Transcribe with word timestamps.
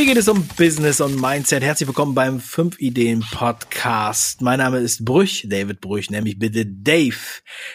Hier 0.00 0.14
geht 0.14 0.16
es 0.16 0.28
um 0.28 0.48
Business 0.56 1.02
und 1.02 1.20
Mindset. 1.20 1.62
Herzlich 1.62 1.86
willkommen 1.86 2.14
beim 2.14 2.40
5 2.40 2.80
Ideen 2.80 3.22
Podcast. 3.32 4.40
Mein 4.40 4.56
Name 4.56 4.78
ist 4.78 5.04
Brüch, 5.04 5.46
David 5.46 5.82
Brüch, 5.82 6.08
nämlich 6.08 6.38
bitte 6.38 6.64
Dave. 6.64 7.18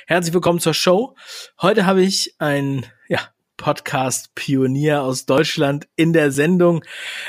Herzlich 0.07 0.34
willkommen 0.34 0.59
zur 0.59 0.73
Show. 0.73 1.16
Heute 1.61 1.86
habe 1.86 2.02
ich 2.02 2.34
ein, 2.39 2.84
ja, 3.09 3.20
Podcast-Pionier 3.57 5.04
aus 5.04 5.27
Deutschland 5.27 5.88
in 5.96 6.14
der 6.14 6.32
Sendung. 6.32 6.84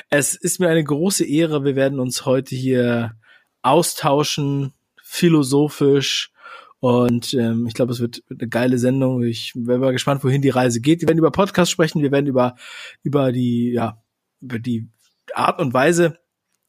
Es 0.08 0.34
ist 0.34 0.60
mir 0.60 0.70
eine 0.70 0.82
große 0.82 1.26
Ehre. 1.26 1.62
Wir 1.62 1.76
werden 1.76 2.00
uns 2.00 2.24
heute 2.24 2.56
hier 2.56 3.16
austauschen, 3.60 4.72
philosophisch, 5.02 6.32
und 6.78 7.34
ähm, 7.34 7.66
ich 7.66 7.74
glaube, 7.74 7.92
es 7.92 8.00
wird 8.00 8.22
eine 8.30 8.48
geile 8.48 8.78
Sendung. 8.78 9.22
Ich 9.24 9.52
bin 9.54 9.78
mal 9.78 9.92
gespannt, 9.92 10.24
wohin 10.24 10.40
die 10.40 10.48
Reise 10.48 10.80
geht. 10.80 11.02
Wir 11.02 11.08
werden 11.08 11.18
über 11.18 11.32
Podcast 11.32 11.70
sprechen, 11.70 12.00
wir 12.00 12.12
werden 12.12 12.26
über, 12.26 12.54
über 13.02 13.30
die, 13.30 13.72
ja, 13.72 14.02
über 14.40 14.58
die 14.58 14.88
Art 15.34 15.60
und 15.60 15.74
Weise 15.74 16.18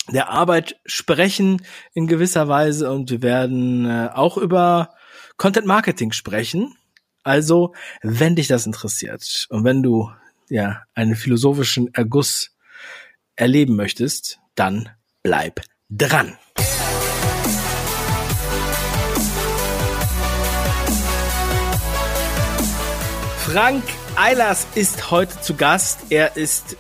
der 0.10 0.30
Arbeit 0.30 0.80
sprechen 0.86 1.62
in 1.94 2.08
gewisser 2.08 2.48
Weise 2.48 2.92
und 2.92 3.12
wir 3.12 3.22
werden 3.22 3.86
äh, 3.86 4.10
auch 4.14 4.38
über 4.38 4.94
Content 5.36 5.68
Marketing 5.68 6.12
sprechen. 6.12 6.76
Also, 7.24 7.74
wenn 8.02 8.36
dich 8.36 8.48
das 8.48 8.66
interessiert 8.66 9.48
und 9.50 9.66
wenn 9.66 9.84
du 9.84 10.10
ja 10.50 10.84
einen 10.94 11.16
philosophischen 11.16 11.94
Erguss 11.94 12.56
erleben 13.36 13.76
möchtest, 13.76 14.40
dann 14.56 14.90
bleib 15.24 15.62
dran. 15.90 16.38
Frank 23.46 23.84
Eilers 24.16 24.68
ist 24.76 25.12
heute 25.12 25.40
zu 25.42 25.56
Gast. 25.56 26.12
Er 26.12 26.36
ist 26.38 26.76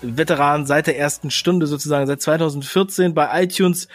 Podcast-Veteran 0.00 0.66
seit 0.66 0.86
der 0.86 0.98
ersten 0.98 1.30
Stunde 1.30 1.66
sozusagen, 1.66 2.06
seit 2.06 2.22
2014 2.22 3.14
bei 3.14 3.42
iTunes 3.42 3.88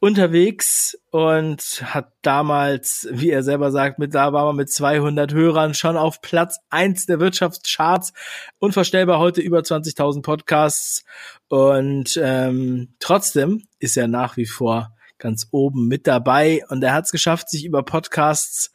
unterwegs 0.00 0.98
und 1.10 1.82
hat 1.84 2.12
damals, 2.22 3.08
wie 3.10 3.30
er 3.30 3.42
selber 3.42 3.70
sagt, 3.70 3.98
mit 3.98 4.14
da 4.14 4.32
war 4.32 4.46
man 4.46 4.56
mit 4.56 4.72
200 4.72 5.32
Hörern 5.32 5.74
schon 5.74 5.96
auf 5.96 6.20
Platz 6.20 6.58
eins 6.70 7.06
der 7.06 7.20
Wirtschaftscharts. 7.20 8.12
Unvorstellbar 8.58 9.18
heute 9.18 9.40
über 9.40 9.60
20.000 9.60 10.22
Podcasts 10.22 11.04
und 11.48 12.18
ähm, 12.22 12.94
trotzdem 12.98 13.62
ist 13.78 13.96
er 13.96 14.08
nach 14.08 14.36
wie 14.36 14.46
vor 14.46 14.94
ganz 15.18 15.48
oben 15.52 15.86
mit 15.86 16.06
dabei 16.06 16.64
und 16.68 16.82
er 16.82 16.94
hat 16.94 17.04
es 17.04 17.12
geschafft, 17.12 17.48
sich 17.48 17.64
über 17.64 17.84
Podcasts 17.84 18.72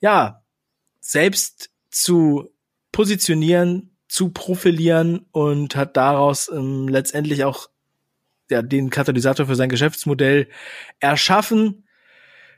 ja 0.00 0.42
selbst 1.00 1.70
zu 1.90 2.50
positionieren, 2.90 3.93
zu 4.14 4.28
profilieren 4.28 5.26
und 5.32 5.74
hat 5.74 5.96
daraus 5.96 6.48
ähm, 6.48 6.86
letztendlich 6.86 7.42
auch 7.42 7.68
ja, 8.48 8.62
den 8.62 8.88
Katalysator 8.88 9.46
für 9.46 9.56
sein 9.56 9.68
Geschäftsmodell 9.68 10.46
erschaffen. 11.00 11.88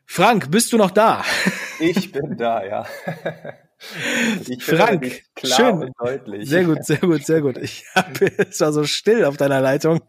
Frank, 0.04 0.50
bist 0.50 0.74
du 0.74 0.76
noch 0.76 0.90
da? 0.90 1.24
Ich 1.78 2.10
bin 2.12 2.36
da, 2.38 2.64
ja. 2.64 2.86
Ich 4.48 4.64
Frank, 4.64 5.22
schön. 5.44 5.92
Sehr 6.40 6.64
gut, 6.64 6.84
sehr 6.84 6.96
gut, 6.96 7.26
sehr 7.26 7.42
gut. 7.42 7.58
Ich 7.58 7.84
hab, 7.94 8.20
es 8.22 8.60
war 8.60 8.72
so 8.72 8.84
still 8.84 9.24
auf 9.24 9.36
deiner 9.36 9.60
Leitung. 9.60 10.00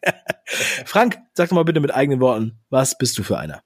Frank, 0.86 1.18
sag 1.34 1.50
doch 1.50 1.56
mal 1.56 1.66
bitte 1.66 1.82
mit 1.82 1.94
eigenen 1.94 2.22
Worten, 2.22 2.60
was 2.70 2.98
bist 2.98 3.18
du 3.18 3.24
für 3.24 3.38
einer? 3.38 3.62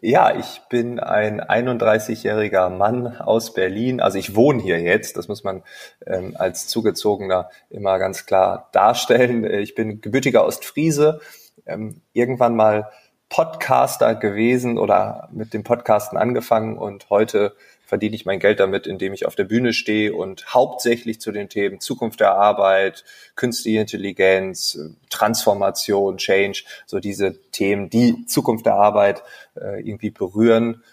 Ja, 0.00 0.36
ich 0.36 0.60
bin 0.68 1.00
ein 1.00 1.40
31-jähriger 1.40 2.68
Mann 2.70 3.16
aus 3.16 3.52
Berlin. 3.52 4.00
Also 4.00 4.16
ich 4.16 4.36
wohne 4.36 4.62
hier 4.62 4.80
jetzt, 4.80 5.16
das 5.16 5.26
muss 5.26 5.42
man 5.42 5.64
ähm, 6.06 6.36
als 6.38 6.68
Zugezogener 6.68 7.50
immer 7.68 7.98
ganz 7.98 8.24
klar 8.24 8.68
darstellen. 8.70 9.42
Ich 9.44 9.74
bin 9.74 10.00
gebürtiger 10.00 10.44
Ostfriese, 10.44 11.20
ähm, 11.66 12.00
irgendwann 12.12 12.54
mal 12.54 12.90
Podcaster 13.28 14.14
gewesen 14.14 14.78
oder 14.78 15.28
mit 15.32 15.52
dem 15.52 15.64
Podcasten 15.64 16.16
angefangen 16.16 16.78
und 16.78 17.10
heute 17.10 17.56
verdiene 17.88 18.14
ich 18.14 18.26
mein 18.26 18.38
Geld 18.38 18.60
damit, 18.60 18.86
indem 18.86 19.14
ich 19.14 19.24
auf 19.24 19.34
der 19.34 19.44
Bühne 19.44 19.72
stehe 19.72 20.14
und 20.14 20.52
hauptsächlich 20.52 21.22
zu 21.22 21.32
den 21.32 21.48
Themen 21.48 21.80
Zukunft 21.80 22.20
der 22.20 22.34
Arbeit, 22.34 23.02
künstliche 23.34 23.80
Intelligenz, 23.80 24.78
Transformation, 25.08 26.18
Change, 26.18 26.64
so 26.84 27.00
diese 27.00 27.40
Themen, 27.50 27.88
die 27.88 28.26
Zukunft 28.26 28.66
der 28.66 28.74
Arbeit 28.74 29.22
äh, 29.54 29.80
irgendwie 29.80 30.10
berühren. 30.10 30.84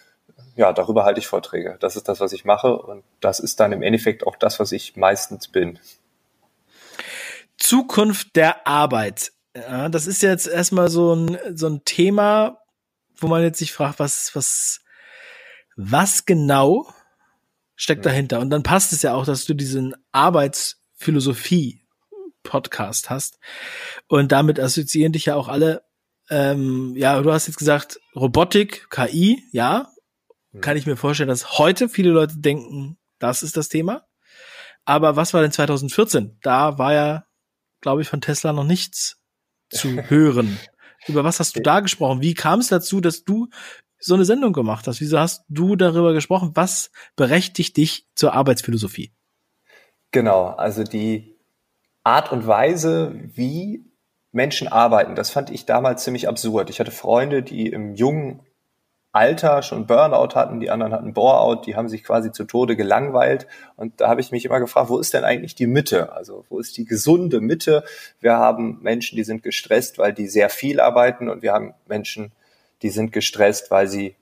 Ja, 0.55 0.71
darüber 0.71 1.03
halte 1.03 1.19
ich 1.19 1.27
Vorträge. 1.27 1.75
Das 1.81 1.97
ist 1.97 2.07
das, 2.07 2.21
was 2.21 2.31
ich 2.31 2.45
mache 2.45 2.77
und 2.77 3.03
das 3.19 3.41
ist 3.41 3.59
dann 3.59 3.73
im 3.73 3.83
Endeffekt 3.83 4.25
auch 4.25 4.37
das, 4.37 4.61
was 4.61 4.71
ich 4.71 4.95
meistens 4.95 5.49
bin. 5.49 5.79
Zukunft 7.57 8.37
der 8.37 8.65
Arbeit. 8.65 9.33
Ja, 9.53 9.89
das 9.89 10.07
ist 10.07 10.21
jetzt 10.21 10.47
erstmal 10.47 10.89
so 10.89 11.13
ein, 11.13 11.37
so 11.53 11.67
ein 11.67 11.83
Thema, 11.83 12.61
wo 13.17 13.27
man 13.27 13.43
jetzt 13.43 13.59
sich 13.59 13.73
fragt, 13.73 13.99
was, 13.99 14.33
was, 14.33 14.79
was 15.75 16.25
genau 16.25 16.87
steckt 17.75 18.01
mhm. 18.01 18.09
dahinter? 18.09 18.39
Und 18.39 18.49
dann 18.49 18.63
passt 18.63 18.93
es 18.93 19.01
ja 19.01 19.13
auch, 19.13 19.25
dass 19.25 19.45
du 19.45 19.53
diesen 19.53 19.95
Arbeitsphilosophie 20.11 21.85
Podcast 22.43 23.09
hast. 23.09 23.39
Und 24.07 24.31
damit 24.31 24.59
assoziieren 24.59 25.11
dich 25.11 25.25
ja 25.25 25.35
auch 25.35 25.49
alle, 25.49 25.83
ähm, 26.29 26.93
ja, 26.95 27.21
du 27.21 27.31
hast 27.31 27.47
jetzt 27.47 27.57
gesagt, 27.57 27.99
Robotik, 28.15 28.89
KI, 28.89 29.43
ja. 29.51 29.91
Mhm. 30.51 30.61
Kann 30.61 30.77
ich 30.77 30.85
mir 30.85 30.95
vorstellen, 30.95 31.29
dass 31.29 31.57
heute 31.57 31.89
viele 31.89 32.11
Leute 32.11 32.37
denken, 32.37 32.97
das 33.19 33.43
ist 33.43 33.57
das 33.57 33.67
Thema. 33.67 34.05
Aber 34.85 35.15
was 35.15 35.33
war 35.33 35.41
denn 35.41 35.51
2014? 35.51 36.37
Da 36.41 36.77
war 36.77 36.93
ja, 36.93 37.25
glaube 37.81 38.03
ich, 38.03 38.07
von 38.07 38.21
Tesla 38.21 38.53
noch 38.53 38.63
nichts 38.63 39.19
zu 39.69 39.89
hören. 40.09 40.57
Über 41.07 41.23
was 41.23 41.39
hast 41.39 41.55
du 41.55 41.61
da 41.61 41.81
gesprochen? 41.81 42.21
Wie 42.21 42.33
kam 42.33 42.59
es 42.59 42.67
dazu, 42.67 43.01
dass 43.01 43.23
du 43.23 43.49
so 44.05 44.13
eine 44.13 44.25
Sendung 44.25 44.53
gemacht 44.53 44.87
hast? 44.87 45.01
Wieso 45.01 45.19
hast 45.19 45.43
du 45.49 45.75
darüber 45.75 46.13
gesprochen? 46.13 46.51
Was 46.53 46.91
berechtigt 47.15 47.75
dich 47.77 48.07
zur 48.13 48.33
Arbeitsphilosophie? 48.33 49.11
Genau, 50.11 50.45
also 50.45 50.83
die 50.83 51.35
Art 52.03 52.31
und 52.31 52.45
Weise, 52.45 53.15
wie 53.33 53.83
Menschen 54.31 54.67
arbeiten, 54.67 55.15
das 55.15 55.31
fand 55.31 55.49
ich 55.49 55.65
damals 55.65 56.03
ziemlich 56.03 56.27
absurd. 56.27 56.69
Ich 56.69 56.79
hatte 56.79 56.91
Freunde, 56.91 57.41
die 57.41 57.67
im 57.67 57.95
jungen 57.95 58.41
Alter 59.11 59.63
schon 59.63 59.87
Burnout 59.87 60.35
hatten, 60.35 60.59
die 60.59 60.69
anderen 60.69 60.93
hatten 60.93 61.13
Boreout, 61.13 61.61
die 61.65 61.75
haben 61.75 61.87
sich 61.87 62.03
quasi 62.03 62.31
zu 62.31 62.43
Tode 62.43 62.75
gelangweilt. 62.75 63.47
Und 63.77 64.01
da 64.01 64.09
habe 64.09 64.21
ich 64.21 64.31
mich 64.31 64.45
immer 64.45 64.59
gefragt, 64.59 64.89
wo 64.89 64.99
ist 64.99 65.13
denn 65.13 65.23
eigentlich 65.23 65.55
die 65.55 65.67
Mitte? 65.67 66.11
Also 66.11 66.45
wo 66.49 66.59
ist 66.59 66.77
die 66.77 66.85
gesunde 66.85 67.39
Mitte? 67.39 67.85
Wir 68.19 68.33
haben 68.33 68.79
Menschen, 68.81 69.15
die 69.15 69.23
sind 69.23 69.41
gestresst, 69.41 69.97
weil 69.97 70.13
die 70.13 70.27
sehr 70.27 70.49
viel 70.49 70.81
arbeiten 70.81 71.29
und 71.29 71.41
wir 71.41 71.53
haben 71.53 71.73
Menschen, 71.87 72.33
die 72.81 72.89
sind 72.89 73.11
gestresst, 73.11 73.71
weil 73.71 73.87
sie 73.87 74.15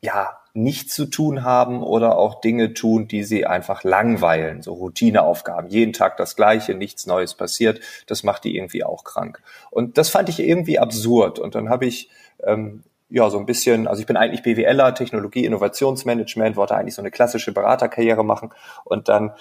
ja 0.00 0.38
nichts 0.52 0.94
zu 0.94 1.06
tun 1.06 1.42
haben 1.42 1.82
oder 1.82 2.16
auch 2.16 2.40
Dinge 2.40 2.74
tun, 2.74 3.08
die 3.08 3.24
sie 3.24 3.44
einfach 3.44 3.82
langweilen, 3.82 4.62
so 4.62 4.74
Routineaufgaben, 4.74 5.68
jeden 5.68 5.92
Tag 5.92 6.16
das 6.16 6.36
Gleiche, 6.36 6.74
nichts 6.74 7.06
Neues 7.06 7.34
passiert, 7.34 7.80
das 8.06 8.22
macht 8.22 8.44
die 8.44 8.56
irgendwie 8.56 8.84
auch 8.84 9.02
krank. 9.02 9.42
Und 9.70 9.98
das 9.98 10.10
fand 10.10 10.28
ich 10.28 10.38
irgendwie 10.38 10.78
absurd. 10.78 11.40
Und 11.40 11.56
dann 11.56 11.70
habe 11.70 11.86
ich 11.86 12.08
ähm, 12.44 12.84
ja 13.08 13.28
so 13.30 13.38
ein 13.38 13.46
bisschen, 13.46 13.88
also 13.88 14.00
ich 14.00 14.06
bin 14.06 14.16
eigentlich 14.16 14.42
BWLer, 14.42 14.94
Technologie, 14.94 15.44
Innovationsmanagement, 15.44 16.54
wollte 16.54 16.76
eigentlich 16.76 16.94
so 16.94 17.02
eine 17.02 17.10
klassische 17.10 17.52
Beraterkarriere 17.52 18.24
machen 18.24 18.50
und 18.84 19.08
dann 19.08 19.32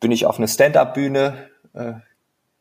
bin 0.00 0.12
ich 0.12 0.26
auf 0.26 0.38
eine 0.38 0.46
Stand-up-Bühne 0.46 1.48
äh, 1.72 1.94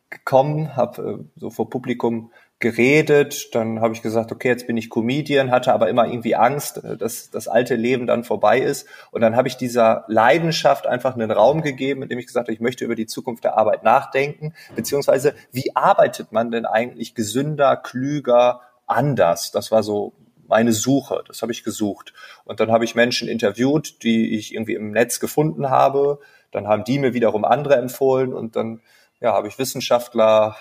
gekommen, 0.10 0.76
habe 0.76 1.02
äh, 1.02 1.40
so 1.40 1.50
vor 1.50 1.70
Publikum 1.70 2.32
geredet, 2.60 3.54
dann 3.54 3.82
habe 3.82 3.94
ich 3.94 4.02
gesagt, 4.02 4.32
okay, 4.32 4.48
jetzt 4.48 4.66
bin 4.66 4.78
ich 4.78 4.90
Comedian, 4.90 5.52
hatte 5.52 5.74
aber 5.74 5.90
immer 5.90 6.08
irgendwie 6.08 6.36
Angst, 6.36 6.84
äh, 6.84 6.98
dass 6.98 7.30
das 7.30 7.48
alte 7.48 7.76
Leben 7.76 8.08
dann 8.08 8.24
vorbei 8.24 8.60
ist. 8.60 8.88
Und 9.12 9.22
dann 9.22 9.36
habe 9.36 9.48
ich 9.48 9.58
dieser 9.58 10.06
Leidenschaft 10.08 10.88
einfach 10.88 11.14
einen 11.14 11.30
Raum 11.30 11.62
gegeben, 11.62 12.02
indem 12.02 12.18
ich 12.18 12.26
gesagt 12.26 12.48
habe, 12.48 12.54
ich 12.54 12.60
möchte 12.60 12.84
über 12.84 12.96
die 12.96 13.06
Zukunft 13.06 13.44
der 13.44 13.58
Arbeit 13.58 13.84
nachdenken, 13.84 14.54
beziehungsweise 14.76 15.36
wie 15.52 15.76
arbeitet 15.76 16.32
man 16.32 16.50
denn 16.50 16.66
eigentlich 16.66 17.14
gesünder, 17.14 17.78
klüger, 17.78 18.62
anders? 18.88 19.52
Das 19.52 19.72
war 19.72 19.84
so 19.84 20.14
meine 20.48 20.72
Suche, 20.72 21.24
das 21.28 21.42
habe 21.44 21.52
ich 21.52 21.64
gesucht. 21.64 22.14
Und 22.44 22.60
dann 22.60 22.72
habe 22.72 22.86
ich 22.86 22.96
Menschen 22.96 23.28
interviewt, 23.28 24.02
die 24.02 24.36
ich 24.36 24.54
irgendwie 24.54 24.76
im 24.76 24.92
Netz 24.92 25.20
gefunden 25.20 25.70
habe. 25.70 26.20
Dann 26.52 26.68
haben 26.68 26.86
die 26.86 26.98
mir 26.98 27.14
wiederum 27.14 27.46
andere 27.46 27.76
empfohlen 27.76 28.34
und 28.34 28.56
dann 28.56 28.82
ja, 29.20 29.34
habe 29.34 29.48
ich 29.48 29.60
Wissenschaftler, 29.60 30.56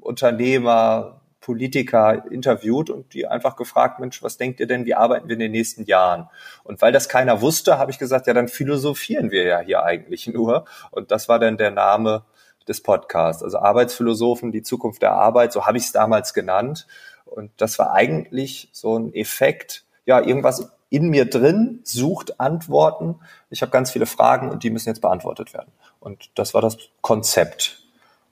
Unternehmer, 0.00 1.17
Politiker 1.48 2.30
interviewt 2.30 2.90
und 2.90 3.14
die 3.14 3.26
einfach 3.26 3.56
gefragt, 3.56 4.00
Mensch, 4.00 4.22
was 4.22 4.36
denkt 4.36 4.60
ihr 4.60 4.66
denn, 4.66 4.84
wie 4.84 4.94
arbeiten 4.94 5.28
wir 5.28 5.32
in 5.32 5.40
den 5.40 5.52
nächsten 5.52 5.84
Jahren? 5.84 6.28
Und 6.62 6.82
weil 6.82 6.92
das 6.92 7.08
keiner 7.08 7.40
wusste, 7.40 7.78
habe 7.78 7.90
ich 7.90 7.98
gesagt, 7.98 8.26
ja, 8.26 8.34
dann 8.34 8.48
philosophieren 8.48 9.30
wir 9.30 9.44
ja 9.44 9.60
hier 9.60 9.82
eigentlich 9.82 10.26
nur. 10.34 10.66
Und 10.90 11.10
das 11.10 11.26
war 11.26 11.38
dann 11.38 11.56
der 11.56 11.70
Name 11.70 12.24
des 12.68 12.82
Podcasts. 12.82 13.42
Also 13.42 13.60
Arbeitsphilosophen, 13.60 14.52
die 14.52 14.60
Zukunft 14.60 15.00
der 15.00 15.12
Arbeit, 15.12 15.54
so 15.54 15.64
habe 15.64 15.78
ich 15.78 15.84
es 15.84 15.92
damals 15.92 16.34
genannt. 16.34 16.86
Und 17.24 17.50
das 17.56 17.78
war 17.78 17.94
eigentlich 17.94 18.68
so 18.72 18.98
ein 18.98 19.14
Effekt, 19.14 19.84
ja, 20.04 20.20
irgendwas 20.20 20.70
in 20.90 21.08
mir 21.08 21.24
drin 21.24 21.80
sucht 21.82 22.40
Antworten. 22.40 23.20
Ich 23.48 23.62
habe 23.62 23.72
ganz 23.72 23.90
viele 23.90 24.04
Fragen 24.04 24.50
und 24.50 24.64
die 24.64 24.70
müssen 24.70 24.90
jetzt 24.90 25.00
beantwortet 25.00 25.54
werden. 25.54 25.72
Und 25.98 26.28
das 26.34 26.52
war 26.52 26.60
das 26.60 26.76
Konzept. 27.00 27.87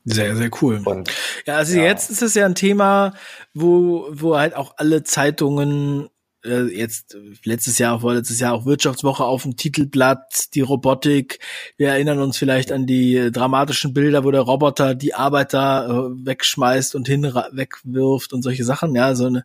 Sehr, 0.09 0.37
sehr 0.37 0.51
cool. 0.63 0.81
Und, 0.85 1.11
ja, 1.47 1.57
also 1.57 1.77
ja. 1.77 1.83
jetzt 1.83 2.11
ist 2.11 2.23
es 2.23 2.35
ja 2.35 2.47
ein 2.47 2.55
Thema, 2.55 3.13
wo, 3.55 4.07
wo 4.11 4.39
halt 4.39 4.55
auch 4.55 4.75
alle 4.77 5.03
Zeitungen 5.03 6.09
äh, 6.45 6.63
jetzt 6.73 7.17
letztes 7.43 7.79
Jahr, 7.79 8.01
vorletztes 8.01 8.39
Jahr 8.39 8.55
auch 8.55 8.67
Wirtschaftswoche 8.67 9.25
auf 9.25 9.43
dem 9.43 9.57
Titelblatt, 9.57 10.55
die 10.55 10.61
Robotik. 10.61 11.41
Wir 11.77 11.89
erinnern 11.89 12.21
uns 12.21 12.39
vielleicht 12.39 12.71
an 12.71 12.87
die 12.87 13.33
dramatischen 13.33 13.93
Bilder, 13.93 14.23
wo 14.23 14.31
der 14.31 14.43
Roboter 14.43 14.95
die 14.95 15.15
Arbeiter 15.15 15.89
äh, 15.89 16.27
wegschmeißt 16.27 16.95
und 16.95 17.09
hin 17.09 17.25
wegwirft 17.25 18.33
und 18.33 18.43
solche 18.43 18.65
Sachen. 18.65 18.95
Ja, 18.95 19.15
so 19.17 19.27
eine 19.27 19.45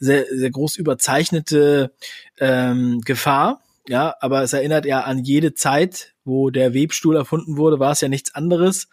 sehr, 0.00 0.26
sehr 0.28 0.50
groß 0.50 0.76
überzeichnete 0.76 1.92
ähm, 2.38 3.00
Gefahr. 3.02 3.62
Ja, 3.88 4.14
aber 4.20 4.42
es 4.42 4.52
erinnert 4.52 4.86
ja 4.86 5.02
an 5.02 5.24
jede 5.24 5.54
Zeit, 5.54 6.14
wo 6.24 6.50
der 6.50 6.74
Webstuhl 6.74 7.16
erfunden 7.16 7.56
wurde, 7.56 7.78
war 7.78 7.92
es 7.92 8.00
ja 8.00 8.08
nichts 8.08 8.34
anderes. 8.34 8.88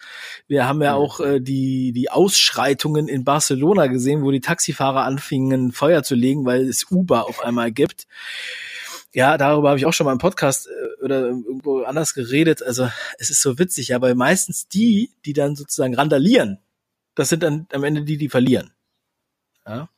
Wir 0.48 0.68
haben 0.68 0.82
ja 0.82 0.96
auch 0.96 1.20
äh, 1.20 1.40
die, 1.40 1.92
die 1.92 2.10
Ausschreitungen 2.10 3.08
in 3.08 3.24
Barcelona 3.24 3.88
gesehen, 3.88 4.24
wo 4.24 4.32
die 4.32 4.42
Taxifahrer 4.42 5.04
anfingen, 5.04 5.72
Feuer 5.72 6.04
zu 6.04 6.16
legen, 6.16 6.46
weil 6.46 6.68
es 6.68 6.90
Uber 6.90 7.28
auf 7.28 7.44
einmal 7.44 7.72
gibt. 7.72 8.08
Ja, 9.14 9.38
darüber 9.38 9.70
habe 9.70 9.80
ich 9.80 9.86
auch 9.86 9.94
schon 9.94 10.06
mal 10.06 10.14
im 10.14 10.20
Podcast 10.20 10.68
äh, 10.68 11.04
oder 11.04 11.28
irgendwo 11.28 11.84
anders 11.84 12.14
geredet. 12.14 12.64
Also 12.64 12.90
es 13.18 13.30
ist 13.30 13.42
so 13.42 13.60
witzig, 13.60 13.92
weil 14.00 14.16
meistens 14.16 14.68
die, 14.68 15.12
die 15.26 15.34
dann 15.34 15.56
sozusagen 15.56 15.96
randalieren, 15.96 16.60
das 17.16 17.30
sind 17.30 17.44
dann 17.44 17.68
am 17.74 17.84
Ende 17.84 18.04
die, 18.04 18.18
die 18.18 18.30
verlieren. 18.30 18.72
Ja. 19.66 19.90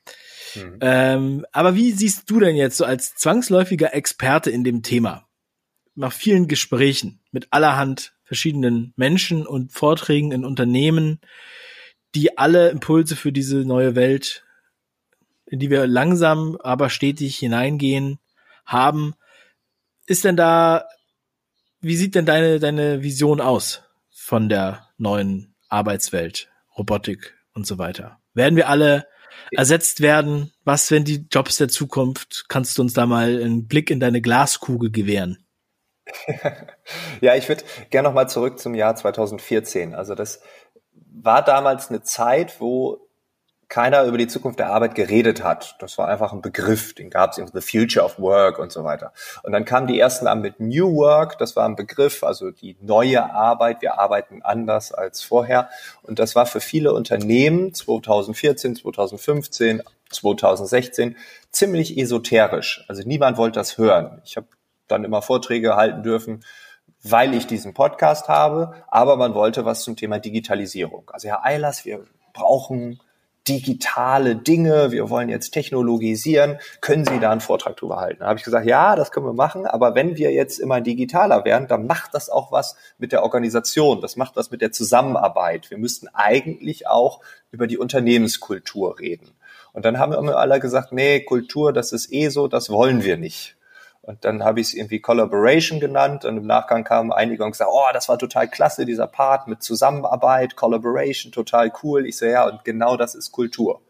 Mhm. 0.56 0.78
Ähm, 0.82 1.46
aber 1.52 1.76
wie 1.76 1.92
siehst 1.92 2.30
du 2.30 2.40
denn 2.40 2.56
jetzt 2.56 2.78
so 2.78 2.86
als 2.86 3.16
zwangsläufiger 3.16 3.94
Experte 3.94 4.50
in 4.50 4.64
dem 4.64 4.82
Thema? 4.84 5.29
Nach 6.00 6.14
vielen 6.14 6.48
Gesprächen 6.48 7.20
mit 7.30 7.50
allerhand 7.52 8.14
verschiedenen 8.24 8.94
Menschen 8.96 9.46
und 9.46 9.74
Vorträgen 9.74 10.32
in 10.32 10.46
Unternehmen, 10.46 11.20
die 12.16 12.38
alle 12.38 12.70
Impulse 12.70 13.18
für 13.18 13.34
diese 13.34 13.66
neue 13.66 13.96
Welt, 13.96 14.46
in 15.46 15.60
die 15.60 15.70
wir 15.70 15.86
langsam, 15.88 16.58
aber 16.64 16.90
stetig 16.90 17.38
hineingehen, 17.38 18.18
haben. 18.66 19.14
Ist 20.06 20.24
denn 20.24 20.38
da, 20.38 20.88
wie 21.82 21.98
sieht 21.98 22.16
denn 22.16 22.26
deine, 22.26 22.62
deine 22.62 23.04
Vision 23.04 23.42
aus 23.42 23.84
von 24.10 24.48
der 24.48 24.88
neuen 24.98 25.54
Arbeitswelt, 25.68 26.50
Robotik 26.78 27.36
und 27.54 27.68
so 27.68 27.78
weiter? 27.78 28.22
Werden 28.34 28.56
wir 28.56 28.70
alle 28.70 29.06
ersetzt 29.52 30.00
werden? 30.00 30.54
Was 30.64 30.92
wenn 30.92 31.04
die 31.04 31.28
Jobs 31.30 31.58
der 31.58 31.68
Zukunft? 31.68 32.46
Kannst 32.48 32.78
du 32.78 32.84
uns 32.84 32.94
da 32.94 33.06
mal 33.06 33.44
einen 33.44 33.68
Blick 33.68 33.92
in 33.92 34.00
deine 34.00 34.22
Glaskugel 34.22 34.92
gewähren? 34.92 35.44
ja, 37.22 37.36
ich 37.36 37.48
würde 37.50 37.64
gerne 37.90 38.08
noch 38.08 38.16
mal 38.16 38.28
zurück 38.28 38.60
zum 38.60 38.76
Jahr 38.76 38.96
2014. 38.96 39.96
Also 39.96 40.16
das 40.16 40.42
war 41.12 41.44
damals 41.44 41.90
eine 41.90 42.02
Zeit, 42.02 42.60
wo 42.60 43.10
keiner 43.70 44.04
über 44.06 44.18
die 44.18 44.28
Zukunft 44.28 44.58
der 44.58 44.72
Arbeit 44.72 44.96
geredet 44.96 45.44
hat. 45.44 45.76
Das 45.80 46.00
war 46.00 46.08
einfach 46.08 46.34
ein 46.34 46.42
Begriff, 46.42 46.96
den 46.96 47.12
gab 47.12 47.32
es 47.32 47.38
in 47.38 47.48
The 47.48 47.62
Future 47.62 48.04
of 48.04 48.20
Work 48.20 48.58
und 48.58 48.72
so 48.72 48.84
weiter. 48.84 49.14
Und 49.44 49.52
dann 49.52 49.64
kamen 49.64 49.86
die 49.86 50.00
ersten 50.00 50.26
an 50.26 50.42
mit 50.42 50.60
New 50.60 50.96
Work, 50.96 51.38
das 51.38 51.56
war 51.56 51.66
ein 51.66 51.76
Begriff, 51.76 52.24
also 52.24 52.50
die 52.50 52.76
neue 52.82 53.32
Arbeit, 53.32 53.84
wir 53.84 54.00
arbeiten 54.00 54.42
anders 54.42 54.92
als 54.92 55.22
vorher. 55.22 55.70
Und 56.02 56.18
das 56.18 56.36
war 56.36 56.48
für 56.48 56.62
viele 56.62 56.94
Unternehmen 56.94 57.72
2014, 57.72 58.76
2015, 58.76 59.84
2016 60.10 61.16
ziemlich 61.52 61.96
esoterisch. 61.96 62.84
Also 62.88 63.04
niemand 63.06 63.38
wollte 63.38 63.60
das 63.60 63.78
hören. 63.78 64.20
Ich 64.26 64.36
habe 64.36 64.48
dann 64.90 65.04
immer 65.04 65.22
Vorträge 65.22 65.76
halten 65.76 66.04
dürfen, 66.04 66.44
weil 67.04 67.34
ich 67.34 67.48
diesen 67.48 67.74
Podcast 67.74 68.28
habe, 68.28 68.74
aber 68.88 69.16
man 69.16 69.34
wollte 69.34 69.66
was 69.66 69.84
zum 69.84 69.96
Thema 69.96 70.20
Digitalisierung. 70.20 71.10
Also 71.14 71.30
Herr 71.30 71.46
Eilers, 71.46 71.86
wir 71.86 72.06
brauchen 72.34 73.00
digitale 73.48 74.36
Dinge, 74.36 74.92
wir 74.92 75.10
wollen 75.10 75.30
jetzt 75.30 75.52
technologisieren, 75.52 76.60
können 76.82 77.06
Sie 77.06 77.20
da 77.20 77.32
einen 77.32 77.42
Vortrag 77.42 77.78
drüber 77.78 77.98
halten? 77.98 78.20
Da 78.20 78.28
habe 78.28 78.38
ich 78.38 78.46
gesagt, 78.46 78.68
ja, 78.68 78.96
das 78.96 79.12
können 79.12 79.26
wir 79.26 79.34
machen, 79.34 79.66
aber 79.66 79.96
wenn 79.96 80.18
wir 80.18 80.32
jetzt 80.32 80.60
immer 80.60 80.82
digitaler 80.82 81.46
werden, 81.46 81.68
dann 81.68 81.88
macht 81.88 82.14
das 82.14 82.30
auch 82.30 82.52
was 82.52 82.76
mit 83.00 83.12
der 83.12 83.24
Organisation, 83.24 84.02
das 84.02 84.18
macht 84.18 84.36
was 84.36 84.52
mit 84.52 84.62
der 84.62 84.72
Zusammenarbeit. 84.72 85.72
Wir 85.72 85.78
müssten 85.78 86.08
eigentlich 86.14 86.88
auch 86.88 87.22
über 87.52 87.66
die 87.66 87.78
Unternehmenskultur 87.78 89.00
reden. 89.00 89.32
Und 89.74 89.86
dann 89.86 89.98
haben 89.98 90.12
wir 90.12 90.20
immer 90.20 90.36
alle 90.38 90.60
gesagt, 90.60 90.92
nee, 90.92 91.22
Kultur, 91.22 91.74
das 91.74 91.92
ist 91.92 92.12
eh 92.12 92.30
so, 92.30 92.48
das 92.48 92.70
wollen 92.70 93.04
wir 93.04 93.18
nicht. 93.18 93.56
Und 94.10 94.26
dann 94.26 94.44
habe 94.44 94.60
ich 94.60 94.70
es 94.70 94.74
irgendwie 94.74 95.02
Collaboration 95.02 95.80
genannt 95.80 96.26
und 96.26 96.36
im 96.36 96.48
Nachgang 96.48 96.84
kamen 96.84 97.14
einige 97.14 97.44
und 97.44 97.52
gesagt, 97.52 97.70
oh, 97.72 97.94
das 97.94 98.10
war 98.10 98.18
total 98.18 98.48
klasse, 98.48 98.88
dieser 98.88 99.06
Part 99.06 99.48
mit 99.48 99.62
Zusammenarbeit, 99.62 100.56
Collaboration, 100.56 101.32
total 101.32 101.72
cool. 101.84 102.08
Ich 102.08 102.18
so, 102.18 102.26
ja, 102.26 102.48
und 102.50 102.66
genau 102.66 102.98
das 102.98 103.14
ist 103.14 103.32
Kultur. 103.32 103.82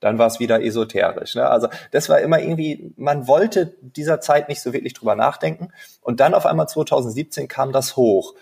Dann 0.00 0.18
war 0.18 0.26
es 0.26 0.40
wieder 0.40 0.60
esoterisch. 0.60 1.36
Ne? 1.36 1.48
Also 1.48 1.68
das 1.92 2.08
war 2.08 2.18
immer 2.18 2.40
irgendwie, 2.40 2.92
man 2.96 3.28
wollte 3.28 3.76
dieser 3.80 4.20
Zeit 4.20 4.48
nicht 4.48 4.60
so 4.60 4.72
wirklich 4.72 4.92
drüber 4.92 5.14
nachdenken. 5.14 5.68
Und 6.00 6.18
dann 6.18 6.34
auf 6.34 6.46
einmal 6.46 6.66
2017 6.66 7.46
kam 7.46 7.70
das 7.70 7.94
hoch, 7.94 8.34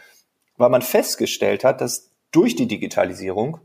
weil 0.56 0.70
man 0.70 0.80
festgestellt 0.80 1.62
hat, 1.62 1.82
dass 1.82 2.08
durch 2.32 2.56
die 2.56 2.68
Digitalisierung 2.68 3.60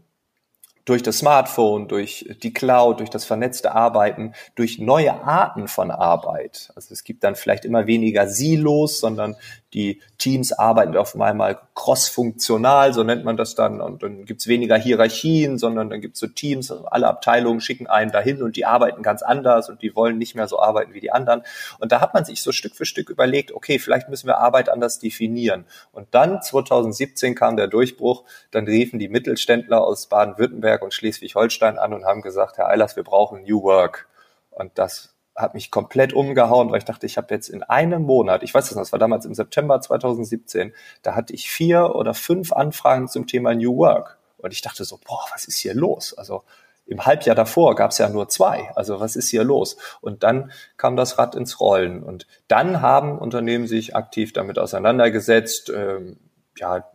durch 0.85 1.03
das 1.03 1.19
Smartphone, 1.19 1.87
durch 1.87 2.25
die 2.43 2.53
Cloud, 2.53 2.99
durch 2.99 3.09
das 3.09 3.25
vernetzte 3.25 3.73
Arbeiten, 3.73 4.33
durch 4.55 4.79
neue 4.79 5.13
Arten 5.23 5.67
von 5.67 5.91
Arbeit. 5.91 6.71
Also 6.75 6.93
es 6.93 7.03
gibt 7.03 7.23
dann 7.23 7.35
vielleicht 7.35 7.65
immer 7.65 7.87
weniger 7.87 8.27
Silos, 8.27 8.99
sondern 8.99 9.35
die 9.73 10.01
Teams 10.17 10.51
arbeiten 10.51 10.95
auf 10.95 11.19
einmal 11.19 11.59
cross-funktional, 11.73 12.93
so 12.93 13.03
nennt 13.03 13.25
man 13.25 13.37
das 13.37 13.55
dann. 13.55 13.81
Und 13.81 14.03
dann 14.03 14.25
gibt's 14.25 14.47
weniger 14.47 14.77
Hierarchien, 14.77 15.57
sondern 15.57 15.89
dann 15.89 16.01
gibt's 16.01 16.19
so 16.19 16.27
Teams, 16.27 16.71
also 16.71 16.85
alle 16.85 17.07
Abteilungen 17.07 17.59
schicken 17.59 17.87
einen 17.87 18.11
dahin 18.11 18.41
und 18.43 18.55
die 18.55 18.65
arbeiten 18.65 19.01
ganz 19.01 19.23
anders 19.23 19.69
und 19.69 19.81
die 19.81 19.95
wollen 19.95 20.17
nicht 20.17 20.35
mehr 20.35 20.47
so 20.47 20.59
arbeiten 20.59 20.93
wie 20.93 20.99
die 20.99 21.11
anderen. 21.11 21.43
Und 21.79 21.91
da 21.91 22.01
hat 22.01 22.13
man 22.13 22.25
sich 22.25 22.41
so 22.41 22.51
Stück 22.51 22.75
für 22.75 22.85
Stück 22.85 23.09
überlegt, 23.09 23.51
okay, 23.51 23.79
vielleicht 23.79 24.09
müssen 24.09 24.27
wir 24.27 24.37
Arbeit 24.37 24.69
anders 24.69 24.99
definieren. 24.99 25.65
Und 25.91 26.07
dann 26.11 26.41
2017 26.41 27.35
kam 27.35 27.57
der 27.57 27.67
Durchbruch, 27.67 28.23
dann 28.51 28.65
riefen 28.65 28.99
die 28.99 29.09
Mittelständler 29.09 29.83
aus 29.83 30.07
Baden-Württemberg 30.07 30.81
und 30.83 30.93
Schleswig-Holstein 30.93 31.79
an 31.79 31.93
und 31.93 32.05
haben 32.05 32.21
gesagt, 32.21 32.57
Herr 32.57 32.69
Eilers, 32.69 32.95
wir 32.95 33.03
brauchen 33.03 33.43
New 33.43 33.63
Work. 33.63 34.07
Und 34.51 34.77
das 34.77 35.12
hat 35.35 35.53
mich 35.53 35.71
komplett 35.71 36.13
umgehauen, 36.13 36.71
weil 36.71 36.77
ich 36.77 36.85
dachte, 36.85 37.05
ich 37.05 37.17
habe 37.17 37.33
jetzt 37.33 37.49
in 37.49 37.63
einem 37.63 38.03
Monat, 38.03 38.43
ich 38.43 38.53
weiß 38.53 38.65
das 38.65 38.75
noch, 38.75 38.81
das 38.81 38.91
war 38.91 38.99
damals 38.99 39.25
im 39.25 39.33
September 39.33 39.81
2017, 39.81 40.73
da 41.01 41.15
hatte 41.15 41.33
ich 41.33 41.49
vier 41.49 41.95
oder 41.95 42.13
fünf 42.13 42.53
Anfragen 42.53 43.07
zum 43.07 43.27
Thema 43.27 43.55
New 43.55 43.77
Work. 43.77 44.19
Und 44.37 44.53
ich 44.53 44.61
dachte 44.61 44.83
so, 44.83 44.99
boah, 45.05 45.25
was 45.31 45.45
ist 45.45 45.57
hier 45.57 45.73
los? 45.73 46.13
Also 46.17 46.43
im 46.85 47.05
Halbjahr 47.05 47.35
davor 47.35 47.75
gab 47.75 47.91
es 47.91 47.97
ja 47.97 48.09
nur 48.09 48.27
zwei. 48.27 48.69
Also 48.75 48.99
was 48.99 49.15
ist 49.15 49.29
hier 49.29 49.43
los? 49.43 49.77
Und 50.01 50.23
dann 50.23 50.51
kam 50.77 50.97
das 50.97 51.17
Rad 51.17 51.35
ins 51.35 51.59
Rollen. 51.59 52.03
Und 52.03 52.27
dann 52.47 52.81
haben 52.81 53.17
Unternehmen 53.17 53.67
sich 53.67 53.95
aktiv 53.95 54.33
damit 54.33 54.59
auseinandergesetzt. 54.59 55.71
Ähm, 55.73 56.19
ja, 56.57 56.85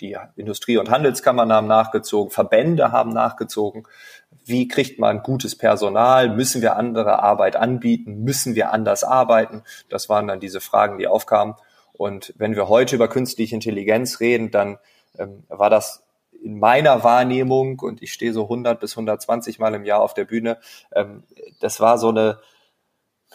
die 0.00 0.16
Industrie- 0.36 0.78
und 0.78 0.90
Handelskammern 0.90 1.52
haben 1.52 1.66
nachgezogen, 1.66 2.30
Verbände 2.30 2.92
haben 2.92 3.10
nachgezogen 3.12 3.86
wie 4.48 4.66
kriegt 4.66 4.98
man 4.98 5.22
gutes 5.22 5.56
Personal? 5.56 6.30
Müssen 6.30 6.62
wir 6.62 6.76
andere 6.76 7.22
Arbeit 7.22 7.56
anbieten? 7.56 8.24
Müssen 8.24 8.54
wir 8.54 8.72
anders 8.72 9.04
arbeiten? 9.04 9.62
Das 9.90 10.08
waren 10.08 10.26
dann 10.26 10.40
diese 10.40 10.60
Fragen, 10.60 10.98
die 10.98 11.06
aufkamen. 11.06 11.54
Und 11.92 12.32
wenn 12.38 12.56
wir 12.56 12.68
heute 12.68 12.96
über 12.96 13.08
künstliche 13.08 13.54
Intelligenz 13.54 14.20
reden, 14.20 14.50
dann 14.50 14.78
ähm, 15.18 15.44
war 15.48 15.68
das 15.68 16.02
in 16.42 16.58
meiner 16.58 17.04
Wahrnehmung, 17.04 17.80
und 17.80 18.00
ich 18.02 18.12
stehe 18.12 18.32
so 18.32 18.44
100 18.44 18.80
bis 18.80 18.92
120 18.92 19.58
Mal 19.58 19.74
im 19.74 19.84
Jahr 19.84 20.00
auf 20.00 20.14
der 20.14 20.24
Bühne, 20.24 20.58
ähm, 20.94 21.24
das 21.60 21.80
war 21.80 21.98
so 21.98 22.08
eine, 22.08 22.38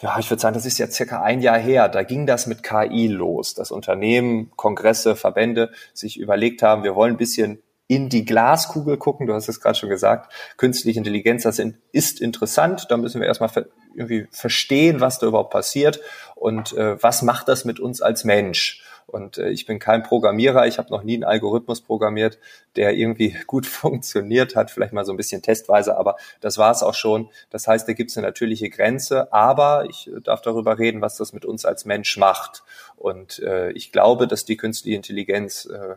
ja, 0.00 0.18
ich 0.18 0.28
würde 0.30 0.40
sagen, 0.40 0.54
das 0.54 0.66
ist 0.66 0.78
jetzt 0.78 0.96
circa 0.96 1.22
ein 1.22 1.40
Jahr 1.40 1.58
her. 1.58 1.88
Da 1.88 2.02
ging 2.02 2.26
das 2.26 2.46
mit 2.46 2.62
KI 2.62 3.06
los, 3.06 3.54
dass 3.54 3.70
Unternehmen, 3.70 4.50
Kongresse, 4.56 5.14
Verbände 5.14 5.70
sich 5.92 6.18
überlegt 6.18 6.62
haben, 6.62 6.82
wir 6.82 6.94
wollen 6.94 7.14
ein 7.14 7.18
bisschen 7.18 7.62
in 7.86 8.08
die 8.08 8.24
Glaskugel 8.24 8.96
gucken. 8.96 9.26
Du 9.26 9.34
hast 9.34 9.48
es 9.48 9.60
gerade 9.60 9.78
schon 9.78 9.90
gesagt. 9.90 10.32
Künstliche 10.56 10.98
Intelligenz, 10.98 11.42
das 11.42 11.60
ist 11.92 12.20
interessant. 12.20 12.86
Da 12.88 12.96
müssen 12.96 13.20
wir 13.20 13.28
erstmal 13.28 13.50
irgendwie 13.94 14.26
verstehen, 14.30 15.00
was 15.00 15.18
da 15.18 15.26
überhaupt 15.26 15.52
passiert 15.52 16.00
und 16.34 16.72
äh, 16.72 17.00
was 17.02 17.22
macht 17.22 17.48
das 17.48 17.64
mit 17.64 17.78
uns 17.78 18.00
als 18.02 18.24
Mensch. 18.24 18.82
Und 19.06 19.38
äh, 19.38 19.50
ich 19.50 19.66
bin 19.66 19.78
kein 19.78 20.02
Programmierer, 20.02 20.66
ich 20.66 20.78
habe 20.78 20.90
noch 20.90 21.02
nie 21.02 21.14
einen 21.14 21.24
Algorithmus 21.24 21.80
programmiert, 21.80 22.38
der 22.76 22.94
irgendwie 22.94 23.36
gut 23.46 23.66
funktioniert 23.66 24.56
hat, 24.56 24.70
vielleicht 24.70 24.92
mal 24.92 25.04
so 25.04 25.12
ein 25.12 25.16
bisschen 25.16 25.42
testweise, 25.42 25.96
aber 25.96 26.16
das 26.40 26.58
war 26.58 26.70
es 26.70 26.82
auch 26.82 26.94
schon. 26.94 27.28
Das 27.50 27.66
heißt, 27.66 27.88
da 27.88 27.92
gibt 27.92 28.10
es 28.10 28.16
eine 28.16 28.26
natürliche 28.26 28.70
Grenze, 28.70 29.32
aber 29.32 29.86
ich 29.88 30.10
darf 30.22 30.42
darüber 30.42 30.78
reden, 30.78 31.00
was 31.00 31.16
das 31.16 31.32
mit 31.32 31.44
uns 31.44 31.64
als 31.64 31.84
Mensch 31.84 32.16
macht. 32.16 32.62
Und 32.96 33.38
äh, 33.40 33.70
ich 33.72 33.92
glaube, 33.92 34.26
dass 34.26 34.44
die 34.44 34.56
künstliche 34.56 34.96
Intelligenz 34.96 35.66
äh, 35.66 35.94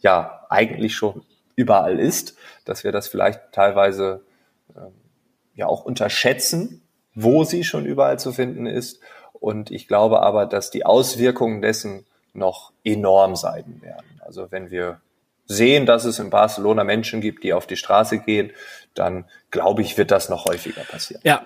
ja 0.00 0.46
eigentlich 0.48 0.94
schon 0.94 1.22
überall 1.56 1.98
ist, 1.98 2.36
dass 2.64 2.84
wir 2.84 2.92
das 2.92 3.08
vielleicht 3.08 3.52
teilweise 3.52 4.22
ähm, 4.76 4.92
ja 5.54 5.66
auch 5.66 5.84
unterschätzen, 5.84 6.82
wo 7.14 7.44
sie 7.44 7.64
schon 7.64 7.84
überall 7.84 8.18
zu 8.18 8.32
finden 8.32 8.66
ist. 8.66 9.00
Und 9.32 9.70
ich 9.70 9.88
glaube 9.88 10.22
aber, 10.22 10.46
dass 10.46 10.70
die 10.70 10.86
Auswirkungen 10.86 11.62
dessen 11.62 12.06
noch 12.32 12.72
enorm 12.84 13.36
sein 13.36 13.80
werden. 13.82 14.20
Also 14.24 14.50
wenn 14.50 14.70
wir 14.70 15.00
sehen, 15.46 15.84
dass 15.84 16.04
es 16.04 16.18
in 16.18 16.30
Barcelona 16.30 16.84
Menschen 16.84 17.20
gibt, 17.20 17.42
die 17.42 17.52
auf 17.52 17.66
die 17.66 17.76
Straße 17.76 18.18
gehen, 18.20 18.52
dann 18.94 19.24
glaube 19.50 19.82
ich, 19.82 19.98
wird 19.98 20.10
das 20.10 20.28
noch 20.28 20.44
häufiger 20.44 20.82
passieren. 20.82 21.20
Ja, 21.24 21.44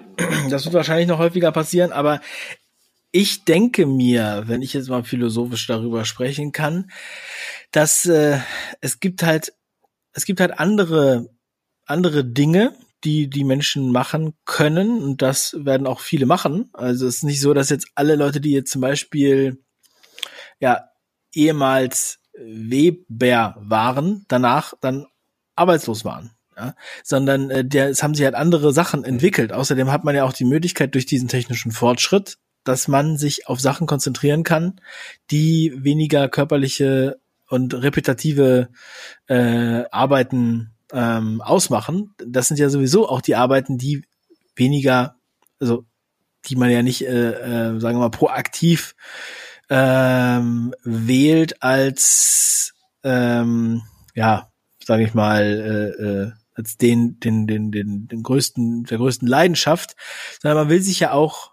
das 0.50 0.64
wird 0.64 0.74
wahrscheinlich 0.74 1.08
noch 1.08 1.18
häufiger 1.18 1.52
passieren, 1.52 1.92
aber 1.92 2.20
ich 3.12 3.44
denke 3.44 3.86
mir, 3.86 4.42
wenn 4.46 4.60
ich 4.60 4.74
jetzt 4.74 4.88
mal 4.88 5.04
philosophisch 5.04 5.66
darüber 5.66 6.04
sprechen 6.04 6.52
kann, 6.52 6.90
dass 7.70 8.04
äh, 8.06 8.38
es 8.80 9.00
gibt 9.00 9.22
halt 9.22 9.54
es 10.12 10.26
gibt 10.26 10.40
halt 10.40 10.58
andere 10.58 11.30
andere 11.86 12.24
Dinge, 12.24 12.74
die 13.04 13.28
die 13.28 13.44
Menschen 13.44 13.92
machen 13.92 14.34
können 14.44 15.02
und 15.02 15.22
das 15.22 15.56
werden 15.64 15.86
auch 15.86 16.00
viele 16.00 16.26
machen. 16.26 16.70
Also 16.72 17.06
es 17.06 17.16
ist 17.16 17.22
nicht 17.24 17.40
so, 17.40 17.54
dass 17.54 17.70
jetzt 17.70 17.88
alle 17.94 18.16
Leute, 18.16 18.40
die 18.40 18.52
jetzt 18.52 18.72
zum 18.72 18.80
Beispiel 18.80 19.63
ja 20.60 20.88
ehemals 21.32 22.20
Weber 22.36 23.56
waren, 23.58 24.24
danach 24.28 24.74
dann 24.80 25.06
arbeitslos 25.56 26.04
waren. 26.04 26.32
Ja, 26.56 26.76
sondern 27.02 27.50
äh, 27.50 27.64
der, 27.64 27.88
es 27.88 28.04
haben 28.04 28.14
sich 28.14 28.24
halt 28.24 28.36
andere 28.36 28.72
Sachen 28.72 29.02
entwickelt. 29.02 29.52
Außerdem 29.52 29.90
hat 29.90 30.04
man 30.04 30.14
ja 30.14 30.24
auch 30.24 30.32
die 30.32 30.44
Möglichkeit 30.44 30.94
durch 30.94 31.04
diesen 31.04 31.26
technischen 31.26 31.72
Fortschritt, 31.72 32.38
dass 32.62 32.86
man 32.86 33.16
sich 33.16 33.48
auf 33.48 33.60
Sachen 33.60 33.88
konzentrieren 33.88 34.44
kann, 34.44 34.80
die 35.32 35.72
weniger 35.76 36.28
körperliche 36.28 37.18
und 37.48 37.74
repetitive 37.74 38.68
äh, 39.26 39.82
Arbeiten 39.90 40.74
ähm, 40.92 41.40
ausmachen. 41.40 42.14
Das 42.24 42.46
sind 42.48 42.58
ja 42.58 42.68
sowieso 42.68 43.08
auch 43.08 43.20
die 43.20 43.34
Arbeiten, 43.34 43.76
die 43.76 44.04
weniger, 44.54 45.16
also 45.58 45.84
die 46.46 46.56
man 46.56 46.70
ja 46.70 46.82
nicht, 46.82 47.02
äh, 47.02 47.30
äh, 47.30 47.80
sagen 47.80 47.96
wir 47.96 48.00
mal, 48.00 48.10
proaktiv 48.10 48.94
ähm, 49.70 50.74
wählt 50.84 51.62
als 51.62 52.74
ähm, 53.04 53.82
ja, 54.14 54.50
sage 54.82 55.04
ich 55.04 55.14
mal, 55.14 55.42
äh, 55.42 56.02
äh, 56.02 56.32
als 56.54 56.76
den, 56.76 57.18
den, 57.20 57.46
den, 57.46 57.72
den, 57.72 58.06
den 58.08 58.22
größten, 58.22 58.84
der 58.84 58.98
größten 58.98 59.26
Leidenschaft, 59.26 59.96
sondern 60.40 60.58
man 60.58 60.70
will 60.70 60.80
sich 60.80 61.00
ja 61.00 61.12
auch 61.12 61.52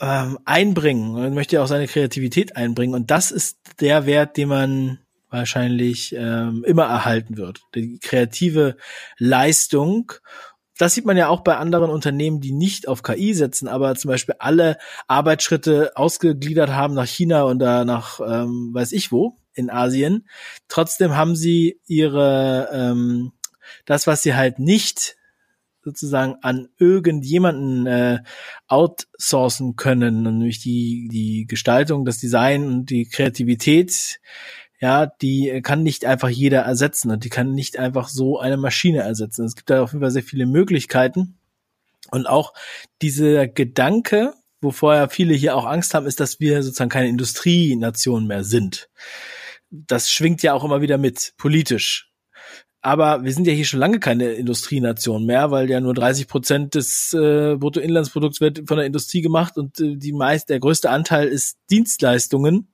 ähm, 0.00 0.38
einbringen 0.44 1.14
und 1.14 1.34
möchte 1.34 1.56
ja 1.56 1.62
auch 1.62 1.68
seine 1.68 1.86
Kreativität 1.86 2.56
einbringen. 2.56 2.94
Und 2.94 3.10
das 3.10 3.30
ist 3.30 3.58
der 3.80 4.06
Wert, 4.06 4.36
den 4.36 4.48
man 4.48 4.98
wahrscheinlich 5.28 6.14
ähm, 6.16 6.64
immer 6.64 6.84
erhalten 6.84 7.36
wird. 7.36 7.60
Die 7.74 7.98
kreative 7.98 8.76
Leistung 9.18 10.12
das 10.80 10.94
sieht 10.94 11.04
man 11.04 11.18
ja 11.18 11.28
auch 11.28 11.42
bei 11.42 11.58
anderen 11.58 11.90
Unternehmen, 11.90 12.40
die 12.40 12.52
nicht 12.52 12.88
auf 12.88 13.02
KI 13.02 13.34
setzen, 13.34 13.68
aber 13.68 13.94
zum 13.96 14.08
Beispiel 14.08 14.36
alle 14.38 14.78
Arbeitsschritte 15.08 15.92
ausgegliedert 15.94 16.70
haben 16.70 16.94
nach 16.94 17.06
China 17.06 17.42
und 17.42 17.58
da 17.58 17.84
nach 17.84 18.20
ähm, 18.20 18.70
weiß 18.72 18.92
ich 18.92 19.12
wo 19.12 19.36
in 19.52 19.68
Asien. 19.68 20.26
Trotzdem 20.68 21.16
haben 21.16 21.36
sie 21.36 21.80
ihre 21.86 22.70
ähm, 22.72 23.32
das, 23.84 24.06
was 24.06 24.22
sie 24.22 24.34
halt 24.34 24.58
nicht 24.58 25.16
sozusagen 25.84 26.36
an 26.40 26.68
irgendjemanden 26.78 27.86
äh, 27.86 28.18
outsourcen 28.66 29.76
können, 29.76 30.22
nämlich 30.22 30.60
die 30.60 31.08
die 31.12 31.46
Gestaltung, 31.46 32.06
das 32.06 32.18
Design 32.18 32.66
und 32.66 32.90
die 32.90 33.04
Kreativität 33.04 34.18
ja, 34.80 35.06
die 35.06 35.60
kann 35.62 35.82
nicht 35.82 36.06
einfach 36.06 36.30
jeder 36.30 36.60
ersetzen 36.62 37.10
und 37.10 37.24
die 37.24 37.28
kann 37.28 37.52
nicht 37.52 37.78
einfach 37.78 38.08
so 38.08 38.38
eine 38.38 38.56
Maschine 38.56 39.00
ersetzen. 39.00 39.44
Es 39.44 39.54
gibt 39.54 39.68
da 39.68 39.82
auf 39.82 39.92
jeden 39.92 40.00
Fall 40.00 40.10
sehr 40.10 40.22
viele 40.22 40.46
Möglichkeiten. 40.46 41.38
Und 42.10 42.26
auch 42.26 42.54
dieser 43.02 43.46
Gedanke, 43.46 44.32
wovor 44.62 44.94
ja 44.94 45.08
viele 45.08 45.34
hier 45.34 45.54
auch 45.54 45.66
Angst 45.66 45.92
haben, 45.92 46.06
ist, 46.06 46.18
dass 46.18 46.40
wir 46.40 46.62
sozusagen 46.62 46.88
keine 46.88 47.08
Industrienation 47.08 48.26
mehr 48.26 48.42
sind. 48.42 48.88
Das 49.70 50.10
schwingt 50.10 50.42
ja 50.42 50.54
auch 50.54 50.64
immer 50.64 50.80
wieder 50.80 50.96
mit, 50.96 51.34
politisch. 51.36 52.10
Aber 52.80 53.22
wir 53.22 53.34
sind 53.34 53.46
ja 53.46 53.52
hier 53.52 53.66
schon 53.66 53.80
lange 53.80 54.00
keine 54.00 54.32
Industrienation 54.32 55.26
mehr, 55.26 55.50
weil 55.50 55.68
ja 55.68 55.80
nur 55.80 55.92
30 55.92 56.26
Prozent 56.26 56.74
des 56.74 57.12
äh, 57.12 57.56
Bruttoinlandsprodukts 57.56 58.40
wird 58.40 58.62
von 58.66 58.78
der 58.78 58.86
Industrie 58.86 59.20
gemacht 59.20 59.58
und 59.58 59.78
äh, 59.80 59.96
die 59.96 60.14
meist, 60.14 60.48
der 60.48 60.60
größte 60.60 60.88
Anteil 60.88 61.28
ist 61.28 61.58
Dienstleistungen 61.70 62.69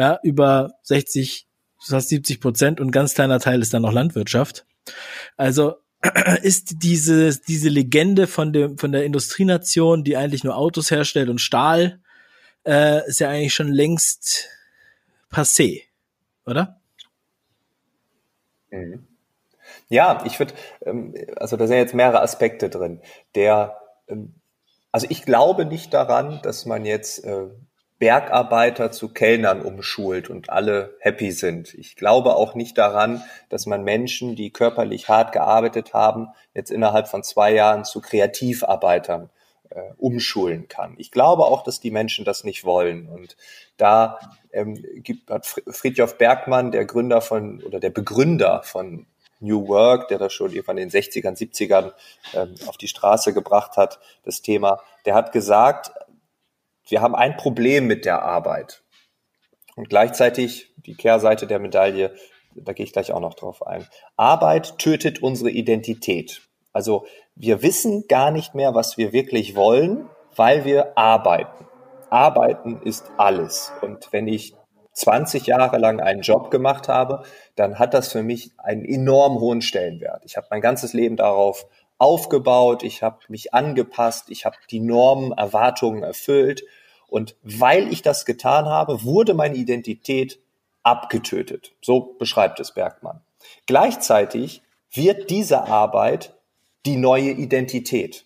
ja, 0.00 0.18
über 0.22 0.78
60, 0.84 1.46
fast 1.78 2.08
70 2.08 2.40
Prozent 2.40 2.80
und 2.80 2.90
ganz 2.90 3.12
kleiner 3.12 3.38
Teil 3.38 3.60
ist 3.60 3.74
dann 3.74 3.82
noch 3.82 3.92
Landwirtschaft. 3.92 4.64
Also 5.36 5.74
ist 6.42 6.82
diese, 6.82 7.38
diese 7.38 7.68
Legende 7.68 8.26
von 8.26 8.54
dem, 8.54 8.78
von 8.78 8.92
der 8.92 9.04
Industrienation, 9.04 10.02
die 10.02 10.16
eigentlich 10.16 10.42
nur 10.42 10.56
Autos 10.56 10.90
herstellt 10.90 11.28
und 11.28 11.38
Stahl, 11.38 12.00
äh, 12.64 13.06
ist 13.08 13.20
ja 13.20 13.28
eigentlich 13.28 13.52
schon 13.52 13.68
längst 13.68 14.48
passé, 15.30 15.82
oder? 16.46 16.80
Mhm. 18.70 19.06
Ja, 19.90 20.22
ich 20.24 20.38
würde, 20.38 20.54
ähm, 20.86 21.14
also 21.36 21.58
da 21.58 21.66
sind 21.66 21.76
jetzt 21.76 21.94
mehrere 21.94 22.22
Aspekte 22.22 22.70
drin. 22.70 23.02
Der, 23.34 23.76
ähm, 24.08 24.32
also 24.92 25.06
ich 25.10 25.26
glaube 25.26 25.66
nicht 25.66 25.92
daran, 25.92 26.40
dass 26.42 26.64
man 26.64 26.86
jetzt 26.86 27.22
äh, 27.22 27.48
Bergarbeiter 28.00 28.90
zu 28.90 29.10
Kellnern 29.10 29.60
umschult 29.60 30.30
und 30.30 30.48
alle 30.48 30.96
happy 31.00 31.30
sind. 31.32 31.74
Ich 31.74 31.96
glaube 31.96 32.34
auch 32.34 32.54
nicht 32.54 32.78
daran, 32.78 33.22
dass 33.50 33.66
man 33.66 33.84
Menschen, 33.84 34.34
die 34.34 34.50
körperlich 34.50 35.10
hart 35.10 35.32
gearbeitet 35.32 35.92
haben, 35.92 36.28
jetzt 36.54 36.70
innerhalb 36.70 37.08
von 37.08 37.22
zwei 37.22 37.52
Jahren 37.52 37.84
zu 37.84 38.00
Kreativarbeitern 38.00 39.28
äh, 39.68 39.82
umschulen 39.98 40.66
kann. 40.66 40.94
Ich 40.96 41.10
glaube 41.10 41.44
auch, 41.44 41.62
dass 41.62 41.78
die 41.78 41.90
Menschen 41.90 42.24
das 42.24 42.42
nicht 42.42 42.64
wollen. 42.64 43.06
Und 43.06 43.36
da 43.76 44.18
ähm, 44.50 44.82
gibt, 45.02 45.30
hat 45.30 45.46
Friedjof 45.46 46.16
Bergmann, 46.16 46.72
der 46.72 46.86
Gründer 46.86 47.20
von 47.20 47.62
oder 47.62 47.80
der 47.80 47.90
Begründer 47.90 48.62
von 48.62 49.06
New 49.40 49.68
Work, 49.68 50.08
der 50.08 50.18
das 50.18 50.32
schon 50.32 50.52
irgendwann 50.52 50.78
in 50.78 50.88
den 50.88 51.02
60ern, 51.02 51.36
70ern 51.36 51.92
ähm, 52.32 52.54
auf 52.66 52.78
die 52.78 52.88
Straße 52.88 53.34
gebracht 53.34 53.76
hat, 53.76 54.00
das 54.24 54.40
Thema, 54.40 54.82
der 55.04 55.14
hat 55.14 55.32
gesagt, 55.32 55.92
wir 56.90 57.00
haben 57.00 57.14
ein 57.14 57.36
Problem 57.36 57.86
mit 57.86 58.04
der 58.04 58.22
Arbeit. 58.22 58.82
Und 59.76 59.88
gleichzeitig 59.88 60.74
die 60.76 60.94
Kehrseite 60.94 61.46
der 61.46 61.58
Medaille, 61.58 62.14
da 62.54 62.72
gehe 62.72 62.84
ich 62.84 62.92
gleich 62.92 63.12
auch 63.12 63.20
noch 63.20 63.34
drauf 63.34 63.66
ein. 63.66 63.86
Arbeit 64.16 64.78
tötet 64.78 65.22
unsere 65.22 65.50
Identität. 65.50 66.42
Also 66.72 67.06
wir 67.34 67.62
wissen 67.62 68.04
gar 68.08 68.30
nicht 68.30 68.54
mehr, 68.54 68.74
was 68.74 68.98
wir 68.98 69.12
wirklich 69.12 69.56
wollen, 69.56 70.08
weil 70.36 70.64
wir 70.64 70.98
arbeiten. 70.98 71.66
Arbeiten 72.10 72.82
ist 72.82 73.10
alles. 73.16 73.72
Und 73.80 74.12
wenn 74.12 74.26
ich 74.26 74.54
20 74.92 75.46
Jahre 75.46 75.78
lang 75.78 76.00
einen 76.00 76.22
Job 76.22 76.50
gemacht 76.50 76.88
habe, 76.88 77.22
dann 77.54 77.78
hat 77.78 77.94
das 77.94 78.12
für 78.12 78.22
mich 78.22 78.50
einen 78.58 78.84
enorm 78.84 79.40
hohen 79.40 79.62
Stellenwert. 79.62 80.24
Ich 80.24 80.36
habe 80.36 80.48
mein 80.50 80.60
ganzes 80.60 80.92
Leben 80.92 81.16
darauf 81.16 81.66
aufgebaut, 81.98 82.82
ich 82.82 83.02
habe 83.02 83.18
mich 83.28 83.54
angepasst, 83.54 84.30
ich 84.30 84.44
habe 84.44 84.56
die 84.70 84.80
Normen, 84.80 85.32
Erwartungen 85.32 86.02
erfüllt 86.02 86.64
und 87.10 87.36
weil 87.42 87.92
ich 87.92 88.02
das 88.02 88.24
getan 88.24 88.66
habe, 88.66 89.04
wurde 89.04 89.34
meine 89.34 89.56
Identität 89.56 90.38
abgetötet. 90.82 91.72
So 91.82 92.14
beschreibt 92.18 92.60
es 92.60 92.72
Bergmann. 92.72 93.20
Gleichzeitig 93.66 94.62
wird 94.92 95.30
diese 95.30 95.64
Arbeit 95.64 96.34
die 96.86 96.96
neue 96.96 97.30
Identität. 97.30 98.24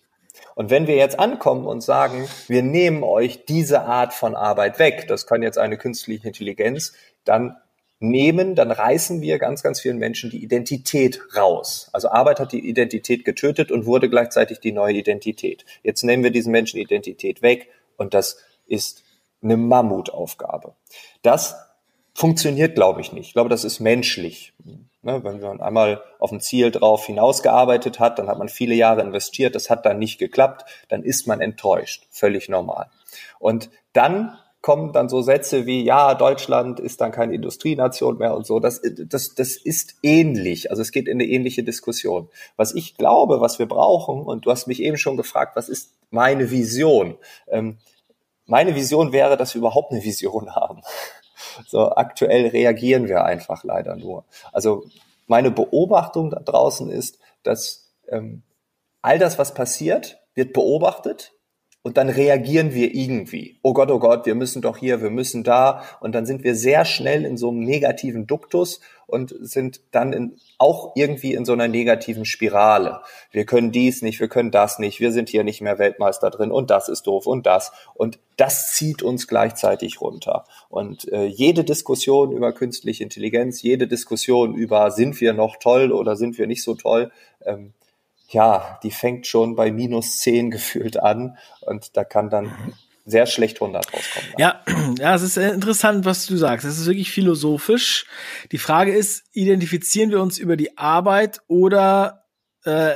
Und 0.55 0.69
wenn 0.69 0.87
wir 0.87 0.95
jetzt 0.95 1.19
ankommen 1.19 1.65
und 1.65 1.81
sagen, 1.81 2.27
wir 2.47 2.63
nehmen 2.63 3.03
euch 3.03 3.45
diese 3.45 3.81
Art 3.81 4.13
von 4.13 4.35
Arbeit 4.35 4.79
weg, 4.79 5.05
das 5.07 5.27
kann 5.27 5.43
jetzt 5.43 5.57
eine 5.57 5.77
künstliche 5.77 6.27
Intelligenz, 6.27 6.93
dann 7.25 7.57
nehmen, 7.99 8.55
dann 8.55 8.71
reißen 8.71 9.21
wir 9.21 9.39
ganz, 9.39 9.63
ganz 9.63 9.81
vielen 9.81 9.97
Menschen 9.97 10.29
die 10.29 10.43
Identität 10.43 11.21
raus. 11.35 11.89
Also 11.93 12.09
Arbeit 12.09 12.39
hat 12.39 12.51
die 12.51 12.67
Identität 12.67 13.25
getötet 13.25 13.71
und 13.71 13.85
wurde 13.85 14.09
gleichzeitig 14.09 14.59
die 14.59 14.71
neue 14.71 14.95
Identität. 14.95 15.65
Jetzt 15.83 16.03
nehmen 16.03 16.23
wir 16.23 16.31
diesen 16.31 16.51
Menschen 16.51 16.79
Identität 16.79 17.41
weg 17.41 17.69
und 17.97 18.13
das 18.13 18.37
ist 18.67 19.03
eine 19.41 19.57
Mammutaufgabe. 19.57 20.73
Das 21.21 21.55
funktioniert, 22.13 22.75
glaube 22.75 23.01
ich, 23.01 23.11
nicht. 23.11 23.27
Ich 23.27 23.33
glaube, 23.33 23.49
das 23.49 23.63
ist 23.63 23.79
menschlich. 23.79 24.53
Ne, 25.01 25.23
wenn 25.23 25.39
man 25.39 25.61
einmal 25.61 26.01
auf 26.17 26.31
ein 26.31 26.41
Ziel 26.41 26.71
drauf 26.71 27.05
hinausgearbeitet 27.05 27.99
hat, 27.99 28.17
dann 28.17 28.27
hat 28.27 28.39
man 28.39 28.49
viele 28.49 28.73
Jahre 28.73 29.01
investiert, 29.01 29.53
das 29.53 29.69
hat 29.69 29.85
dann 29.85 29.99
nicht 29.99 30.17
geklappt, 30.17 30.65
dann 30.89 31.03
ist 31.03 31.27
man 31.27 31.41
enttäuscht. 31.41 32.07
Völlig 32.09 32.49
normal. 32.49 32.89
Und 33.37 33.69
dann 33.93 34.35
kommen 34.65 34.93
dann 34.93 35.09
so 35.09 35.21
Sätze 35.21 35.67
wie, 35.67 35.83
ja, 35.83 36.15
Deutschland 36.15 36.79
ist 36.79 36.99
dann 36.99 37.11
keine 37.11 37.35
Industrienation 37.35 38.17
mehr 38.17 38.35
und 38.35 38.47
so. 38.47 38.59
Das, 38.59 38.81
das, 38.83 39.35
das 39.35 39.57
ist 39.57 39.97
ähnlich. 40.01 40.71
Also 40.71 40.81
es 40.81 40.91
geht 40.91 41.07
in 41.07 41.17
eine 41.17 41.25
ähnliche 41.25 41.63
Diskussion. 41.63 42.29
Was 42.55 42.73
ich 42.73 42.97
glaube, 42.97 43.41
was 43.41 43.59
wir 43.59 43.67
brauchen, 43.67 44.23
und 44.23 44.47
du 44.47 44.49
hast 44.49 44.65
mich 44.65 44.81
eben 44.81 44.97
schon 44.97 45.17
gefragt, 45.17 45.55
was 45.55 45.69
ist 45.69 45.93
meine 46.09 46.49
Vision? 46.49 47.15
Ähm, 47.47 47.77
meine 48.45 48.75
Vision 48.75 49.11
wäre, 49.11 49.37
dass 49.37 49.53
wir 49.53 49.59
überhaupt 49.59 49.91
eine 49.91 50.03
Vision 50.03 50.55
haben. 50.55 50.81
So 51.67 51.91
aktuell 51.91 52.47
reagieren 52.47 53.07
wir 53.07 53.23
einfach 53.23 53.63
leider 53.63 53.95
nur. 53.95 54.25
Also 54.51 54.85
meine 55.27 55.51
Beobachtung 55.51 56.29
da 56.29 56.39
draußen 56.39 56.89
ist, 56.89 57.19
dass 57.43 57.93
ähm, 58.07 58.43
all 59.01 59.19
das, 59.19 59.39
was 59.39 59.53
passiert, 59.53 60.19
wird 60.33 60.53
beobachtet 60.53 61.34
und 61.85 61.97
dann 61.97 62.09
reagieren 62.09 62.73
wir 62.73 62.95
irgendwie. 62.95 63.59
Oh 63.61 63.73
Gott, 63.73 63.91
oh 63.91 63.99
Gott, 63.99 64.25
wir 64.25 64.33
müssen 64.33 64.63
doch 64.63 64.77
hier, 64.77 65.03
wir 65.03 65.11
müssen 65.11 65.43
da. 65.43 65.83
Und 65.99 66.15
dann 66.15 66.25
sind 66.25 66.43
wir 66.43 66.55
sehr 66.55 66.83
schnell 66.83 67.25
in 67.25 67.37
so 67.37 67.49
einem 67.49 67.59
negativen 67.59 68.25
Duktus 68.25 68.79
und 69.05 69.35
sind 69.39 69.81
dann 69.91 70.11
in, 70.11 70.35
auch 70.57 70.93
irgendwie 70.95 71.35
in 71.35 71.45
so 71.45 71.53
einer 71.53 71.67
negativen 71.67 72.25
Spirale. 72.25 73.01
Wir 73.29 73.45
können 73.45 73.71
dies 73.71 74.01
nicht, 74.01 74.19
wir 74.19 74.29
können 74.29 74.49
das 74.49 74.79
nicht, 74.79 74.99
wir 74.99 75.11
sind 75.11 75.29
hier 75.29 75.43
nicht 75.43 75.61
mehr 75.61 75.77
Weltmeister 75.77 76.31
drin 76.31 76.49
und 76.49 76.71
das 76.71 76.89
ist 76.89 77.05
doof 77.05 77.27
und 77.27 77.45
das. 77.45 77.71
Und 77.93 78.17
das 78.35 78.73
zieht 78.73 79.03
uns 79.03 79.27
gleichzeitig 79.27 80.01
runter. 80.01 80.45
Und 80.69 81.07
äh, 81.13 81.25
jede 81.25 81.63
Diskussion 81.63 82.31
über 82.31 82.51
künstliche 82.51 83.03
Intelligenz, 83.03 83.61
jede 83.61 83.87
Diskussion 83.87 84.55
über 84.55 84.89
sind 84.89 85.21
wir 85.21 85.33
noch 85.33 85.57
toll 85.57 85.91
oder 85.91 86.15
sind 86.15 86.39
wir 86.39 86.47
nicht 86.47 86.63
so 86.63 86.73
toll, 86.73 87.11
ähm, 87.45 87.73
ja, 88.35 88.79
die 88.83 88.91
fängt 88.91 89.25
schon 89.27 89.55
bei 89.55 89.71
minus 89.71 90.19
zehn 90.19 90.51
gefühlt 90.51 91.01
an 91.01 91.37
und 91.61 91.95
da 91.95 92.03
kann 92.03 92.29
dann 92.29 92.51
sehr 93.05 93.27
schlecht 93.27 93.61
100 93.61 93.93
rauskommen. 93.93 94.29
Ja, 94.37 94.61
ja, 94.99 95.15
es 95.15 95.21
ist 95.21 95.37
interessant, 95.37 96.03
was 96.03 96.27
du 96.27 96.35
sagst. 96.35 96.65
Es 96.65 96.77
ist 96.77 96.85
wirklich 96.85 97.11
philosophisch. 97.11 98.05
Die 98.51 98.57
Frage 98.57 98.93
ist, 98.93 99.23
identifizieren 99.31 100.11
wir 100.11 100.21
uns 100.21 100.37
über 100.37 100.57
die 100.57 100.77
Arbeit 100.77 101.39
oder 101.47 102.25
äh, 102.65 102.95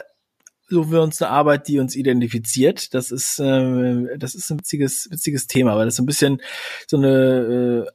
suchen 0.68 0.92
wir 0.92 1.02
uns 1.02 1.22
eine 1.22 1.32
Arbeit, 1.32 1.70
die 1.70 1.80
uns 1.80 1.96
identifiziert? 1.96 2.94
Das 2.94 3.10
ist, 3.10 3.40
äh, 3.40 4.18
das 4.18 4.36
ist 4.36 4.50
ein 4.50 4.60
witziges, 4.60 5.08
witziges 5.10 5.48
Thema, 5.48 5.78
weil 5.78 5.86
das 5.86 5.96
so 5.96 6.04
ein 6.04 6.08
bisschen 6.08 6.42
so 6.86 6.98
eine 6.98 7.88
äh, 7.88 7.92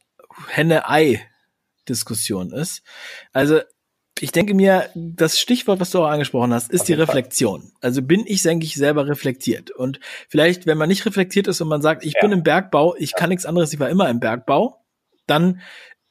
Henne-Ei-Diskussion 0.48 2.52
ist. 2.52 2.80
Also 3.34 3.60
ich 4.20 4.30
denke 4.30 4.54
mir, 4.54 4.90
das 4.94 5.40
Stichwort, 5.40 5.80
was 5.80 5.90
du 5.90 6.00
auch 6.00 6.08
angesprochen 6.08 6.54
hast, 6.54 6.70
ist 6.70 6.88
die 6.88 6.92
Reflexion. 6.92 7.72
Also 7.80 8.00
bin 8.00 8.24
ich, 8.26 8.42
denke 8.42 8.64
ich, 8.64 8.74
selber 8.74 9.08
reflektiert. 9.08 9.70
Und 9.72 9.98
vielleicht, 10.28 10.66
wenn 10.66 10.78
man 10.78 10.88
nicht 10.88 11.04
reflektiert 11.04 11.48
ist 11.48 11.60
und 11.60 11.68
man 11.68 11.82
sagt, 11.82 12.04
ich 12.04 12.14
ja. 12.14 12.20
bin 12.20 12.32
im 12.32 12.44
Bergbau, 12.44 12.94
ich 12.96 13.10
ja. 13.10 13.18
kann 13.18 13.30
nichts 13.30 13.44
anderes, 13.44 13.72
ich 13.72 13.80
war 13.80 13.90
immer 13.90 14.08
im 14.08 14.20
Bergbau, 14.20 14.84
dann 15.26 15.60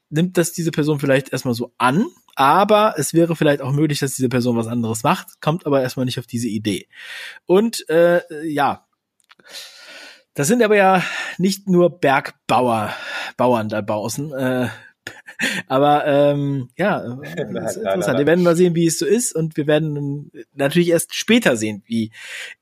nimmt 0.09 0.37
das 0.37 0.51
diese 0.51 0.71
Person 0.71 0.99
vielleicht 0.99 1.31
erstmal 1.31 1.53
so 1.53 1.73
an, 1.77 2.05
aber 2.35 2.95
es 2.97 3.13
wäre 3.13 3.35
vielleicht 3.35 3.61
auch 3.61 3.71
möglich, 3.71 3.99
dass 3.99 4.15
diese 4.15 4.29
Person 4.29 4.57
was 4.57 4.67
anderes 4.67 5.03
macht, 5.03 5.39
kommt 5.39 5.65
aber 5.65 5.81
erstmal 5.81 6.05
nicht 6.05 6.19
auf 6.19 6.27
diese 6.27 6.47
Idee. 6.49 6.87
Und 7.45 7.87
äh, 7.89 8.21
ja, 8.45 8.85
das 10.33 10.47
sind 10.47 10.61
aber 10.61 10.75
ja 10.75 11.03
nicht 11.37 11.69
nur 11.69 11.99
Bergbauer, 11.99 12.93
Bauern 13.37 13.69
da 13.69 13.81
draußen, 13.81 14.33
äh, 14.33 14.69
aber 15.67 16.05
ähm, 16.05 16.69
ja, 16.77 17.01
das 17.53 17.75
ist 17.75 17.83
interessant. 17.83 18.19
Wir 18.19 18.27
werden 18.27 18.43
mal 18.43 18.55
sehen, 18.55 18.75
wie 18.75 18.87
es 18.87 18.99
so 18.99 19.05
ist 19.05 19.35
und 19.35 19.57
wir 19.57 19.67
werden 19.67 20.31
natürlich 20.53 20.89
erst 20.89 21.15
später 21.15 21.57
sehen, 21.57 21.83
wie 21.85 22.11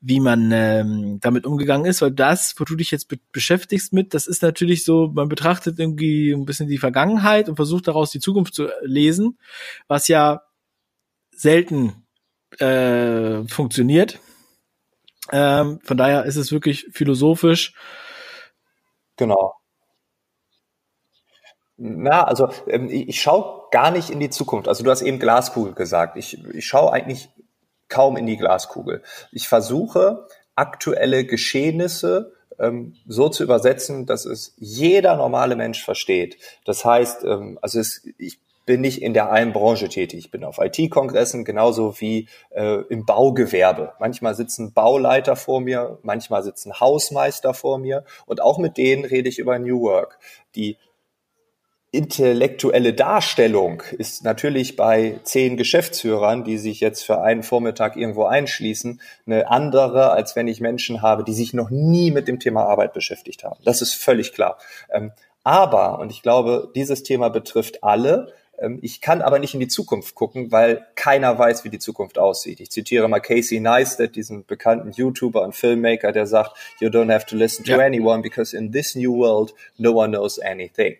wie 0.00 0.20
man 0.20 0.50
ähm, 0.52 1.18
damit 1.20 1.46
umgegangen 1.46 1.86
ist, 1.86 2.02
weil 2.02 2.10
das, 2.10 2.54
wo 2.58 2.64
du 2.64 2.76
dich 2.76 2.90
jetzt 2.90 3.08
be 3.08 3.18
beschäftigst 3.32 3.92
mit, 3.92 4.14
das 4.14 4.26
ist 4.26 4.42
natürlich 4.42 4.84
so, 4.84 5.10
man 5.14 5.28
betrachtet 5.28 5.78
irgendwie 5.78 6.32
ein 6.32 6.44
bisschen 6.44 6.68
die 6.68 6.78
Vergangenheit 6.78 7.48
und 7.48 7.56
versucht 7.56 7.88
daraus 7.88 8.10
die 8.10 8.20
Zukunft 8.20 8.54
zu 8.54 8.68
lesen, 8.82 9.38
was 9.88 10.08
ja 10.08 10.42
selten 11.30 12.04
äh, 12.58 13.46
funktioniert. 13.46 14.18
Ähm, 15.30 15.80
von 15.82 15.96
daher 15.96 16.24
ist 16.24 16.36
es 16.36 16.52
wirklich 16.52 16.86
philosophisch. 16.92 17.74
Genau. 19.16 19.54
Na, 21.84 22.22
also 22.22 22.48
ähm, 22.68 22.88
ich, 22.88 23.08
ich 23.08 23.20
schaue 23.20 23.64
gar 23.72 23.90
nicht 23.90 24.10
in 24.10 24.20
die 24.20 24.30
Zukunft. 24.30 24.68
Also 24.68 24.84
du 24.84 24.90
hast 24.90 25.02
eben 25.02 25.18
Glaskugel 25.18 25.74
gesagt. 25.74 26.16
Ich, 26.16 26.38
ich 26.54 26.64
schaue 26.64 26.92
eigentlich 26.92 27.28
kaum 27.88 28.16
in 28.16 28.24
die 28.24 28.36
Glaskugel. 28.36 29.02
Ich 29.32 29.48
versuche 29.48 30.28
aktuelle 30.54 31.24
Geschehnisse 31.24 32.34
ähm, 32.60 32.94
so 33.08 33.28
zu 33.28 33.42
übersetzen, 33.42 34.06
dass 34.06 34.26
es 34.26 34.54
jeder 34.58 35.16
normale 35.16 35.56
Mensch 35.56 35.84
versteht. 35.84 36.36
Das 36.64 36.84
heißt, 36.84 37.24
ähm, 37.24 37.58
also 37.60 37.80
es, 37.80 38.06
ich 38.16 38.38
bin 38.64 38.80
nicht 38.80 39.02
in 39.02 39.12
der 39.12 39.32
einen 39.32 39.52
Branche 39.52 39.88
tätig. 39.88 40.20
Ich 40.20 40.30
bin 40.30 40.44
auf 40.44 40.58
IT-Kongressen 40.58 41.44
genauso 41.44 42.00
wie 42.00 42.28
äh, 42.50 42.82
im 42.90 43.06
Baugewerbe. 43.06 43.94
Manchmal 43.98 44.36
sitzen 44.36 44.72
Bauleiter 44.72 45.34
vor 45.34 45.60
mir, 45.60 45.98
manchmal 46.02 46.44
sitzen 46.44 46.78
Hausmeister 46.78 47.54
vor 47.54 47.78
mir 47.78 48.04
und 48.26 48.40
auch 48.40 48.58
mit 48.58 48.76
denen 48.76 49.04
rede 49.04 49.28
ich 49.28 49.40
über 49.40 49.58
New 49.58 49.80
Work. 49.80 50.20
Die 50.54 50.76
intellektuelle 51.92 52.94
Darstellung 52.94 53.82
ist 53.98 54.24
natürlich 54.24 54.76
bei 54.76 55.20
zehn 55.24 55.58
Geschäftsführern, 55.58 56.42
die 56.42 56.56
sich 56.56 56.80
jetzt 56.80 57.04
für 57.04 57.20
einen 57.20 57.42
Vormittag 57.42 57.96
irgendwo 57.96 58.24
einschließen, 58.24 59.00
eine 59.26 59.50
andere, 59.50 60.10
als 60.10 60.34
wenn 60.34 60.48
ich 60.48 60.62
Menschen 60.62 61.02
habe, 61.02 61.22
die 61.22 61.34
sich 61.34 61.52
noch 61.52 61.68
nie 61.68 62.10
mit 62.10 62.28
dem 62.28 62.40
Thema 62.40 62.64
Arbeit 62.64 62.94
beschäftigt 62.94 63.44
haben. 63.44 63.60
Das 63.64 63.82
ist 63.82 63.92
völlig 63.92 64.32
klar. 64.32 64.56
Ähm, 64.90 65.12
aber, 65.44 65.98
und 65.98 66.10
ich 66.10 66.22
glaube, 66.22 66.72
dieses 66.74 67.02
Thema 67.02 67.28
betrifft 67.28 67.84
alle, 67.84 68.32
ähm, 68.58 68.78
ich 68.80 69.02
kann 69.02 69.20
aber 69.20 69.38
nicht 69.38 69.52
in 69.52 69.60
die 69.60 69.68
Zukunft 69.68 70.14
gucken, 70.14 70.50
weil 70.50 70.86
keiner 70.94 71.38
weiß, 71.38 71.62
wie 71.64 71.68
die 71.68 71.78
Zukunft 71.78 72.18
aussieht. 72.18 72.60
Ich 72.60 72.70
zitiere 72.70 73.06
mal 73.06 73.20
Casey 73.20 73.60
Neistat, 73.60 74.16
diesen 74.16 74.46
bekannten 74.46 74.92
YouTuber 74.92 75.42
und 75.42 75.54
Filmmaker, 75.54 76.12
der 76.12 76.26
sagt, 76.26 76.56
you 76.80 76.88
don't 76.88 77.12
have 77.12 77.26
to 77.26 77.36
listen 77.36 77.66
to 77.66 77.72
ja. 77.72 77.80
anyone 77.80 78.22
because 78.22 78.56
in 78.56 78.72
this 78.72 78.94
new 78.94 79.14
world 79.14 79.52
no 79.76 79.92
one 79.92 80.16
knows 80.16 80.38
anything. 80.38 80.96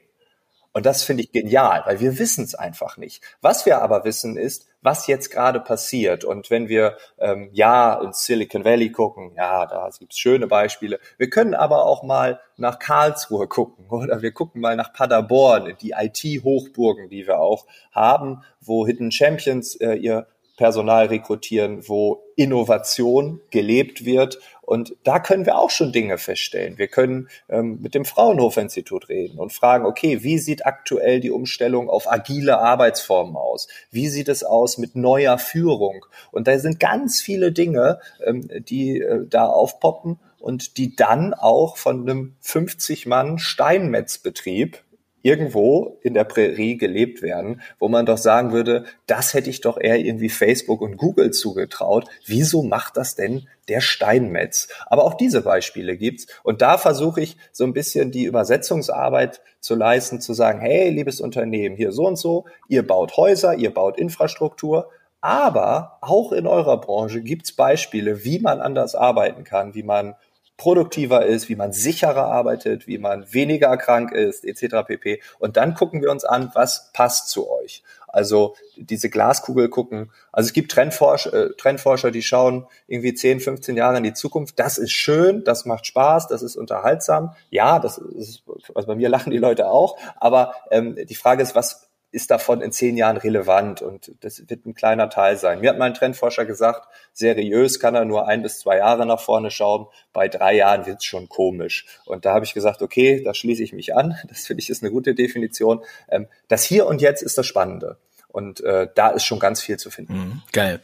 Und 0.73 0.87
das 0.87 1.03
finde 1.03 1.23
ich 1.23 1.33
genial, 1.33 1.83
weil 1.85 2.01
wir 2.01 2.19
wissen 2.19 2.45
es 2.45 2.55
einfach 2.55 2.97
nicht. 2.97 3.23
Was 3.43 3.67
wir 3.67 3.83
aber 3.83 4.05
wissen 4.05 4.37
ist, 4.37 4.67
was 4.81 5.07
jetzt 5.07 5.31
gerade 5.31 5.61
passiert. 5.61 6.25
Und 6.25 6.51
wenn 6.51 6.69
wir 6.69 6.97
ähm, 7.19 7.51
ja 7.53 8.01
in 8.03 8.13
Silicon 8.13 8.65
Valley 8.65 8.91
gucken, 8.91 9.33
ja, 9.37 9.67
da 9.67 9.89
gibt 9.99 10.13
es 10.13 10.19
schöne 10.19 10.47
Beispiele. 10.47 10.99
Wir 11.19 11.31
können 11.31 11.55
aber 11.55 11.85
auch 11.85 12.03
mal 12.03 12.41
nach 12.57 12.79
Karlsruhe 12.79 13.49
gucken 13.49 13.87
oder 13.91 14.23
wir 14.23 14.33
gucken 14.33 14.61
mal 14.61 14.77
nach 14.77 14.93
Paderborn, 14.93 15.77
die 15.81 15.95
IT-Hochburgen, 15.97 17.09
die 17.09 17.27
wir 17.27 17.39
auch 17.39 17.67
haben, 17.93 18.43
wo 18.61 18.87
Hidden 18.87 19.13
Champions 19.13 19.77
äh, 19.77 19.95
ihr 19.95 20.27
Personal 20.57 21.07
rekrutieren, 21.07 21.89
wo 21.89 22.23
Innovation 22.37 23.41
gelebt 23.51 24.05
wird. 24.05 24.39
Und 24.73 24.97
da 25.05 25.21
können 25.21 25.45
wir 25.45 25.59
auch 25.59 25.69
schon 25.69 25.93
Dinge 25.93 26.17
feststellen. 26.17 26.79
Wir 26.79 26.89
können 26.89 27.29
ähm, 27.51 27.81
mit 27.83 27.95
dem 27.95 28.07
Fraunhofer-Institut 28.07 29.11
reden 29.11 29.39
und 29.39 29.53
fragen, 29.53 29.85
okay, 29.85 30.23
wie 30.23 30.39
sieht 30.39 30.65
aktuell 30.65 31.21
die 31.21 31.31
Umstellung 31.31 31.91
auf 31.91 32.11
agile 32.11 32.57
Arbeitsformen 32.57 33.37
aus? 33.37 33.69
Wie 33.91 34.09
sieht 34.09 34.31
es 34.31 34.43
aus 34.43 34.79
mit 34.79 34.97
neuer 34.97 35.37
Führung? 35.37 36.07
Und 36.31 36.49
da 36.49 36.59
sind 36.59 36.81
ganz 36.81 37.21
viele 37.21 37.53
Dinge, 37.53 38.01
ähm, 38.25 38.49
die 38.67 38.99
äh, 38.99 39.27
da 39.29 39.45
aufpoppen 39.45 40.19
und 40.39 40.79
die 40.79 40.97
dann 40.97 41.35
auch 41.35 41.77
von 41.77 42.09
einem 42.09 42.37
50-Mann 42.43 43.39
Steinmetzbetrieb 43.39 44.83
irgendwo 45.23 45.99
in 46.03 46.15
der 46.15 46.25
Prärie 46.25 46.77
gelebt 46.77 47.23
werden, 47.23 47.63
wo 47.79 47.89
man 47.89 48.07
doch 48.07 48.19
sagen 48.19 48.53
würde, 48.53 48.85
das 49.07 49.35
hätte 49.35 49.51
ich 49.51 49.61
doch 49.61 49.81
eher 49.81 49.99
irgendwie 49.99 50.29
Facebook 50.29 50.81
und 50.81 50.97
Google 50.97 51.31
zugetraut. 51.31 52.07
Wieso 52.27 52.63
macht 52.63 52.97
das 52.97 53.15
denn 53.15 53.49
der 53.69 53.81
Steinmetz? 53.81 54.69
Aber 54.87 55.05
auch 55.05 55.15
diese 55.15 55.43
Beispiele 55.43 55.97
gibt's. 55.97 56.27
Und 56.43 56.63
da 56.63 56.79
versuche 56.79 57.21
ich 57.21 57.37
so 57.53 57.65
ein 57.65 57.73
bisschen 57.73 58.11
die 58.11 58.25
Übersetzungsarbeit 58.25 59.41
zu 59.61 59.75
leisten, 59.75 60.21
zu 60.21 60.35
sagen, 60.35 60.61
hey, 60.61 60.91
liebes 60.91 61.21
Unternehmen, 61.21 61.77
hier 61.77 61.93
so 61.93 62.07
und 62.07 62.17
so, 62.17 62.47
ihr 62.69 62.87
baut 62.87 63.17
Häuser, 63.17 63.55
ihr 63.55 63.73
baut 63.73 63.99
Infrastruktur, 63.99 64.91
aber 65.21 65.99
auch 66.01 66.33
in 66.33 66.49
eurer 66.49 66.81
Branche 66.81 67.23
gibt's 67.23 67.53
Beispiele, 67.53 68.25
wie 68.25 68.41
man 68.41 68.61
anders 68.61 68.97
arbeiten 68.97 69.45
kann, 69.45 69.75
wie 69.75 69.85
man 69.85 70.17
produktiver 70.57 71.27
ist, 71.27 71.49
wie 71.49 71.57
man 71.57 71.73
sicherer 71.73 72.27
arbeitet, 72.27 72.87
wie 72.87 72.99
man 72.99 73.33
weniger 73.33 73.77
krank 73.77 74.13
ist, 74.13 74.45
etc. 74.45 74.87
pp. 74.87 75.21
Und 75.39 75.57
dann 75.57 75.75
gucken 75.75 76.03
wir 76.03 76.11
uns 76.11 76.25
an, 76.25 76.51
was 76.55 76.93
passt 76.93 77.29
zu 77.29 77.51
euch. 77.51 77.83
Also 78.13 78.55
diese 78.77 79.09
Glaskugel 79.09 79.71
gucken. 79.71 80.11
Also 80.33 80.49
es 80.49 80.53
gibt 80.53 80.71
Trendforscher, 80.71 81.33
äh, 81.33 81.51
Trendforscher, 81.57 82.11
die 82.11 82.23
schauen 82.23 82.67
irgendwie 82.87 83.15
10, 83.15 83.41
15 83.41 83.77
Jahre 83.77 83.97
in 83.97 84.05
die 84.05 84.13
Zukunft. 84.13 84.59
Das 84.59 84.77
ist 84.77 84.93
schön, 84.93 85.45
das 85.45 85.65
macht 85.65 85.87
Spaß, 85.87 86.29
das 86.29 86.43
ist 86.43 86.57
unterhaltsam. 86.57 87.35
Ja, 87.49 87.79
das 87.79 87.97
ist, 87.99 88.43
also 88.75 88.87
bei 88.87 88.95
mir 88.95 89.09
lachen 89.09 89.31
die 89.31 89.39
Leute 89.39 89.69
auch. 89.69 89.97
Aber 90.17 90.55
ähm, 90.71 90.97
die 91.09 91.15
Frage 91.15 91.43
ist, 91.43 91.55
was 91.55 91.89
ist 92.13 92.31
davon 92.31 92.61
in 92.61 92.73
zehn 92.73 92.97
Jahren 92.97 93.17
relevant 93.17 93.81
und 93.83 94.13
das 94.21 94.49
wird 94.49 94.67
ein 94.67 94.75
kleiner 94.75 95.09
Teil 95.09 95.39
sein. 95.39 95.61
Mir 95.61 95.71
hat 95.71 95.79
mein 95.79 95.95
Trendforscher 95.95 96.45
gesagt, 96.45 96.87
seriös 97.13 97.81
kann 97.81 97.95
er 97.95 98.05
nur 98.05 98.29
ein 98.29 98.43
bis 98.43 98.61
zwei 98.61 98.77
Jahre 98.77 99.07
nach 99.07 99.21
vorne 99.21 99.51
schauen, 99.51 99.87
bei 100.13 100.29
drei 100.29 100.55
Jahren 100.55 100.87
wird 100.87 100.99
es 100.99 101.05
schon 101.05 101.29
komisch. 101.29 101.87
Und 102.05 102.27
da 102.27 102.35
habe 102.35 102.45
ich 102.45 102.53
gesagt, 102.53 102.83
okay, 102.83 103.23
da 103.25 103.33
schließe 103.33 103.63
ich 103.63 103.73
mich 103.73 103.97
an, 103.97 104.15
das 104.29 104.47
finde 104.47 104.63
ich 104.63 104.71
ist 104.71 104.83
eine 104.83 104.93
gute 104.93 105.15
Definition. 105.15 105.83
Ähm, 106.09 106.29
das 106.49 106.65
Hier 106.65 106.87
und 106.87 107.01
Jetzt 107.01 107.23
ist 107.23 107.39
das 107.39 107.47
Spannende. 107.47 107.97
Und 108.33 108.63
äh, 108.63 108.89
da 108.95 109.11
ist 109.11 109.25
schon 109.25 109.39
ganz 109.39 109.61
viel 109.61 109.77
zu 109.77 109.91
finden. 109.91 110.15
Mhm, 110.15 110.43
geil. 110.53 110.81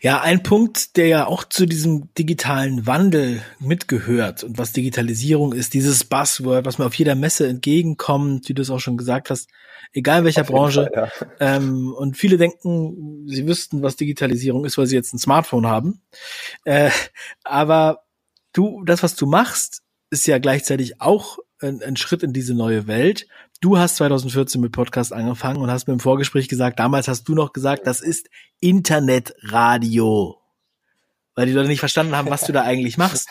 Ja, 0.00 0.20
ein 0.20 0.42
Punkt, 0.42 0.96
der 0.96 1.08
ja 1.08 1.26
auch 1.26 1.44
zu 1.44 1.66
diesem 1.66 2.12
digitalen 2.14 2.86
Wandel 2.86 3.42
mitgehört 3.58 4.44
und 4.44 4.56
was 4.56 4.72
Digitalisierung 4.72 5.52
ist, 5.52 5.74
dieses 5.74 6.04
Buzzword, 6.04 6.64
was 6.64 6.78
mir 6.78 6.86
auf 6.86 6.94
jeder 6.94 7.14
Messe 7.14 7.46
entgegenkommt, 7.48 8.48
wie 8.48 8.54
du 8.54 8.62
es 8.62 8.70
auch 8.70 8.80
schon 8.80 8.96
gesagt 8.96 9.30
hast, 9.30 9.50
egal 9.92 10.24
welcher 10.24 10.44
Branche. 10.44 10.88
Fall, 10.92 11.10
ja. 11.40 11.56
ähm, 11.56 11.92
und 11.92 12.16
viele 12.16 12.38
denken, 12.38 13.26
sie 13.26 13.46
wüssten, 13.46 13.82
was 13.82 13.96
Digitalisierung 13.96 14.64
ist, 14.64 14.78
weil 14.78 14.86
sie 14.86 14.96
jetzt 14.96 15.12
ein 15.12 15.18
Smartphone 15.18 15.66
haben. 15.66 16.00
Äh, 16.64 16.90
aber 17.44 18.04
du, 18.52 18.84
das, 18.84 19.02
was 19.02 19.16
du 19.16 19.26
machst, 19.26 19.82
ist 20.10 20.26
ja 20.26 20.38
gleichzeitig 20.38 21.00
auch 21.00 21.38
ein, 21.60 21.82
ein 21.82 21.96
Schritt 21.96 22.22
in 22.22 22.32
diese 22.32 22.54
neue 22.54 22.86
Welt. 22.86 23.26
Du 23.60 23.76
hast 23.76 23.96
2014 23.96 24.58
mit 24.58 24.72
Podcast 24.72 25.12
angefangen 25.12 25.60
und 25.60 25.70
hast 25.70 25.86
mir 25.86 25.92
im 25.92 26.00
Vorgespräch 26.00 26.48
gesagt, 26.48 26.78
damals 26.78 27.08
hast 27.08 27.24
du 27.24 27.34
noch 27.34 27.52
gesagt, 27.52 27.86
das 27.86 28.00
ist 28.00 28.30
Internetradio. 28.58 30.38
Weil 31.34 31.46
die 31.46 31.52
Leute 31.52 31.68
nicht 31.68 31.80
verstanden 31.80 32.16
haben, 32.16 32.30
was 32.30 32.46
du 32.46 32.52
da 32.52 32.62
eigentlich 32.62 32.96
machst. 32.96 33.28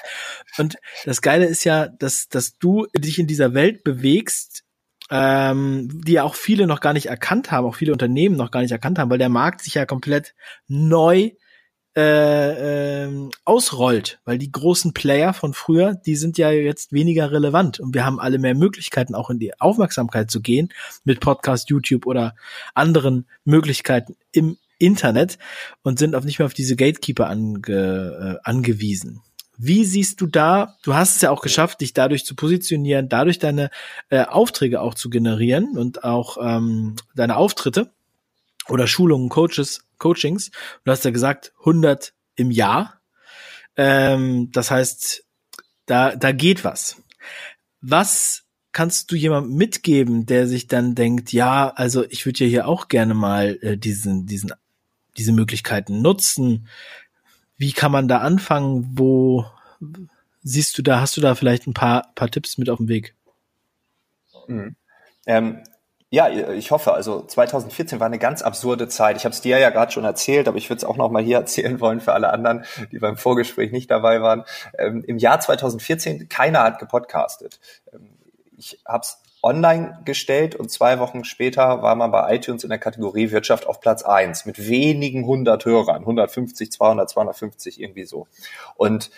Und 0.60 0.78
das 1.06 1.24
Geile 1.24 1.46
ist 1.46 1.63
ja, 1.63 1.88
dass, 1.88 2.30
dass 2.30 2.60
du 2.60 2.86
dich 2.96 3.18
in 3.18 3.26
dieser 3.26 3.56
Welt 3.56 3.84
bewegst, 3.84 4.65
ähm, 5.10 5.89
die 6.06 6.13
ja 6.13 6.24
auch 6.24 6.36
viele 6.36 6.68
noch 6.68 6.80
gar 6.80 6.94
nicht 6.94 7.08
erkannt 7.08 7.52
haben, 7.52 7.65
auch 7.65 7.76
viele 7.76 7.92
Unternehmen 7.92 8.38
noch 8.38 8.52
gar 8.52 8.62
nicht 8.62 8.72
erkannt 8.72 9.00
haben, 9.00 9.10
weil 9.10 9.18
der 9.18 9.30
Markt 9.30 9.62
sich 9.63 9.74
ja 9.74 9.88
komplett 9.88 10.36
neu 10.68 11.32
äh, 11.95 13.06
äh, 13.06 13.30
ausrollt, 13.45 14.19
weil 14.23 14.38
die 14.38 14.52
großen 14.52 14.93
Player 14.93 15.34
von 15.34 15.54
früher, 15.54 15.95
die 15.95 16.15
sind 16.15 16.38
ja 16.38 16.52
jetzt 16.52 16.93
weniger 16.93 17.32
relevant 17.32 17.80
und 17.80 17.95
wir 17.95 18.06
haben 18.06 18.19
alle 18.19 18.38
mehr 18.38 18.56
Möglichkeiten, 18.56 19.15
auch 19.15 19.30
in 19.30 19.39
die 19.39 19.60
Aufmerksamkeit 19.60 20.30
zu 20.30 20.41
gehen 20.41 20.69
mit 21.04 21.19
Podcast, 21.19 21.69
YouTube 21.69 22.06
oder 22.06 22.36
anderen 22.75 23.28
Möglichkeiten 23.43 24.15
im 24.32 24.58
Internet 24.78 25.38
und 25.84 25.99
sind 25.99 26.15
auf 26.15 26.23
nicht 26.23 26.39
mehr 26.39 26.45
auf 26.45 26.54
diese 26.54 26.75
Gatekeeper 26.75 27.28
ange, 27.28 27.67
äh, 27.67 28.39
angewiesen. 28.43 29.21
Wie 29.58 29.84
siehst 29.84 30.21
du 30.21 30.28
da, 30.28 30.78
du 30.84 30.93
hast 30.93 31.17
es 31.17 31.21
ja 31.21 31.32
auch 31.32 31.41
geschafft, 31.41 31.82
dich 31.82 31.93
dadurch 31.93 32.23
zu 32.23 32.34
positionieren, 32.34 33.10
dadurch 33.10 33.39
deine 33.39 33.71
äh, 34.10 34.23
Aufträge 34.23 34.80
auch 34.80 34.93
zu 34.93 35.10
generieren 35.10 35.78
und 35.78 36.06
auch 36.06 36.38
ähm, 36.41 36.95
deine 37.13 37.36
Auftritte 37.36 37.91
oder 38.69 38.88
Schulungen, 38.88 39.29
Coaches, 39.29 39.86
Coachings. 39.97 40.51
Du 40.84 40.91
hast 40.91 41.05
ja 41.05 41.12
gesagt, 41.12 41.53
100 41.60 42.13
im 42.36 42.51
Jahr. 42.51 43.01
Ähm, 43.75 44.51
das 44.51 44.71
heißt, 44.71 45.23
da, 45.86 46.15
da 46.15 46.32
geht 46.32 46.63
was. 46.63 47.01
Was 47.82 48.43
kannst 48.71 49.12
du 49.12 49.15
jemandem 49.15 49.55
mitgeben, 49.55 50.25
der 50.25 50.47
sich 50.47 50.67
dann 50.67 50.95
denkt, 50.95 51.34
ja, 51.34 51.69
also 51.69 52.05
ich 52.10 52.25
würde 52.25 52.43
ja 52.45 52.49
hier 52.49 52.67
auch 52.67 52.88
gerne 52.88 53.13
mal 53.13 53.58
äh, 53.62 53.77
diesen, 53.77 54.25
diesen, 54.25 54.53
diese 55.17 55.32
Möglichkeiten 55.32 56.01
nutzen. 56.01 56.67
Wie 57.58 57.73
kann 57.73 57.91
man 57.91 58.08
da 58.08 58.19
anfangen? 58.19 58.89
Wo 58.93 59.45
siehst 60.41 60.77
du 60.77 60.82
da, 60.82 61.01
hast 61.01 61.17
du 61.17 61.21
da 61.21 61.36
vielleicht 61.36 61.67
ein 61.67 61.73
paar, 61.73 62.12
paar 62.15 62.29
Tipps 62.29 62.58
mit 62.58 62.69
auf 62.69 62.77
dem 62.77 62.88
Weg? 62.88 63.15
Mhm. 64.47 64.75
Ähm, 65.25 65.63
ja, 66.12 66.28
ich 66.30 66.72
hoffe. 66.72 66.93
Also 66.93 67.22
2014 67.22 68.00
war 68.00 68.08
eine 68.08 68.17
ganz 68.17 68.41
absurde 68.41 68.88
Zeit. 68.88 69.17
Ich 69.17 69.26
habe 69.26 69.34
es 69.34 69.41
dir 69.41 69.60
ja 69.60 69.69
gerade 69.69 69.91
schon 69.91 70.06
erzählt, 70.06 70.48
aber 70.48 70.58
ich 70.58 70.69
würde 70.69 70.78
es 70.78 70.84
auch 70.84 70.98
noch 70.98 71.12
mal 71.12 71.24
hier 71.24 71.38
erzählen 71.39 71.80
wollen 71.80 72.02
für 72.02 72.13
alle 72.13 72.32
anderen, 72.32 72.65
die 72.91 73.00
beim 73.00 73.17
Vorgespräch 73.17 73.72
nicht 73.72 73.91
dabei 73.91 74.22
waren. 74.22 74.43
Ähm, 74.78 75.04
Im 75.06 75.17
Jahr 75.17 75.39
2014 75.39 76.28
keiner 76.28 76.63
hat 76.63 76.80
gepodcastet. 76.80 77.60
Ähm, 77.93 78.10
ich 78.58 78.80
habe 78.86 79.02
es 79.04 79.22
online 79.41 80.00
gestellt 80.04 80.56
und 80.56 80.69
zwei 80.69 81.00
Wochen 81.00 81.24
später 81.24 81.82
war 81.82 81.95
man 81.95 82.12
bei 82.12 82.36
iTunes 82.36 82.63
in 82.63 82.69
der 82.69 82.80
Kategorie 82.80 83.32
Wirtschaft 83.32 83.67
auf 83.67 83.80
Platz 83.80 84.04
eins 84.04 84.45
mit 84.45 84.67
wenigen 84.67 85.26
hundert 85.26 85.63
Hörern, 85.63 86.02
150, 86.02 86.72
200, 86.72 87.10
250 87.10 87.80
irgendwie 87.80 88.04
so. 88.04 88.28
Und 88.76 89.12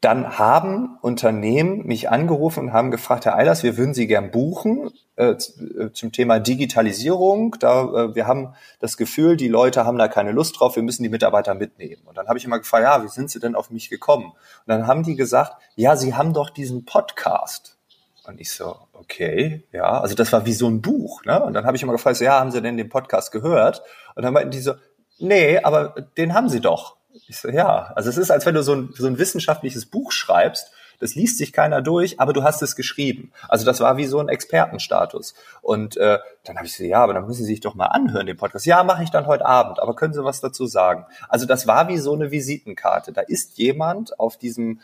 dann 0.00 0.38
haben 0.38 0.96
Unternehmen 1.02 1.84
mich 1.84 2.08
angerufen 2.08 2.60
und 2.60 2.72
haben 2.72 2.92
gefragt, 2.92 3.24
Herr 3.24 3.34
Eilers, 3.34 3.64
wir 3.64 3.76
würden 3.76 3.94
Sie 3.94 4.06
gern 4.06 4.30
buchen 4.30 4.92
äh, 5.16 5.30
äh, 5.30 5.92
zum 5.92 6.12
Thema 6.12 6.38
Digitalisierung. 6.38 7.56
Da, 7.58 7.82
äh, 7.82 8.14
wir 8.14 8.28
haben 8.28 8.54
das 8.78 8.96
Gefühl, 8.96 9.36
die 9.36 9.48
Leute 9.48 9.84
haben 9.84 9.98
da 9.98 10.06
keine 10.06 10.30
Lust 10.30 10.60
drauf, 10.60 10.76
wir 10.76 10.84
müssen 10.84 11.02
die 11.02 11.08
Mitarbeiter 11.08 11.54
mitnehmen. 11.54 12.02
Und 12.04 12.16
dann 12.16 12.28
habe 12.28 12.38
ich 12.38 12.44
immer 12.44 12.58
gefragt, 12.58 12.84
ja, 12.84 13.02
wie 13.02 13.08
sind 13.08 13.28
Sie 13.30 13.40
denn 13.40 13.56
auf 13.56 13.70
mich 13.70 13.90
gekommen? 13.90 14.26
Und 14.26 14.66
dann 14.66 14.86
haben 14.86 15.02
die 15.02 15.16
gesagt, 15.16 15.54
ja, 15.74 15.96
Sie 15.96 16.14
haben 16.14 16.32
doch 16.32 16.50
diesen 16.50 16.84
Podcast. 16.84 17.76
Und 18.24 18.40
ich 18.40 18.52
so, 18.52 18.76
okay, 18.92 19.64
ja, 19.72 20.00
also 20.00 20.14
das 20.14 20.32
war 20.32 20.46
wie 20.46 20.52
so 20.52 20.68
ein 20.68 20.80
Buch, 20.80 21.24
ne? 21.24 21.42
Und 21.42 21.54
dann 21.54 21.64
habe 21.64 21.76
ich 21.76 21.82
immer 21.82 21.92
gefragt, 21.92 22.20
ja, 22.20 22.38
haben 22.38 22.52
Sie 22.52 22.62
denn 22.62 22.76
den 22.76 22.88
Podcast 22.88 23.32
gehört? 23.32 23.82
Und 24.14 24.22
dann 24.22 24.32
meinten 24.32 24.52
die 24.52 24.60
so, 24.60 24.74
nee, 25.18 25.58
aber 25.58 25.94
den 26.16 26.34
haben 26.34 26.48
Sie 26.48 26.60
doch. 26.60 26.98
Ich 27.26 27.38
so, 27.38 27.48
ja, 27.48 27.92
also 27.94 28.08
es 28.08 28.18
ist, 28.18 28.30
als 28.30 28.46
wenn 28.46 28.54
du 28.54 28.62
so 28.62 28.74
ein, 28.74 28.90
so 28.94 29.06
ein 29.06 29.18
wissenschaftliches 29.18 29.86
Buch 29.86 30.12
schreibst, 30.12 30.72
das 31.00 31.14
liest 31.14 31.38
sich 31.38 31.52
keiner 31.52 31.80
durch, 31.80 32.18
aber 32.20 32.32
du 32.32 32.42
hast 32.42 32.60
es 32.62 32.74
geschrieben. 32.74 33.32
Also 33.48 33.64
das 33.64 33.80
war 33.80 33.96
wie 33.96 34.06
so 34.06 34.18
ein 34.18 34.28
Expertenstatus. 34.28 35.34
Und 35.62 35.96
äh, 35.96 36.18
dann 36.44 36.56
habe 36.56 36.66
ich 36.66 36.76
so, 36.76 36.82
ja, 36.84 37.02
aber 37.02 37.14
dann 37.14 37.26
müssen 37.26 37.44
Sie 37.44 37.52
sich 37.52 37.60
doch 37.60 37.74
mal 37.74 37.86
anhören, 37.86 38.26
den 38.26 38.36
Podcast. 38.36 38.66
Ja, 38.66 38.82
mache 38.82 39.04
ich 39.04 39.10
dann 39.10 39.26
heute 39.26 39.46
Abend, 39.46 39.80
aber 39.80 39.94
können 39.94 40.12
Sie 40.12 40.24
was 40.24 40.40
dazu 40.40 40.66
sagen? 40.66 41.06
Also 41.28 41.46
das 41.46 41.66
war 41.66 41.88
wie 41.88 41.98
so 41.98 42.14
eine 42.14 42.30
Visitenkarte. 42.30 43.12
Da 43.12 43.20
ist 43.20 43.58
jemand 43.58 44.18
auf 44.18 44.36
diesem 44.36 44.80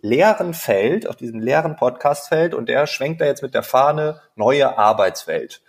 leeren 0.00 0.52
Feld, 0.52 1.08
auf 1.08 1.14
diesem 1.14 1.38
leeren 1.38 1.76
Podcastfeld 1.76 2.54
und 2.54 2.68
der 2.68 2.88
schwenkt 2.88 3.20
da 3.20 3.24
jetzt 3.24 3.42
mit 3.42 3.54
der 3.54 3.62
Fahne 3.62 4.20
neue 4.34 4.76
Arbeitswelt. 4.76 5.62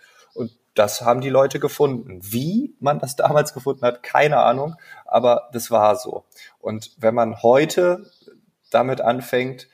Das 0.74 1.02
haben 1.02 1.20
die 1.20 1.30
Leute 1.30 1.60
gefunden. 1.60 2.20
Wie 2.22 2.74
man 2.80 2.98
das 2.98 3.16
damals 3.16 3.54
gefunden 3.54 3.82
hat, 3.82 4.02
keine 4.02 4.38
Ahnung, 4.38 4.76
aber 5.06 5.48
das 5.52 5.70
war 5.70 5.96
so. 5.96 6.24
Und 6.60 6.92
wenn 6.98 7.14
man 7.14 7.42
heute 7.42 8.10
damit 8.70 9.00
anfängt, 9.00 9.68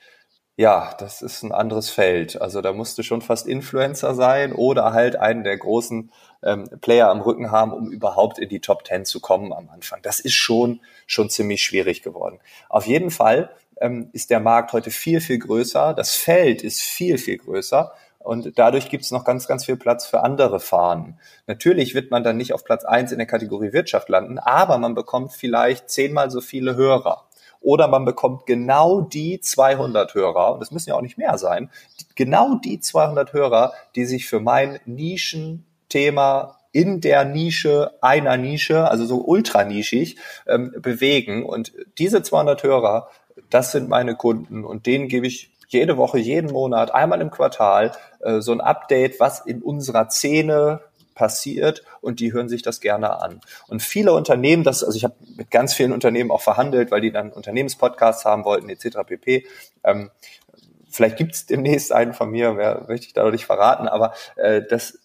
ja, 0.57 0.93
das 0.99 1.21
ist 1.21 1.41
ein 1.41 1.51
anderes 1.51 1.89
Feld. 1.89 2.39
Also 2.39 2.61
da 2.61 2.71
musste 2.71 3.03
schon 3.03 3.21
fast 3.21 3.47
Influencer 3.47 4.13
sein 4.13 4.53
oder 4.53 4.93
halt 4.93 5.15
einen 5.15 5.43
der 5.43 5.57
großen 5.57 6.11
ähm, 6.43 6.69
Player 6.81 7.09
am 7.09 7.21
Rücken 7.21 7.49
haben, 7.49 7.73
um 7.73 7.91
überhaupt 7.91 8.37
in 8.37 8.49
die 8.49 8.59
Top 8.59 8.83
Ten 8.83 9.05
zu 9.05 9.19
kommen 9.19 9.53
am 9.53 9.69
Anfang. 9.69 10.01
Das 10.03 10.19
ist 10.19 10.35
schon, 10.35 10.81
schon 11.07 11.29
ziemlich 11.29 11.63
schwierig 11.63 12.03
geworden. 12.03 12.39
Auf 12.69 12.85
jeden 12.85 13.09
Fall 13.11 13.49
ähm, 13.79 14.09
ist 14.13 14.29
der 14.29 14.39
Markt 14.39 14.73
heute 14.73 14.91
viel, 14.91 15.21
viel 15.21 15.39
größer. 15.39 15.93
Das 15.93 16.15
Feld 16.15 16.63
ist 16.63 16.81
viel, 16.81 17.17
viel 17.17 17.37
größer. 17.37 17.93
Und 18.23 18.57
dadurch 18.57 18.89
gibt 18.89 19.03
es 19.03 19.11
noch 19.11 19.23
ganz, 19.23 19.47
ganz 19.47 19.65
viel 19.65 19.77
Platz 19.77 20.05
für 20.05 20.21
andere 20.21 20.59
Fahnen. 20.59 21.19
Natürlich 21.47 21.95
wird 21.95 22.11
man 22.11 22.23
dann 22.23 22.37
nicht 22.37 22.53
auf 22.53 22.63
Platz 22.63 22.83
eins 22.83 23.11
in 23.11 23.17
der 23.17 23.27
Kategorie 23.27 23.73
Wirtschaft 23.73 24.09
landen, 24.09 24.39
aber 24.39 24.77
man 24.77 24.95
bekommt 24.95 25.31
vielleicht 25.33 25.89
zehnmal 25.89 26.31
so 26.31 26.41
viele 26.41 26.75
Hörer. 26.75 27.25
Oder 27.59 27.87
man 27.87 28.05
bekommt 28.05 28.47
genau 28.47 29.01
die 29.01 29.39
200 29.39 30.15
Hörer, 30.15 30.53
und 30.53 30.59
das 30.61 30.71
müssen 30.71 30.89
ja 30.89 30.95
auch 30.95 31.01
nicht 31.01 31.17
mehr 31.17 31.37
sein, 31.37 31.69
genau 32.15 32.55
die 32.55 32.79
200 32.79 33.33
Hörer, 33.33 33.73
die 33.95 34.05
sich 34.05 34.27
für 34.27 34.39
mein 34.39 34.79
Nischenthema 34.85 36.57
in 36.71 37.01
der 37.01 37.25
Nische 37.25 37.91
einer 38.01 38.37
Nische, 38.37 38.89
also 38.89 39.05
so 39.05 39.17
ultranischig, 39.25 40.17
ähm, 40.47 40.73
bewegen. 40.79 41.45
Und 41.45 41.73
diese 41.97 42.23
200 42.23 42.63
Hörer 42.63 43.09
das 43.49 43.71
sind 43.71 43.89
meine 43.89 44.15
Kunden 44.15 44.63
und 44.63 44.85
denen 44.85 45.07
gebe 45.07 45.27
ich 45.27 45.51
jede 45.71 45.97
Woche, 45.97 46.19
jeden 46.19 46.51
Monat, 46.51 46.93
einmal 46.93 47.21
im 47.21 47.31
Quartal 47.31 47.91
äh, 48.19 48.41
so 48.41 48.51
ein 48.51 48.61
Update, 48.61 49.19
was 49.19 49.45
in 49.45 49.61
unserer 49.61 50.09
Szene 50.09 50.81
passiert 51.15 51.83
und 52.01 52.19
die 52.19 52.33
hören 52.33 52.49
sich 52.49 52.61
das 52.61 52.79
gerne 52.81 53.21
an. 53.21 53.41
Und 53.67 53.81
viele 53.81 54.13
Unternehmen, 54.13 54.63
das, 54.63 54.83
also 54.83 54.97
ich 54.97 55.03
habe 55.03 55.15
mit 55.35 55.51
ganz 55.51 55.73
vielen 55.73 55.91
Unternehmen 55.91 56.31
auch 56.31 56.41
verhandelt, 56.41 56.91
weil 56.91 57.01
die 57.01 57.11
dann 57.11 57.31
Unternehmenspodcasts 57.31 58.25
haben 58.25 58.45
wollten, 58.45 58.69
etc. 58.69 58.99
pp. 59.05 59.45
Ähm, 59.83 60.09
vielleicht 60.89 61.17
gibt 61.17 61.35
es 61.35 61.45
demnächst 61.45 61.91
einen 61.91 62.13
von 62.13 62.29
mir, 62.31 62.57
wer 62.57 62.85
möchte 62.87 63.07
ich 63.07 63.13
da 63.13 63.23
noch 63.23 63.31
nicht 63.31 63.45
verraten, 63.45 63.87
aber 63.87 64.13
äh, 64.35 64.61
das 64.67 64.97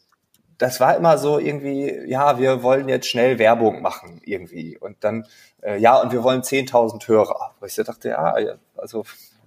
das 0.59 0.81
war 0.81 0.97
immer 0.97 1.19
so 1.19 1.39
irgendwie, 1.39 2.05
ja, 2.07 2.39
wir 2.39 2.63
wollen 2.63 2.89
jetzt 2.89 3.09
schnell 3.09 3.39
Werbung 3.39 3.83
machen 3.83 4.23
irgendwie. 4.25 4.79
Und 4.79 5.05
dann, 5.05 5.27
äh, 5.63 5.79
ja, 5.79 6.01
und 6.01 6.13
wir 6.13 6.23
wollen 6.23 6.41
10.000 6.41 7.07
Hörer. 7.07 7.55
Wo 7.61 7.67
ich 7.67 7.75
so 7.75 7.83
dachte, 7.83 8.09
ja, 8.09 8.35
also 8.75 9.05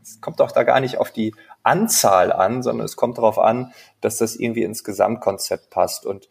es 0.10 0.22
kommt 0.22 0.40
doch 0.40 0.52
da 0.52 0.64
gar 0.64 0.80
nicht 0.80 0.98
auf 0.98 1.12
die 1.12 1.36
Anzahl 1.64 2.32
an, 2.32 2.64
sondern 2.64 2.86
es 2.86 2.96
kommt 2.96 3.18
darauf 3.18 3.38
an, 3.38 3.74
dass 4.02 4.18
das 4.18 4.36
irgendwie 4.36 4.64
ins 4.64 4.84
Gesamtkonzept 4.84 5.70
passt. 5.70 6.06
Und 6.06 6.30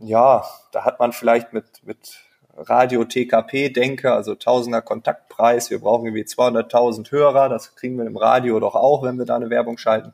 ja, 0.00 0.44
da 0.72 0.84
hat 0.84 1.00
man 1.00 1.12
vielleicht 1.12 1.52
mit, 1.52 1.66
mit 1.84 2.20
Radio 2.56 3.04
TKP 3.04 3.70
denke, 3.70 4.12
also 4.12 4.34
Tausender 4.34 4.82
Kontaktpreis, 4.82 5.70
wir 5.70 5.80
brauchen 5.80 6.06
irgendwie 6.06 6.24
200.000 6.24 7.10
Hörer, 7.10 7.48
das 7.48 7.76
kriegen 7.76 7.96
wir 7.96 8.06
im 8.06 8.16
Radio 8.16 8.58
doch 8.60 8.74
auch, 8.74 9.02
wenn 9.02 9.18
wir 9.18 9.26
da 9.26 9.36
eine 9.36 9.50
Werbung 9.50 9.78
schalten 9.78 10.12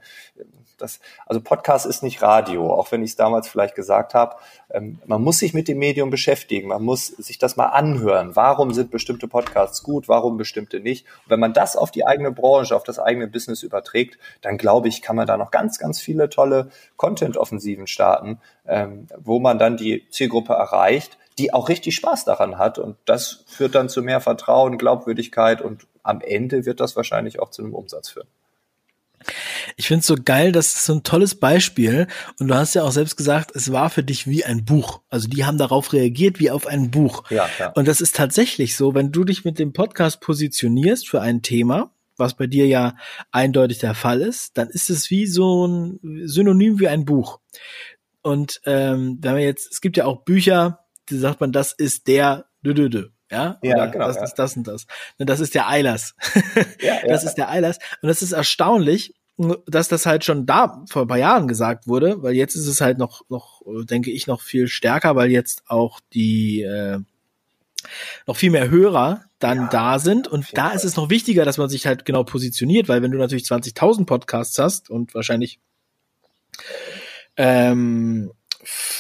das, 0.79 1.01
also 1.27 1.41
Podcast 1.41 1.87
ist 1.87 2.03
nicht 2.03 2.23
Radio, 2.23 2.73
auch 2.73 2.91
wenn 2.93 3.03
ich 3.03 3.11
es 3.11 3.17
damals 3.17 3.49
vielleicht 3.49 3.75
gesagt 3.75 4.15
habe. 4.15 4.37
Ähm, 4.71 4.99
man 5.07 5.23
muss 5.23 5.39
sich 5.39 5.55
mit 5.55 5.69
dem 5.69 5.79
Medium 5.79 6.11
beschäftigen, 6.11 6.69
man 6.69 6.83
muss 6.83 7.07
sich 7.07 7.39
das 7.39 7.57
mal 7.57 7.67
anhören. 7.67 8.37
Warum 8.37 8.73
sind 8.73 8.91
bestimmte 8.91 9.29
Podcasts 9.29 9.83
gut, 9.83 10.09
warum 10.09 10.37
bestimmte 10.37 10.81
nicht? 10.81 11.07
Und 11.25 11.31
wenn 11.31 11.41
man 11.41 11.53
das 11.53 11.77
auf 11.77 11.91
die 11.91 12.07
eigene 12.07 12.33
Branche, 12.33 12.75
auf 12.75 12.85
das 12.85 12.99
eigene 12.99 13.29
Business 13.29 13.63
überträgt, 13.63 14.19
dann 14.43 14.59
glaube 14.59 14.89
ich, 14.89 15.03
kann 15.03 15.17
man 15.17 15.27
da 15.27 15.37
noch 15.37 15.51
ganz, 15.51 15.79
ganz 15.79 16.01
viele 16.01 16.29
tolle 16.29 16.71
Content-Offensiven 16.97 17.87
starten, 17.87 18.41
ähm, 18.67 19.09
wo 19.19 19.41
man 19.41 19.59
dann 19.59 19.77
die 19.77 20.09
Zielgruppe 20.11 20.55
erreicht, 20.55 21.19
die 21.39 21.53
auch 21.53 21.69
richtig 21.69 21.97
Spaß 21.97 22.25
daran 22.25 22.59
hat. 22.59 22.79
Und 22.79 22.97
das 23.05 23.45
führt 23.47 23.75
dann 23.75 23.89
zu 23.89 24.03
mehr 24.03 24.21
Vertrauen, 24.21 24.79
Glaubwürdigkeit 24.79 25.61
und 25.61 25.87
am 26.03 26.21
Ende 26.21 26.67
wird 26.67 26.81
das 26.81 26.97
wahrscheinlich 26.97 27.41
auch 27.41 27.51
zu 27.51 27.63
einem 27.63 27.75
Umsatz 27.75 28.11
führen. 28.11 28.29
Ich 29.77 29.89
finde 29.89 30.01
es 30.01 30.07
so 30.07 30.17
geil, 30.23 30.53
das 30.53 30.75
ist 30.75 30.85
so 30.87 30.95
ein 30.95 31.03
tolles 31.03 31.35
Beispiel. 31.35 32.07
Und 32.39 32.49
du 32.49 32.55
hast 32.55 32.75
ja 32.75 32.83
auch 32.83 32.93
selbst 32.93 33.17
gesagt, 33.17 33.53
es 33.55 33.73
war 33.73 33.91
für 33.91 34.03
dich 34.03 34.27
wie 34.27 34.45
ein 34.45 34.65
Buch. 34.65 35.01
Also 35.09 35.29
die 35.29 35.45
haben 35.45 35.59
darauf 35.59 35.93
reagiert 35.93 36.41
wie 36.41 36.51
auf 36.51 36.67
ein 36.67 36.91
Buch. 36.91 37.31
Ja, 37.31 37.49
ja. 37.59 37.73
Und 37.73 37.89
das 37.89 38.01
ist 38.01 38.17
tatsächlich 38.17 38.77
so, 38.77 38.95
wenn 38.95 39.13
du 39.13 39.25
dich 39.25 39.45
mit 39.45 39.59
dem 39.59 39.73
Podcast 39.73 40.21
positionierst 40.21 41.09
für 41.09 41.21
ein 41.21 41.43
Thema, 41.43 41.93
was 42.17 42.35
bei 42.35 42.47
dir 42.47 42.67
ja 42.67 42.97
eindeutig 43.33 43.79
der 43.79 43.95
Fall 43.95 44.21
ist, 44.21 44.57
dann 44.57 44.69
ist 44.69 44.91
es 44.91 45.11
wie 45.11 45.27
so 45.27 45.67
ein 45.67 45.99
Synonym 46.25 46.79
wie 46.79 46.89
ein 46.89 47.05
Buch. 47.05 47.41
Und 48.23 48.61
ähm, 48.65 49.19
wenn 49.21 49.33
man 49.33 49.43
jetzt, 49.43 49.73
es 49.73 49.81
gibt 49.81 49.97
ja 49.97 50.07
auch 50.07 50.25
Bücher, 50.25 50.81
die 51.11 51.19
sagt 51.19 51.41
man, 51.41 51.53
das 51.53 51.73
ist 51.73 52.07
der 52.07 52.47
dü, 52.65 52.73
dü, 52.73 52.89
dü 52.89 53.09
ja, 53.31 53.59
ja 53.63 53.75
Oder 53.75 53.89
genau, 53.89 54.07
das 54.07 54.17
ja. 54.17 54.25
ist 54.25 54.35
das 54.35 54.57
und 54.57 54.69
das. 54.69 54.87
Und 55.19 55.29
das 55.29 55.41
ist 55.41 55.55
der 55.55 55.69
Eilers. 55.69 56.15
Ja, 56.81 57.01
das 57.07 57.25
ist 57.25 57.35
der 57.35 57.51
Eilers. 57.51 57.79
Und 58.01 58.09
das 58.09 58.23
ist 58.23 58.33
erstaunlich, 58.33 59.15
dass 59.37 59.89
das 59.89 60.07
halt 60.07 60.25
schon 60.25 60.47
da 60.47 60.85
vor 60.89 61.03
ein 61.03 61.09
paar 61.09 61.19
Jahren 61.19 61.49
gesagt 61.49 61.89
wurde, 61.89 62.23
weil 62.23 62.35
jetzt 62.35 62.55
ist 62.55 62.69
es 62.69 62.81
halt 62.81 62.99
noch, 62.99 63.23
noch, 63.29 63.63
denke 63.85 64.11
ich, 64.11 64.27
noch 64.27 64.41
viel 64.41 64.69
stärker, 64.69 65.17
weil 65.17 65.31
jetzt 65.31 65.65
auch 65.67 66.01
die 66.13 66.63
äh, 66.63 67.01
noch 68.27 68.37
viel 68.37 68.51
mehr 68.51 68.71
Hörer 68.71 69.25
dann 69.39 69.59
ja, 69.59 69.69
da 69.69 69.99
sind. 69.99 70.29
Und 70.29 70.57
da 70.57 70.69
Fall. 70.69 70.77
ist 70.77 70.85
es 70.85 70.97
noch 70.97 71.11
wichtiger, 71.11 71.45
dass 71.45 71.59
man 71.59 71.69
sich 71.69 71.87
halt 71.87 72.05
genau 72.05 72.25
positioniert, 72.25 72.89
weil 72.89 73.03
wenn 73.03 73.11
du 73.11 73.19
natürlich 73.19 73.45
20.000 73.45 74.07
Podcasts 74.07 74.59
hast 74.59 74.91
und 74.91 75.15
wahrscheinlich, 75.15 75.59
ähm, 77.37 78.33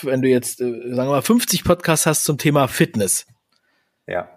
wenn 0.02 0.20
du 0.20 0.28
jetzt, 0.28 0.60
äh, 0.60 0.64
sagen 0.64 1.08
wir 1.08 1.14
mal, 1.14 1.22
50 1.22 1.64
Podcasts 1.64 2.06
hast 2.06 2.24
zum 2.24 2.38
Thema 2.38 2.66
Fitness, 2.66 3.26
ja. 4.06 4.33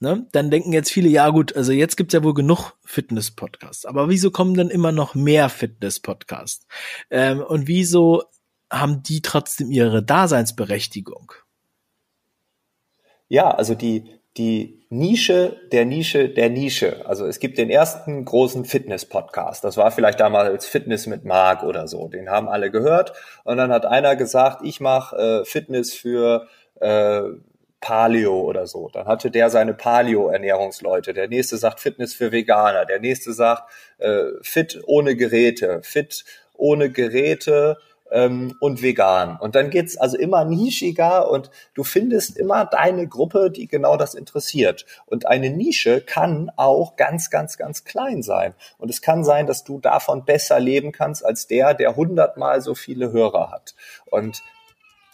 Ne? 0.00 0.26
Dann 0.32 0.50
denken 0.50 0.72
jetzt 0.72 0.92
viele, 0.92 1.08
ja 1.08 1.28
gut, 1.30 1.56
also 1.56 1.72
jetzt 1.72 1.96
gibt's 1.96 2.14
ja 2.14 2.22
wohl 2.22 2.34
genug 2.34 2.74
Fitness-Podcasts. 2.84 3.84
Aber 3.84 4.08
wieso 4.08 4.30
kommen 4.30 4.54
dann 4.54 4.70
immer 4.70 4.92
noch 4.92 5.14
mehr 5.14 5.48
Fitness-Podcasts? 5.48 6.66
Ähm, 7.10 7.40
und 7.40 7.66
wieso 7.66 8.22
haben 8.70 9.02
die 9.02 9.22
trotzdem 9.22 9.70
ihre 9.70 10.02
Daseinsberechtigung? 10.02 11.32
Ja, 13.28 13.50
also 13.50 13.74
die, 13.74 14.20
die 14.36 14.86
Nische 14.90 15.56
der 15.70 15.84
Nische 15.84 16.28
der 16.28 16.48
Nische. 16.48 17.04
Also 17.04 17.26
es 17.26 17.40
gibt 17.40 17.58
den 17.58 17.68
ersten 17.68 18.24
großen 18.24 18.64
Fitness-Podcast. 18.64 19.64
Das 19.64 19.76
war 19.76 19.90
vielleicht 19.90 20.20
damals 20.20 20.64
Fitness 20.64 21.06
mit 21.06 21.24
Marc 21.24 21.62
oder 21.62 21.88
so. 21.88 22.08
Den 22.08 22.30
haben 22.30 22.48
alle 22.48 22.70
gehört. 22.70 23.12
Und 23.44 23.58
dann 23.58 23.70
hat 23.70 23.84
einer 23.84 24.16
gesagt, 24.16 24.60
ich 24.64 24.80
mache 24.80 25.16
äh, 25.16 25.44
Fitness 25.44 25.92
für 25.92 26.46
äh, 26.80 27.22
Paleo 27.80 28.40
oder 28.40 28.66
so. 28.66 28.88
Dann 28.92 29.06
hatte 29.06 29.30
der 29.30 29.50
seine 29.50 29.74
Paleo-Ernährungsleute. 29.74 31.14
Der 31.14 31.28
nächste 31.28 31.56
sagt 31.56 31.80
Fitness 31.80 32.14
für 32.14 32.32
Veganer. 32.32 32.84
Der 32.84 33.00
nächste 33.00 33.32
sagt 33.32 33.70
äh, 33.98 34.24
Fit 34.42 34.80
ohne 34.86 35.16
Geräte, 35.16 35.80
Fit 35.82 36.24
ohne 36.54 36.90
Geräte 36.90 37.78
ähm, 38.10 38.56
und 38.60 38.82
vegan. 38.82 39.36
Und 39.38 39.54
dann 39.54 39.70
geht's 39.70 39.96
also 39.96 40.16
immer 40.16 40.44
nischiger 40.44 41.30
und 41.30 41.50
du 41.74 41.84
findest 41.84 42.36
immer 42.36 42.64
deine 42.64 43.06
Gruppe, 43.06 43.50
die 43.50 43.68
genau 43.68 43.96
das 43.96 44.14
interessiert. 44.14 44.86
Und 45.06 45.26
eine 45.26 45.50
Nische 45.50 46.00
kann 46.00 46.50
auch 46.56 46.96
ganz, 46.96 47.30
ganz, 47.30 47.58
ganz 47.58 47.84
klein 47.84 48.22
sein. 48.22 48.54
Und 48.78 48.90
es 48.90 49.02
kann 49.02 49.24
sein, 49.24 49.46
dass 49.46 49.64
du 49.64 49.78
davon 49.78 50.24
besser 50.24 50.60
leben 50.60 50.92
kannst 50.92 51.24
als 51.24 51.46
der, 51.46 51.74
der 51.74 51.96
hundertmal 51.96 52.60
so 52.60 52.74
viele 52.74 53.12
Hörer 53.12 53.50
hat. 53.50 53.74
Und 54.06 54.42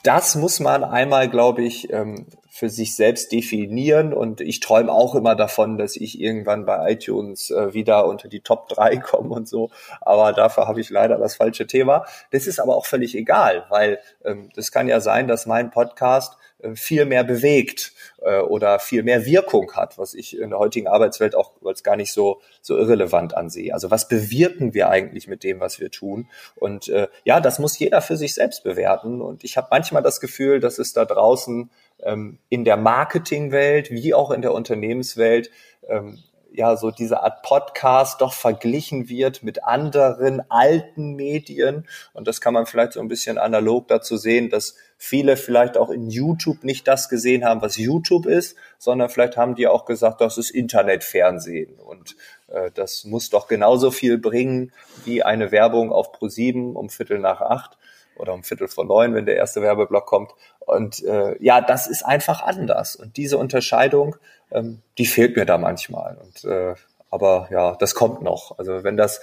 das 0.04 0.34
muss 0.36 0.60
man 0.60 0.84
einmal, 0.84 1.28
glaube 1.28 1.62
ich, 1.62 1.90
ähm, 1.90 2.26
für 2.50 2.68
sich 2.70 2.94
selbst 2.94 3.32
definieren. 3.32 4.12
Und 4.12 4.40
ich 4.40 4.60
träume 4.60 4.92
auch 4.92 5.14
immer 5.14 5.34
davon, 5.34 5.78
dass 5.78 5.96
ich 5.96 6.20
irgendwann 6.20 6.66
bei 6.66 6.92
iTunes 6.92 7.50
äh, 7.50 7.74
wieder 7.74 8.06
unter 8.06 8.28
die 8.28 8.40
Top 8.40 8.68
3 8.68 8.96
komme 8.98 9.30
und 9.30 9.48
so. 9.48 9.70
Aber 10.02 10.32
dafür 10.32 10.68
habe 10.68 10.80
ich 10.80 10.90
leider 10.90 11.16
das 11.18 11.36
falsche 11.36 11.66
Thema. 11.66 12.04
Das 12.30 12.46
ist 12.46 12.60
aber 12.60 12.76
auch 12.76 12.86
völlig 12.86 13.16
egal, 13.16 13.64
weil 13.70 13.98
ähm, 14.24 14.50
das 14.54 14.70
kann 14.70 14.86
ja 14.86 15.00
sein, 15.00 15.26
dass 15.26 15.46
mein 15.46 15.70
Podcast 15.70 16.36
viel 16.74 17.04
mehr 17.04 17.24
bewegt 17.24 17.92
äh, 18.22 18.38
oder 18.38 18.78
viel 18.78 19.02
mehr 19.02 19.26
Wirkung 19.26 19.72
hat, 19.72 19.98
was 19.98 20.14
ich 20.14 20.38
in 20.38 20.50
der 20.50 20.58
heutigen 20.58 20.88
Arbeitswelt 20.88 21.34
auch 21.34 21.52
als 21.64 21.82
gar 21.82 21.96
nicht 21.96 22.12
so 22.12 22.40
so 22.60 22.76
irrelevant 22.76 23.36
ansehe. 23.36 23.72
Also 23.74 23.90
was 23.90 24.08
bewirken 24.08 24.74
wir 24.74 24.88
eigentlich 24.88 25.28
mit 25.28 25.44
dem, 25.44 25.60
was 25.60 25.80
wir 25.80 25.90
tun? 25.90 26.28
Und 26.56 26.88
äh, 26.88 27.08
ja, 27.24 27.40
das 27.40 27.58
muss 27.58 27.78
jeder 27.78 28.00
für 28.00 28.16
sich 28.16 28.34
selbst 28.34 28.64
bewerten. 28.64 29.20
Und 29.20 29.44
ich 29.44 29.56
habe 29.56 29.68
manchmal 29.70 30.02
das 30.02 30.20
Gefühl, 30.20 30.60
dass 30.60 30.78
es 30.78 30.92
da 30.92 31.04
draußen 31.04 31.70
ähm, 32.02 32.38
in 32.48 32.64
der 32.64 32.76
Marketingwelt 32.76 33.90
wie 33.90 34.14
auch 34.14 34.30
in 34.30 34.42
der 34.42 34.52
Unternehmenswelt 34.52 35.50
ähm, 35.88 36.18
ja 36.54 36.76
so 36.76 36.90
diese 36.90 37.22
Art 37.22 37.42
Podcast 37.42 38.20
doch 38.20 38.32
verglichen 38.32 39.08
wird 39.08 39.42
mit 39.42 39.64
anderen 39.64 40.42
alten 40.50 41.14
Medien. 41.14 41.86
Und 42.12 42.28
das 42.28 42.40
kann 42.40 42.54
man 42.54 42.66
vielleicht 42.66 42.92
so 42.92 43.00
ein 43.00 43.08
bisschen 43.08 43.38
analog 43.38 43.88
dazu 43.88 44.16
sehen, 44.16 44.50
dass 44.50 44.76
viele 44.96 45.36
vielleicht 45.36 45.76
auch 45.76 45.90
in 45.90 46.08
YouTube 46.08 46.62
nicht 46.64 46.86
das 46.86 47.08
gesehen 47.08 47.44
haben, 47.44 47.60
was 47.60 47.76
YouTube 47.76 48.26
ist, 48.26 48.56
sondern 48.78 49.10
vielleicht 49.10 49.36
haben 49.36 49.54
die 49.54 49.66
auch 49.66 49.84
gesagt, 49.84 50.20
das 50.20 50.38
ist 50.38 50.50
Internetfernsehen. 50.50 51.74
Und 51.74 52.16
äh, 52.48 52.70
das 52.72 53.04
muss 53.04 53.30
doch 53.30 53.48
genauso 53.48 53.90
viel 53.90 54.18
bringen 54.18 54.72
wie 55.04 55.22
eine 55.22 55.50
Werbung 55.50 55.92
auf 55.92 56.14
Pro7 56.14 56.72
um 56.74 56.88
Viertel 56.88 57.18
nach 57.18 57.40
acht 57.40 57.76
oder 58.16 58.32
um 58.32 58.44
Viertel 58.44 58.68
vor 58.68 58.84
neun, 58.84 59.14
wenn 59.14 59.26
der 59.26 59.36
erste 59.36 59.62
Werbeblock 59.62 60.06
kommt. 60.06 60.32
Und 60.60 61.02
äh, 61.04 61.36
ja, 61.42 61.60
das 61.60 61.86
ist 61.86 62.04
einfach 62.04 62.42
anders. 62.42 62.96
Und 62.96 63.16
diese 63.16 63.38
Unterscheidung, 63.38 64.16
ähm, 64.50 64.82
die 64.98 65.06
fehlt 65.06 65.36
mir 65.36 65.46
da 65.46 65.58
manchmal. 65.58 66.16
Und 66.16 66.44
äh, 66.44 66.74
aber 67.14 67.46
ja, 67.52 67.76
das 67.76 67.94
kommt 67.94 68.22
noch. 68.22 68.58
Also 68.58 68.82
wenn 68.82 68.96
das, 68.96 69.20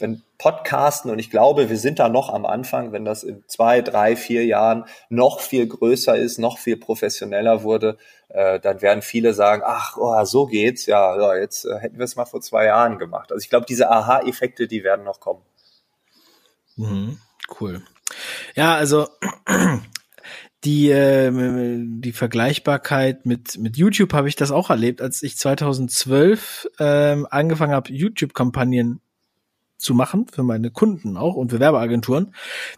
wenn 0.00 0.24
Podcasten, 0.38 1.08
und 1.08 1.20
ich 1.20 1.30
glaube, 1.30 1.70
wir 1.70 1.78
sind 1.78 2.00
da 2.00 2.08
noch 2.08 2.30
am 2.34 2.44
Anfang, 2.44 2.90
wenn 2.90 3.04
das 3.04 3.22
in 3.22 3.44
zwei, 3.46 3.80
drei, 3.80 4.16
vier 4.16 4.44
Jahren 4.44 4.86
noch 5.08 5.38
viel 5.38 5.68
größer 5.68 6.16
ist, 6.16 6.38
noch 6.38 6.58
viel 6.58 6.76
professioneller 6.76 7.62
wurde, 7.62 7.96
äh, 8.26 8.58
dann 8.58 8.82
werden 8.82 9.02
viele 9.02 9.34
sagen, 9.34 9.62
ach, 9.64 9.96
oh, 9.96 10.24
so 10.24 10.46
geht's, 10.46 10.86
ja, 10.86 11.16
ja 11.16 11.36
jetzt 11.36 11.64
äh, 11.64 11.78
hätten 11.78 11.98
wir 11.98 12.06
es 12.06 12.16
mal 12.16 12.24
vor 12.24 12.40
zwei 12.40 12.64
Jahren 12.64 12.98
gemacht. 12.98 13.30
Also 13.30 13.40
ich 13.40 13.50
glaube, 13.50 13.66
diese 13.66 13.88
Aha-Effekte, 13.88 14.66
die 14.66 14.82
werden 14.82 15.04
noch 15.04 15.20
kommen. 15.20 15.42
Mhm, 16.74 17.20
cool. 17.60 17.84
Ja, 18.54 18.74
also 18.74 19.08
die, 20.64 20.90
äh, 20.90 21.30
die 21.80 22.12
Vergleichbarkeit 22.12 23.26
mit, 23.26 23.58
mit 23.58 23.76
YouTube 23.76 24.12
habe 24.12 24.28
ich 24.28 24.36
das 24.36 24.50
auch 24.50 24.70
erlebt, 24.70 25.00
als 25.00 25.22
ich 25.22 25.36
2012 25.36 26.68
ähm, 26.78 27.26
angefangen 27.30 27.72
habe, 27.72 27.92
YouTube-Kampagnen 27.92 29.00
zu 29.78 29.94
machen 29.94 30.26
für 30.30 30.42
meine 30.42 30.70
Kunden 30.70 31.16
auch 31.16 31.36
und 31.36 31.50
für 31.50 31.60
Werbeagenturen. 31.60 32.34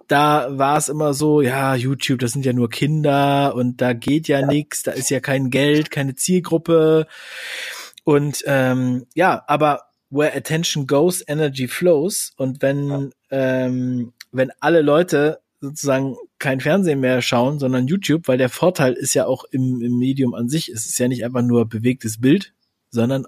Da 0.07 0.59
war 0.59 0.77
es 0.77 0.91
immer 0.91 1.15
so, 1.15 1.41
ja, 1.41 1.75
YouTube, 1.75 2.19
das 2.19 2.33
sind 2.33 2.45
ja 2.45 2.53
nur 2.53 2.69
Kinder 2.69 3.55
und 3.55 3.81
da 3.81 3.95
geht 3.95 4.29
ja, 4.29 4.41
ja. 4.41 4.47
nichts, 4.47 4.83
da 4.83 4.93
ist 4.93 5.09
ja 5.11 5.21
kein 5.21 5.51
Geld, 5.51 5.91
keine 5.91 6.15
Zielgruppe. 6.15 7.07
Und 8.05 8.43
ähm, 8.47 9.07
ja, 9.15 9.43
aber 9.47 9.91
where 10.11 10.37
attention 10.37 10.87
goes, 10.87 11.25
energy 11.27 11.69
flows. 11.69 12.33
Und 12.37 12.61
wenn, 12.61 12.89
ja. 12.89 13.09
ähm, 13.31 14.13
wenn 14.33 14.51
alle 14.61 14.83
Leute 14.83 15.41
sozusagen 15.61 16.17
kein 16.39 16.61
Fernsehen 16.61 17.01
mehr 17.01 17.21
schauen, 17.21 17.59
sondern 17.59 17.87
YouTube, 17.87 18.29
weil 18.29 18.39
der 18.39 18.49
Vorteil 18.49 18.95
ist 18.95 19.15
ja 19.15 19.27
auch 19.27 19.45
im, 19.45 19.83
im 19.83 19.99
Medium 19.99 20.35
an 20.35 20.49
sich, 20.49 20.69
es 20.69 20.87
ist 20.87 20.99
ja 20.99 21.09
nicht 21.09 21.25
einfach 21.25 21.43
nur 21.43 21.69
bewegtes 21.69 22.21
Bild, 22.21 22.55
sondern 22.91 23.27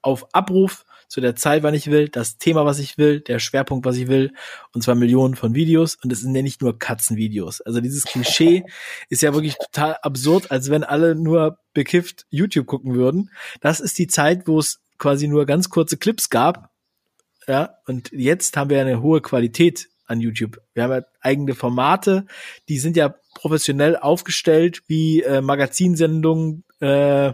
auf 0.00 0.34
Abruf 0.34 0.84
zu 1.12 1.20
der 1.20 1.36
Zeit, 1.36 1.62
wann 1.62 1.74
ich 1.74 1.90
will, 1.90 2.08
das 2.08 2.38
Thema, 2.38 2.64
was 2.64 2.78
ich 2.78 2.96
will, 2.96 3.20
der 3.20 3.38
Schwerpunkt, 3.38 3.84
was 3.84 3.98
ich 3.98 4.08
will, 4.08 4.32
und 4.72 4.82
zwar 4.82 4.94
Millionen 4.94 5.36
von 5.36 5.54
Videos. 5.54 5.98
Und 6.02 6.10
es 6.10 6.20
sind 6.20 6.34
ja 6.34 6.40
nicht 6.40 6.62
nur 6.62 6.78
Katzenvideos. 6.78 7.60
Also 7.60 7.82
dieses 7.82 8.04
Klischee 8.04 8.64
ist 9.10 9.20
ja 9.20 9.34
wirklich 9.34 9.56
total 9.56 9.98
absurd, 10.00 10.50
als 10.50 10.70
wenn 10.70 10.84
alle 10.84 11.14
nur 11.14 11.58
bekifft 11.74 12.24
YouTube 12.30 12.66
gucken 12.66 12.94
würden. 12.94 13.30
Das 13.60 13.78
ist 13.78 13.98
die 13.98 14.06
Zeit, 14.06 14.48
wo 14.48 14.58
es 14.58 14.80
quasi 14.96 15.28
nur 15.28 15.44
ganz 15.44 15.68
kurze 15.68 15.98
Clips 15.98 16.30
gab. 16.30 16.70
Ja, 17.46 17.74
und 17.86 18.10
jetzt 18.12 18.56
haben 18.56 18.70
wir 18.70 18.80
eine 18.80 19.02
hohe 19.02 19.20
Qualität 19.20 19.90
an 20.06 20.20
YouTube. 20.20 20.60
Wir 20.74 20.84
haben 20.84 20.92
ja 20.92 21.02
eigene 21.20 21.54
Formate, 21.54 22.26
die 22.68 22.78
sind 22.78 22.96
ja 22.96 23.14
professionell 23.34 23.96
aufgestellt 23.96 24.82
wie 24.86 25.22
äh, 25.22 25.40
Magazinsendungen 25.40 26.64
äh, 26.80 27.28
äh, 27.28 27.32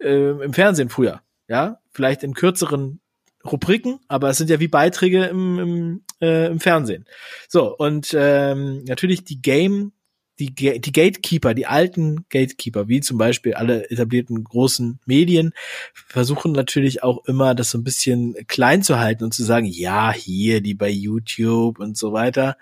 im 0.00 0.52
Fernsehen 0.52 0.88
früher. 0.88 1.22
Ja, 1.48 1.80
vielleicht 1.92 2.22
in 2.22 2.34
kürzeren 2.34 3.00
Rubriken, 3.44 4.00
aber 4.08 4.30
es 4.30 4.38
sind 4.38 4.48
ja 4.48 4.60
wie 4.60 4.68
Beiträge 4.68 5.24
im, 5.26 5.58
im, 5.58 6.04
äh, 6.20 6.46
im 6.46 6.60
Fernsehen. 6.60 7.04
So, 7.48 7.76
und 7.76 8.14
ähm, 8.16 8.82
natürlich 8.84 9.24
die 9.24 9.42
Game 9.42 9.92
die, 10.38 10.54
die 10.54 10.92
Gatekeeper, 10.92 11.54
die 11.54 11.66
alten 11.66 12.26
Gatekeeper, 12.28 12.88
wie 12.88 13.00
zum 13.00 13.18
Beispiel 13.18 13.54
alle 13.54 13.90
etablierten 13.90 14.42
großen 14.42 14.98
Medien, 15.06 15.52
versuchen 15.92 16.52
natürlich 16.52 17.02
auch 17.02 17.24
immer, 17.26 17.54
das 17.54 17.70
so 17.70 17.78
ein 17.78 17.84
bisschen 17.84 18.34
klein 18.48 18.82
zu 18.82 18.98
halten 18.98 19.24
und 19.24 19.32
zu 19.32 19.44
sagen, 19.44 19.66
ja, 19.66 20.12
hier, 20.12 20.60
die 20.60 20.74
bei 20.74 20.90
YouTube 20.90 21.78
und 21.78 21.96
so 21.96 22.12
weiter, 22.12 22.56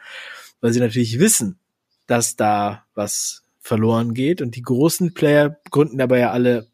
weil 0.61 0.73
sie 0.73 0.81
natürlich 0.81 1.19
wissen, 1.19 1.59
dass 2.07 2.37
da 2.37 2.85
was 2.95 3.45
verloren 3.59 4.13
geht 4.13 4.43
und 4.43 4.57
die 4.57 4.63
großen 4.63 5.15
Player 5.15 5.59
gründen 5.71 5.99
dabei 5.99 6.19
ja 6.19 6.31
alle 6.31 6.69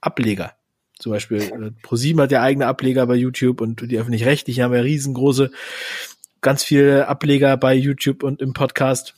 Ableger. 0.00 0.52
Zum 0.98 1.12
Beispiel 1.12 1.40
äh, 1.40 1.70
ProSieben 1.82 2.20
hat 2.20 2.32
ja 2.32 2.42
eigene 2.42 2.66
Ableger 2.66 3.06
bei 3.06 3.14
YouTube 3.14 3.60
und 3.60 3.90
die 3.90 3.98
öffentlich-rechtlichen 3.98 4.62
haben 4.62 4.74
ja 4.74 4.80
riesengroße, 4.80 5.50
ganz 6.40 6.62
viele 6.62 7.08
Ableger 7.08 7.56
bei 7.56 7.74
YouTube 7.74 8.22
und 8.22 8.42
im 8.42 8.52
Podcast 8.52 9.14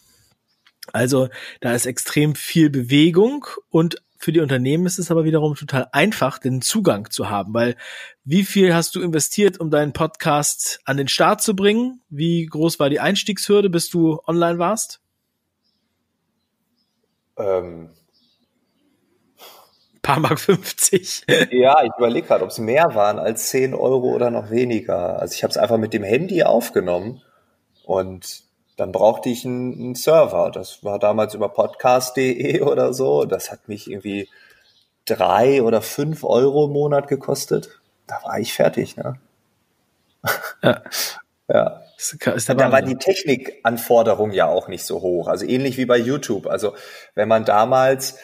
also 0.93 1.29
da 1.61 1.73
ist 1.73 1.87
extrem 1.87 2.35
viel 2.35 2.71
Bewegung 2.71 3.47
und 3.71 4.03
für 4.19 4.33
die 4.33 4.41
Unternehmen 4.41 4.87
ist 4.87 4.99
es 4.99 5.11
aber 5.11 5.25
wiederum 5.25 5.55
total 5.55 5.89
einfach, 5.93 6.39
den 6.39 6.63
Zugang 6.63 7.11
zu 7.11 7.29
haben, 7.29 7.53
weil 7.53 7.77
wie 8.25 8.45
viel 8.45 8.75
hast 8.75 8.95
du 8.95 9.03
investiert, 9.03 9.61
um 9.61 9.71
deinen 9.71 9.93
Podcast 9.93 10.81
an 10.85 10.97
den 10.97 11.09
Start 11.09 11.43
zu 11.43 11.55
bringen? 11.55 12.01
Wie 12.09 12.47
groß 12.47 12.81
war 12.81 12.89
die 12.89 13.01
Einstiegshürde, 13.01 13.69
bis 13.69 13.91
du 13.91 14.19
online 14.27 14.59
warst? 14.59 15.01
Ähm, 17.39 17.91
paar 20.07 20.21
Mark 20.21 20.39
50. 20.41 21.25
Ja, 21.51 21.83
ich 21.83 21.91
überlege 21.99 22.27
gerade, 22.27 22.45
ob 22.45 22.51
es 22.51 22.59
mehr 22.59 22.95
waren 22.95 23.19
als 23.19 23.49
10 23.51 23.75
Euro 23.75 24.15
oder 24.15 24.31
noch 24.31 24.51
weniger. 24.51 25.21
Also 25.21 25.35
ich 25.35 25.43
habe 25.43 25.51
es 25.51 25.57
einfach 25.57 25.79
mit 25.79 25.93
dem 25.93 26.05
Handy 26.05 26.45
aufgenommen 26.45 27.23
und 27.85 28.46
dann 28.77 28.93
brauchte 28.93 29.29
ich 29.29 29.45
einen, 29.45 29.73
einen 29.73 29.95
Server. 29.95 30.51
Das 30.51 30.85
war 30.85 30.99
damals 30.99 31.35
über 31.35 31.49
podcast.de 31.49 32.61
oder 32.63 32.93
so. 32.93 33.25
Das 33.25 33.51
hat 33.51 33.69
mich 33.69 33.91
irgendwie 33.91 34.29
drei 35.07 35.63
oder 35.63 35.83
fünf 35.83 36.25
Euro 36.25 36.67
im 36.67 36.73
Monat 36.73 37.09
gekostet. 37.09 37.81
Da 38.07 38.21
war 38.23 38.39
ich 38.39 38.53
fertig, 38.53 38.97
ne? 38.97 39.19
Ja. 40.63 40.83
ja. 41.49 41.83
Da 42.19 42.73
war 42.73 42.83
die 42.83 42.97
Technikanforderung 42.97 44.31
ja 44.31 44.47
auch 44.47 44.69
nicht 44.69 44.85
so 44.85 45.01
hoch. 45.01 45.29
Also 45.29 45.47
ähnlich 45.47 45.79
wie 45.79 45.87
bei 45.87 45.97
YouTube. 45.97 46.47
Also 46.47 46.75
wenn 47.15 47.27
man 47.27 47.47
damals 47.47 48.19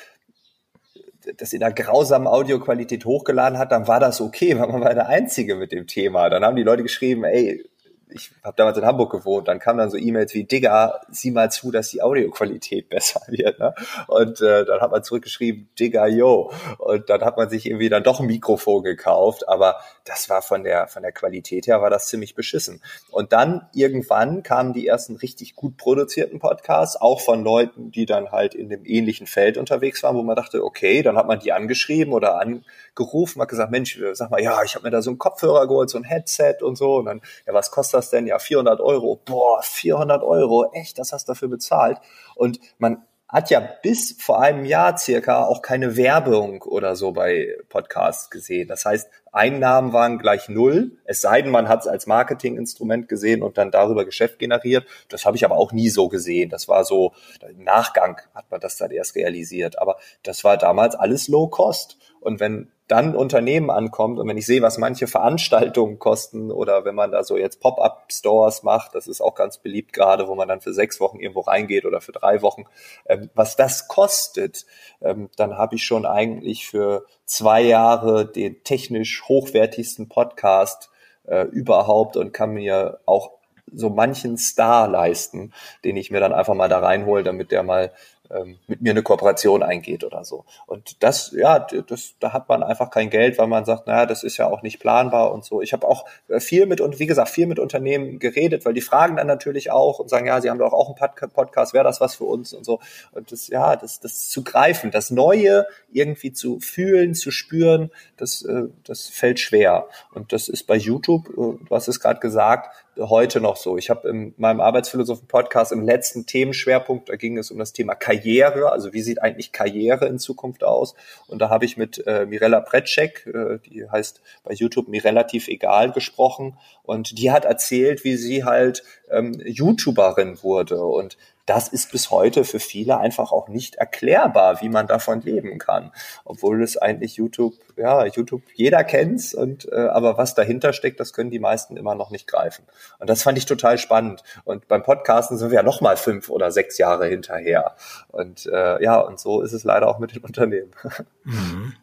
das 1.39 1.53
in 1.53 1.63
einer 1.63 1.73
grausamen 1.73 2.27
Audioqualität 2.27 3.05
hochgeladen 3.05 3.59
hat, 3.59 3.73
dann 3.73 3.89
war 3.89 4.01
das 4.01 4.21
okay, 4.21 4.59
weil 4.59 4.69
man 4.69 4.83
war 4.83 4.93
der 4.93 5.09
Einzige 5.09 5.55
mit 5.55 5.73
dem 5.73 5.87
Thema. 5.87 6.29
Dann 6.29 6.45
haben 6.45 6.57
die 6.57 6.65
Leute 6.65 6.83
geschrieben, 6.83 7.25
ey, 7.25 7.65
ich 8.15 8.31
habe 8.43 8.55
damals 8.57 8.79
in 8.79 8.85
Hamburg 8.85 9.11
gewohnt, 9.13 9.49
dann 9.49 9.59
kamen 9.59 9.79
dann 9.79 9.91
so 9.91 9.97
E-Mails 9.97 10.35
wie, 10.35 10.45
Digga, 10.45 11.01
sieh 11.11 11.31
mal 11.31 11.51
zu, 11.51 11.71
dass 11.71 11.91
die 11.91 12.03
Audioqualität 12.03 12.89
besser 12.91 13.21
wird. 13.29 13.59
Ne? 13.59 13.75
Und 14.09 14.41
äh, 14.41 14.65
dann 14.65 14.81
hat 14.81 14.91
man 14.91 15.03
zurückgeschrieben, 15.03 15.69
Digga, 15.79 16.07
yo. 16.07 16.53
Und 16.79 17.09
dann 17.11 17.23
hat 17.23 17.37
man 17.37 17.49
sich 17.49 17.67
irgendwie 17.67 17.89
dann 17.89 18.03
doch 18.03 18.21
ein 18.21 18.27
Mikrofon 18.27 18.83
gekauft, 18.83 19.49
aber 19.49 19.77
das 20.05 20.29
war 20.29 20.43
von 20.43 20.65
der, 20.65 20.89
von 20.89 21.03
der 21.03 21.13
Qualität 21.13 21.67
her, 21.67 21.81
war 21.81 21.91
das 21.91 22.09
ziemlich 22.09 22.35
beschissen. 22.35 22.83
Und 23.11 23.33
dann 23.33 23.69
irgendwann 23.75 24.43
kamen 24.43 24.73
die 24.73 24.87
ersten 24.87 25.17
richtig 25.17 25.55
gut 25.55 25.77
produzierten 25.77 26.39
Podcasts, 26.39 27.01
auch 27.01 27.21
von 27.21 27.45
Leuten, 27.45 27.91
die 27.91 28.07
dann 28.07 28.31
halt 28.31 28.55
in 28.55 28.69
dem 28.69 28.85
ähnlichen 28.85 29.27
Feld 29.27 29.57
unterwegs 29.57 30.03
waren, 30.03 30.17
wo 30.17 30.23
man 30.23 30.37
dachte, 30.37 30.65
okay, 30.65 31.03
dann 31.03 31.17
hat 31.17 31.27
man 31.27 31.39
die 31.39 31.53
angeschrieben 31.53 32.13
oder 32.13 32.41
angerufen, 32.41 33.41
hat 33.41 33.49
gesagt, 33.49 33.71
Mensch, 33.71 33.99
sag 34.13 34.31
mal, 34.31 34.43
ja, 34.43 34.63
ich 34.63 34.75
habe 34.75 34.85
mir 34.85 34.91
da 34.91 35.03
so 35.03 35.11
einen 35.11 35.19
Kopfhörer 35.19 35.67
geholt, 35.67 35.91
so 35.91 35.99
ein 35.99 36.05
Headset 36.05 36.57
und 36.63 36.77
so. 36.77 36.97
Und 36.97 37.07
dann, 37.07 37.23
ja, 37.47 37.55
was 37.55 37.71
kostet 37.71 37.99
das? 37.99 38.02
Das 38.03 38.11
denn? 38.11 38.27
Ja, 38.27 38.39
400 38.39 38.81
Euro. 38.81 39.21
Boah, 39.25 39.63
400 39.63 40.23
Euro. 40.23 40.71
Echt, 40.73 40.99
das 40.99 41.13
hast 41.13 41.29
du 41.29 41.33
dafür 41.33 41.49
bezahlt. 41.49 41.99
Und 42.35 42.61
man 42.79 43.05
hat 43.33 43.49
ja 43.49 43.61
bis 43.61 44.15
vor 44.21 44.43
einem 44.43 44.67
Jahr 44.67 44.99
circa 44.99 45.45
auch 45.45 45.63
keine 45.63 45.97
Werbung 45.97 46.61
oder 46.63 46.97
so 46.97 47.13
bei 47.13 47.57
Podcasts 47.71 48.29
gesehen. 48.29 48.69
Das 48.69 48.85
heißt, 48.85 49.09
Einnahmen 49.33 49.95
waren 49.95 50.19
gleich 50.19 50.51
null, 50.51 50.99
es 51.05 51.23
sei 51.23 51.41
denn, 51.41 51.51
man 51.51 51.67
hat 51.67 51.81
es 51.81 51.87
als 51.87 52.07
Marketinginstrument 52.07 53.09
gesehen 53.09 53.43
und 53.43 53.57
dann 53.57 53.71
darüber 53.71 54.05
Geschäft 54.05 54.39
generiert. 54.39 54.85
Das 55.09 55.25
habe 55.25 55.39
ich 55.39 55.47
aber 55.47 55.57
auch 55.57 55.73
nie 55.73 55.89
so 55.89 56.09
gesehen. 56.09 56.51
Das 56.51 56.69
war 56.69 56.85
so, 56.85 57.15
im 57.49 57.65
Nachgang 57.65 58.21
hat 58.35 58.51
man 58.51 58.61
das 58.61 58.77
dann 58.77 58.91
erst 58.91 59.17
realisiert. 59.17 59.79
Aber 59.79 59.97
das 60.23 60.45
war 60.45 60.59
damals 60.59 60.95
alles 60.95 61.29
Low 61.29 61.49
Cost. 61.49 61.97
Und 62.21 62.39
wenn 62.39 62.71
dann 62.93 63.17
Unternehmen 63.17 63.71
ankommt 63.71 64.19
und 64.19 64.29
wenn 64.29 64.37
ich 64.37 64.45
sehe, 64.45 64.61
was 64.61 64.77
manche 64.77 65.07
Veranstaltungen 65.07 65.99
kosten 65.99 66.51
oder 66.51 66.85
wenn 66.85 66.95
man 66.95 67.11
da 67.11 67.25
so 67.25 67.39
jetzt 67.39 67.59
Pop-up-Stores 67.59 68.65
macht, 68.65 68.95
das 68.95 69.07
ist 69.07 69.23
auch 69.23 69.35
ganz 69.35 69.57
beliebt 69.57 69.95
gerade, 69.95 70.29
wo 70.29 70.35
man 70.35 70.47
dann 70.47 70.61
für 70.61 70.75
sechs 70.75 71.01
Wochen 71.01 71.19
irgendwo 71.19 71.41
reingeht 71.41 71.87
oder 71.87 72.03
für 72.03 72.13
drei 72.13 72.43
Wochen, 72.43 72.65
ähm, 73.07 73.31
was 73.35 73.57
das 73.57 73.89
kostet, 73.89 74.67
ähm, 75.01 75.31
dann 75.37 75.57
habe 75.57 75.77
ich 75.77 75.85
schon 75.85 76.05
eigentlich 76.05 76.67
für 76.67 77.07
zwei 77.25 77.63
Jahre 77.63 78.31
den 78.31 78.63
technisch 78.63 79.25
hochwertigsten 79.27 80.11
Podcast 80.11 80.91
äh, 81.25 81.47
überhaupt 81.47 82.19
und 82.19 82.35
kann 82.35 82.53
mir 82.53 83.01
auch 83.07 83.31
so 83.73 83.89
manchen 83.89 84.37
Star 84.37 84.87
leisten, 84.87 85.55
den 85.83 85.97
ich 85.97 86.11
mir 86.11 86.21
dann 86.21 86.35
einfach 86.35 86.53
mal 86.53 86.69
da 86.69 86.81
reinhole, 86.81 87.23
damit 87.23 87.53
der 87.53 87.63
mal 87.63 87.91
ähm, 88.33 88.59
mit 88.67 88.81
mir 88.83 88.91
eine 88.91 89.03
Kooperation 89.03 89.63
eingeht 89.63 90.05
oder 90.05 90.25
so. 90.25 90.45
Und 90.67 91.03
das, 91.03 91.33
ja, 91.33 91.59
das, 91.59 92.15
da 92.21 92.33
hat 92.33 92.49
man 92.49 92.63
einfach 92.63 92.91
kein 92.91 93.11
Geld, 93.11 93.39
weil 93.39 93.47
man 93.47 93.65
sagt, 93.65 93.87
naja, 93.87 94.07
das 94.07 94.23
ist 94.23 94.37
ja 94.37 94.49
auch 94.49 94.63
nicht 94.63 94.81
planbar 94.81 95.33
und 95.33 95.45
so. 95.45 95.61
Ich 95.63 95.73
habe 95.73 95.87
auch 95.87 96.07
äh, 96.29 96.41
viel 96.41 96.67
mit 96.67 96.81
und 96.81 96.99
wie 96.99 97.07
gesagt 97.07 97.29
viel 97.29 97.47
mit 97.47 97.59
Unternehmen 97.59 98.19
geredet, 98.19 98.65
weil 98.65 98.75
die 98.75 98.81
fragen 98.81 99.17
dann 99.17 99.27
natürlich 99.27 99.71
auch 99.71 99.99
und 99.99 100.09
sagen, 100.09 100.27
ja, 100.27 100.41
sie 100.41 100.51
haben 100.51 100.59
doch 100.59 100.73
auch 100.73 100.89
einen 100.89 101.31
Podcast, 101.33 101.75
wäre 101.75 101.85
das 101.85 102.01
was 102.01 102.15
für 102.15 102.25
uns 102.25 102.53
und 102.53 102.65
so. 102.65 102.81
Und 103.13 103.33
das, 103.33 103.49
ja, 103.49 103.77
das, 103.77 104.01
das 104.01 104.29
zu 104.29 104.43
greifen, 104.43 104.91
das 104.91 105.11
Neue 105.11 105.67
irgendwie 105.93 106.33
zu 106.33 106.61
fühlen, 106.61 107.15
zu 107.15 107.31
spüren, 107.31 107.91
das, 108.17 108.43
äh, 108.43 108.65
das 108.85 109.09
fällt 109.09 109.41
schwer. 109.41 109.87
Und 110.15 110.33
das 110.33 110.49
ist 110.49 110.65
bei 110.65 110.77
YouTube, 110.77 111.29
äh, 111.31 111.35
du 111.35 111.67
hast 111.71 111.89
es 111.89 112.01
gerade 112.01 112.21
gesagt, 112.21 112.75
heute 112.99 113.41
noch 113.41 113.57
so. 113.57 113.79
Ich 113.79 113.91
habe 113.91 114.09
in 114.09 114.35
meinem 114.37 114.61
Arbeitsphilosophen-Podcast 114.61 115.73
im 115.73 115.83
letzten 115.83 116.27
Themenschwerpunkt, 116.27 117.09
da 117.09 117.17
ging 117.17 117.39
es 117.39 117.51
um 117.51 117.59
das 117.59 117.73
Thema 117.73 117.95
Karriere, 117.95 118.71
also 118.71 118.93
wie 118.93 119.03
sieht 119.03 119.23
eigentlich 119.23 119.53
Karriere 119.53 120.07
in 120.07 120.19
Zukunft 120.19 120.63
aus? 120.63 120.95
Und 121.27 121.41
da 121.41 121.49
habe 121.49 121.65
ich 121.65 121.77
mit 121.77 122.07
äh, 122.07 122.27
Mirella 122.27 122.61
Pretschek, 122.61 123.27
äh, 123.27 123.59
die 123.67 123.89
heißt 123.89 124.21
bei 124.45 124.55
YouTube 124.55 124.89
mir 124.89 125.05
relativ 125.05 125.49
egal, 125.49 125.93
gesprochen. 125.93 126.59
Und 126.83 127.19
die 127.19 127.31
hat 127.31 127.45
erzählt, 127.45 128.05
wie 128.05 128.17
sie 128.17 128.45
halt 128.45 128.83
ähm, 129.13 129.41
YouTuberin 129.45 130.43
wurde 130.43 130.83
und 130.83 131.17
das 131.47 131.69
ist 131.69 131.91
bis 131.91 132.11
heute 132.11 132.45
für 132.45 132.61
viele 132.61 132.99
einfach 132.99 133.33
auch 133.33 133.49
nicht 133.49 133.75
erklärbar, 133.75 134.61
wie 134.61 134.69
man 134.69 134.87
davon 134.87 135.23
leben 135.23 135.59
kann. 135.59 135.91
Obwohl 136.25 136.63
es 136.63 136.77
eigentlich 136.77 137.17
YouTube, 137.17 137.55
ja, 137.77 138.05
YouTube, 138.07 138.43
jeder 138.55 138.85
kennt's 138.85 139.35
und 139.35 139.71
äh, 139.73 139.89
aber 139.89 140.17
was 140.17 140.35
dahinter 140.35 140.73
steckt, 140.73 141.01
das 141.01 141.13
können 141.13 141.31
die 141.31 141.41
meisten 141.41 141.77
immer 141.77 141.95
noch 141.95 142.11
nicht 142.11 142.29
greifen. 142.29 142.65
Und 143.01 143.11
das 143.11 143.23
fand 143.23 143.39
ich 143.39 143.47
total 143.47 143.79
spannend. 143.79 144.23
Und 144.45 144.69
beim 144.69 144.85
Podcasten 144.85 145.37
sind 145.37 145.51
wir 145.51 145.57
ja 145.57 145.63
noch 145.65 145.81
mal 145.81 145.97
fünf 145.97 146.31
oder 146.31 146.53
sechs 146.53 146.79
Jahre 146.79 147.07
hinterher. 147.07 147.75
Und 148.09 148.47
äh, 148.47 148.83
ja, 148.83 149.01
und 149.01 149.19
so 149.19 149.43
ist 149.43 149.53
es 149.53 149.65
leider 149.65 149.89
auch 149.89 149.99
mit 149.99 150.15
den 150.15 150.23
Unternehmen. 150.23 150.71
Mhm. 151.25 151.75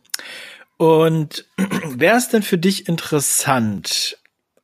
Und 0.78 1.46
wäre 1.58 2.18
es 2.18 2.30
denn 2.30 2.44
für 2.44 2.58
dich 2.58 2.88
interessant, 2.88 4.19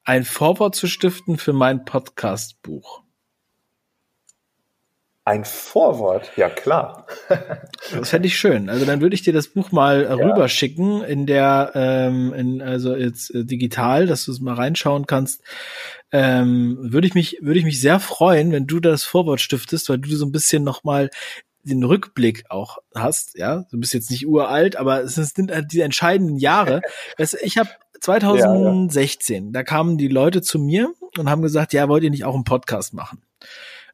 ein 0.05 0.23
Vorwort 0.23 0.75
zu 0.75 0.87
stiften 0.87 1.37
für 1.37 1.51
mein 1.51 1.83
Podcast-Buch? 1.83 3.01
Ein 5.27 5.43
Vorwort, 5.43 6.31
ja 6.37 6.49
klar. 6.49 7.07
das 7.91 8.11
fände 8.11 8.27
ich 8.27 8.37
schön. 8.37 8.69
Also 8.69 8.85
dann 8.85 9.01
würde 9.01 9.15
ich 9.15 9.23
dir 9.23 9.33
das 9.33 9.47
Buch 9.47 9.71
mal 9.71 10.03
ja. 10.03 10.13
rüberschicken 10.13 11.03
in 11.03 11.25
der, 11.25 11.71
ähm, 11.73 12.31
in, 12.35 12.61
also 12.61 12.95
jetzt 12.95 13.33
äh, 13.33 13.43
digital, 13.43 14.05
dass 14.05 14.25
du 14.25 14.31
es 14.31 14.39
mal 14.39 14.53
reinschauen 14.53 15.07
kannst. 15.07 15.41
Ähm, 16.11 16.77
würde 16.79 17.07
ich 17.07 17.15
mich, 17.15 17.39
würde 17.41 17.57
ich 17.57 17.65
mich 17.65 17.81
sehr 17.81 17.99
freuen, 17.99 18.51
wenn 18.51 18.67
du 18.67 18.79
das 18.79 19.03
Vorwort 19.03 19.41
stiftest, 19.41 19.89
weil 19.89 19.97
du 19.97 20.15
so 20.15 20.27
ein 20.27 20.31
bisschen 20.31 20.63
nochmal 20.63 21.09
den 21.63 21.83
Rückblick 21.83 22.43
auch 22.49 22.77
hast, 22.93 23.35
ja. 23.35 23.65
Du 23.71 23.79
bist 23.79 23.95
jetzt 23.95 24.11
nicht 24.11 24.27
uralt, 24.27 24.75
aber 24.75 25.01
es 25.01 25.15
sind 25.15 25.51
die 25.71 25.81
entscheidenden 25.81 26.37
Jahre. 26.37 26.81
ich 27.41 27.57
habe 27.57 27.69
2016, 28.05 29.35
ja, 29.35 29.47
ja. 29.47 29.51
da 29.51 29.63
kamen 29.63 29.97
die 29.97 30.07
Leute 30.07 30.41
zu 30.41 30.59
mir 30.59 30.93
und 31.17 31.29
haben 31.29 31.41
gesagt, 31.41 31.73
ja, 31.73 31.89
wollt 31.89 32.03
ihr 32.03 32.11
nicht 32.11 32.23
auch 32.23 32.35
einen 32.35 32.43
Podcast 32.43 32.93
machen? 32.93 33.23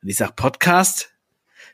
Und 0.01 0.09
ich 0.09 0.17
sag, 0.17 0.35
Podcast? 0.35 1.13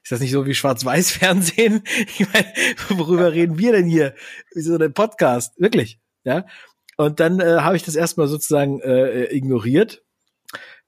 Ist 0.03 0.11
das 0.11 0.19
nicht 0.19 0.31
so 0.31 0.45
wie 0.45 0.53
Schwarz-Weiß-Fernsehen? 0.53 1.83
Ich 2.19 2.31
meine, 2.31 2.47
worüber 2.89 3.33
reden 3.33 3.57
wir 3.57 3.71
denn 3.71 3.87
hier? 3.87 4.13
Wieso 4.53 4.77
ein 4.77 4.93
Podcast? 4.93 5.59
Wirklich, 5.59 5.99
ja? 6.23 6.45
Und 6.95 7.19
dann 7.19 7.39
äh, 7.39 7.57
habe 7.61 7.75
ich 7.75 7.83
das 7.83 7.95
erstmal 7.95 8.27
sozusagen 8.27 8.81
äh, 8.81 9.25
ignoriert. 9.35 10.03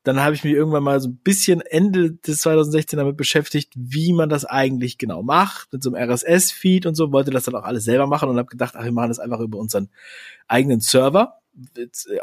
Dann 0.04 0.22
habe 0.22 0.36
ich 0.36 0.44
mich 0.44 0.54
irgendwann 0.54 0.84
mal 0.84 1.00
so 1.00 1.10
ein 1.10 1.18
bisschen 1.18 1.62
Ende 1.62 2.14
des 2.14 2.42
2016 2.42 2.98
damit 2.98 3.18
beschäftigt, 3.18 3.74
wie 3.76 4.14
man 4.14 4.30
das 4.30 4.46
eigentlich 4.46 4.98
genau 4.98 5.24
macht, 5.24 5.74
mit 5.74 5.84
so 5.84 5.92
einem 5.92 6.12
RSS-Feed 6.12 6.86
und 6.86 6.96
so, 6.96 7.12
wollte 7.12 7.32
das 7.32 7.44
dann 7.44 7.56
auch 7.56 7.64
alles 7.64 7.84
selber 7.84 8.08
machen 8.08 8.30
und 8.30 8.38
habe 8.38 8.50
gedacht, 8.50 8.76
ach, 8.78 8.84
wir 8.84 8.92
machen 8.92 9.10
das 9.10 9.20
einfach 9.20 9.40
über 9.40 9.58
unseren 9.58 9.90
eigenen 10.48 10.80
Server 10.80 11.38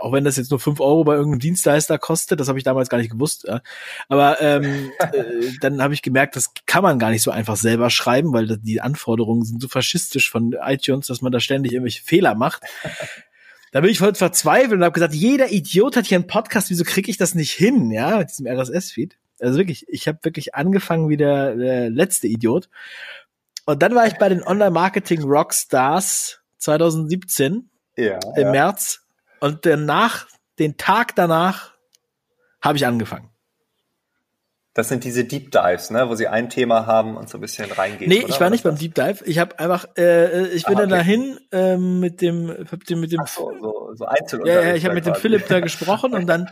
auch 0.01 0.13
wenn 0.13 0.25
das 0.25 0.37
jetzt 0.37 0.51
nur 0.51 0.61
fünf 0.61 0.81
Euro 0.81 1.05
bei 1.05 1.15
irgendeinem 1.15 1.41
Dienstleister 1.41 1.99
kostet, 1.99 2.41
das 2.41 2.49
habe 2.49 2.59
ich 2.59 2.65
damals 2.65 2.89
gar 2.89 2.99
nicht 2.99 3.11
gewusst. 3.11 3.45
Ja. 3.47 3.61
Aber 4.09 4.41
ähm, 4.41 4.91
äh, 4.99 5.25
dann 5.61 5.83
habe 5.83 5.95
ich 5.95 6.03
gemerkt, 6.03 6.37
das 6.37 6.53
kann 6.67 6.83
man 6.83 6.99
gar 6.99 7.11
nicht 7.11 7.23
so 7.23 7.31
einfach 7.31 7.57
selber 7.57 7.91
schreiben, 7.91 8.33
weil 8.33 8.59
die 8.59 8.81
Anforderungen 8.81 9.45
sind 9.45 9.61
so 9.61 9.69
faschistisch 9.69 10.31
von 10.31 10.55
iTunes, 10.61 11.07
dass 11.07 11.23
man 11.23 11.33
da 11.33 11.41
ständig 11.41 11.73
irgendwelche 11.73 12.03
Fehler 12.03 12.35
macht. 12.35 12.63
Da 13.73 13.83
bin 13.83 13.91
ich 13.91 13.99
voll 13.99 14.15
verzweifelt 14.15 14.73
und 14.73 14.85
habe 14.85 14.93
gesagt, 14.93 15.13
jeder 15.13 15.53
Idiot 15.53 15.97
hat 15.97 16.07
hier 16.07 16.17
einen 16.17 16.27
Podcast, 16.27 16.71
wieso 16.71 16.85
kriege 16.85 17.11
ich 17.11 17.19
das 17.19 17.35
nicht 17.35 17.53
hin, 17.53 17.91
ja, 17.91 18.17
mit 18.17 18.31
diesem 18.31 18.47
RSS-Feed? 18.47 19.19
Also 19.41 19.59
wirklich, 19.59 19.85
ich 19.89 20.09
habe 20.09 20.19
wirklich 20.23 20.55
angefangen 20.55 21.11
wie 21.11 21.19
der, 21.19 21.55
der 21.57 21.91
letzte 21.91 22.27
Idiot. 22.27 22.71
Und 23.67 23.83
dann 23.83 23.95
war 23.95 24.07
ich 24.07 24.15
bei 24.15 24.31
den 24.31 24.43
Online-Marketing 24.43 25.25
Rockstars 25.25 26.41
2017 26.59 27.69
ja, 27.97 28.19
im 28.37 28.43
ja. 28.43 28.51
März 28.51 29.06
und 29.41 29.67
danach, 29.67 30.27
den 30.59 30.77
Tag 30.77 31.15
danach, 31.17 31.75
habe 32.61 32.79
ich 32.79 32.87
angefangen. 32.87 33.31
Das 34.77 34.91
sind 34.91 35.05
diese 35.05 35.25
Deep 35.25 35.53
Dives, 35.53 35.89
ne, 35.89 36.07
wo 36.11 36.17
sie 36.17 36.29
ein 36.29 36.51
Thema 36.51 36.85
haben 36.85 37.17
und 37.17 37.31
so 37.31 37.39
ein 37.39 37.41
bisschen 37.41 37.73
reingehen. 37.73 38.11
Nee, 38.11 38.25
oder? 38.25 38.29
ich 38.29 38.41
war 38.41 38.51
nicht 38.51 38.63
beim 38.63 38.77
Deep 38.77 38.95
Dive. 38.95 39.25
Ich 39.25 39.39
habe 39.39 39.59
einfach, 39.59 39.87
äh, 39.97 40.49
ich 40.49 40.67
bin 40.67 40.77
ah, 40.77 40.81
okay. 40.81 40.89
dann 40.91 40.91
dahin 40.91 41.41
äh, 41.51 41.79
mit 41.79 42.21
dem, 42.21 42.55
hab 42.71 42.85
dem 42.85 43.01
mit 43.01 43.11
dem. 43.11 43.21
Ach 43.23 43.27
so, 43.27 43.51
so, 43.59 43.95
so 43.95 44.05
Einzel 44.05 44.47
Ja, 44.47 44.61
ja, 44.61 44.75
ich 44.75 44.85
habe 44.85 44.95
mit 44.95 45.07
dem 45.07 45.15
Philipp 45.15 45.49
da 45.49 45.61
gesprochen 45.61 46.13
und 46.13 46.27
dann 46.27 46.51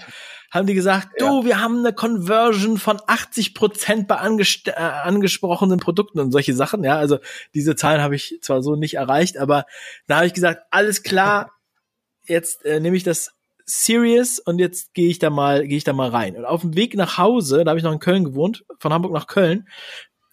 haben 0.51 0.67
die 0.67 0.73
gesagt, 0.73 1.09
du, 1.19 1.41
ja. 1.41 1.45
wir 1.45 1.61
haben 1.61 1.81
eine 1.81 1.93
Conversion 1.93 2.79
von 2.79 2.99
80 3.07 3.53
Prozent 3.53 4.09
bei 4.09 4.15
äh, 4.15 4.73
angesprochenen 4.73 5.79
Produkten 5.79 6.19
und 6.19 6.33
solche 6.33 6.55
Sachen. 6.55 6.83
Ja, 6.83 6.97
also 6.97 7.19
diese 7.53 7.77
Zahlen 7.77 8.01
habe 8.01 8.15
ich 8.15 8.39
zwar 8.41 8.63
so 8.63 8.75
nicht 8.75 8.95
erreicht, 8.95 9.37
aber 9.37 9.67
da 10.07 10.17
habe 10.17 10.27
ich 10.27 10.33
gesagt, 10.33 10.63
alles 10.71 11.03
klar, 11.03 11.51
jetzt 12.27 12.65
äh, 12.65 12.81
nehme 12.81 12.97
ich 12.97 13.05
das 13.05 13.33
serious 13.67 14.39
und 14.39 14.59
jetzt 14.59 14.95
gehe 14.95 15.09
ich 15.09 15.19
da 15.19 15.31
mal, 15.31 15.67
gehe 15.67 15.79
ich 15.79 15.85
da 15.85 15.93
mal 15.93 16.11
rein. 16.11 16.37
Und 16.37 16.45
auf 16.45 16.61
dem 16.61 16.77
Weg 16.77 16.95
nach 16.95 17.19
Hause, 17.19 17.65
da 17.65 17.71
habe 17.71 17.79
ich 17.79 17.85
noch 17.85 17.93
in 17.93 17.99
Köln 17.99 18.25
gewohnt, 18.25 18.65
von 18.79 18.93
Hamburg 18.93 19.13
nach 19.13 19.27
Köln, 19.27 19.69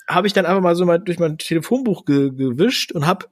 habe 0.08 0.28
ich 0.28 0.34
dann 0.34 0.46
einfach 0.46 0.62
mal 0.62 0.76
so 0.76 0.86
mal 0.86 1.00
durch 1.00 1.20
mein 1.20 1.38
Telefonbuch 1.38 2.06
ge 2.06 2.32
gewischt 2.32 2.92
und 2.92 3.08
habe 3.08 3.28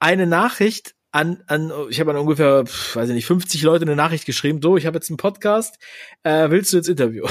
eine 0.00 0.26
Nachricht 0.26 0.94
an, 1.12 1.44
an 1.46 1.72
ich 1.90 2.00
habe 2.00 2.10
an 2.10 2.16
ungefähr, 2.16 2.64
weiß 2.64 3.08
ich 3.10 3.14
nicht, 3.14 3.26
50 3.26 3.62
Leute 3.62 3.84
eine 3.84 3.94
Nachricht 3.94 4.24
geschrieben, 4.24 4.60
so, 4.62 4.76
ich 4.76 4.86
habe 4.86 4.96
jetzt 4.96 5.10
einen 5.10 5.18
Podcast, 5.18 5.78
äh, 6.22 6.50
willst 6.50 6.72
du 6.72 6.78
jetzt 6.78 6.88
Interview? 6.88 7.26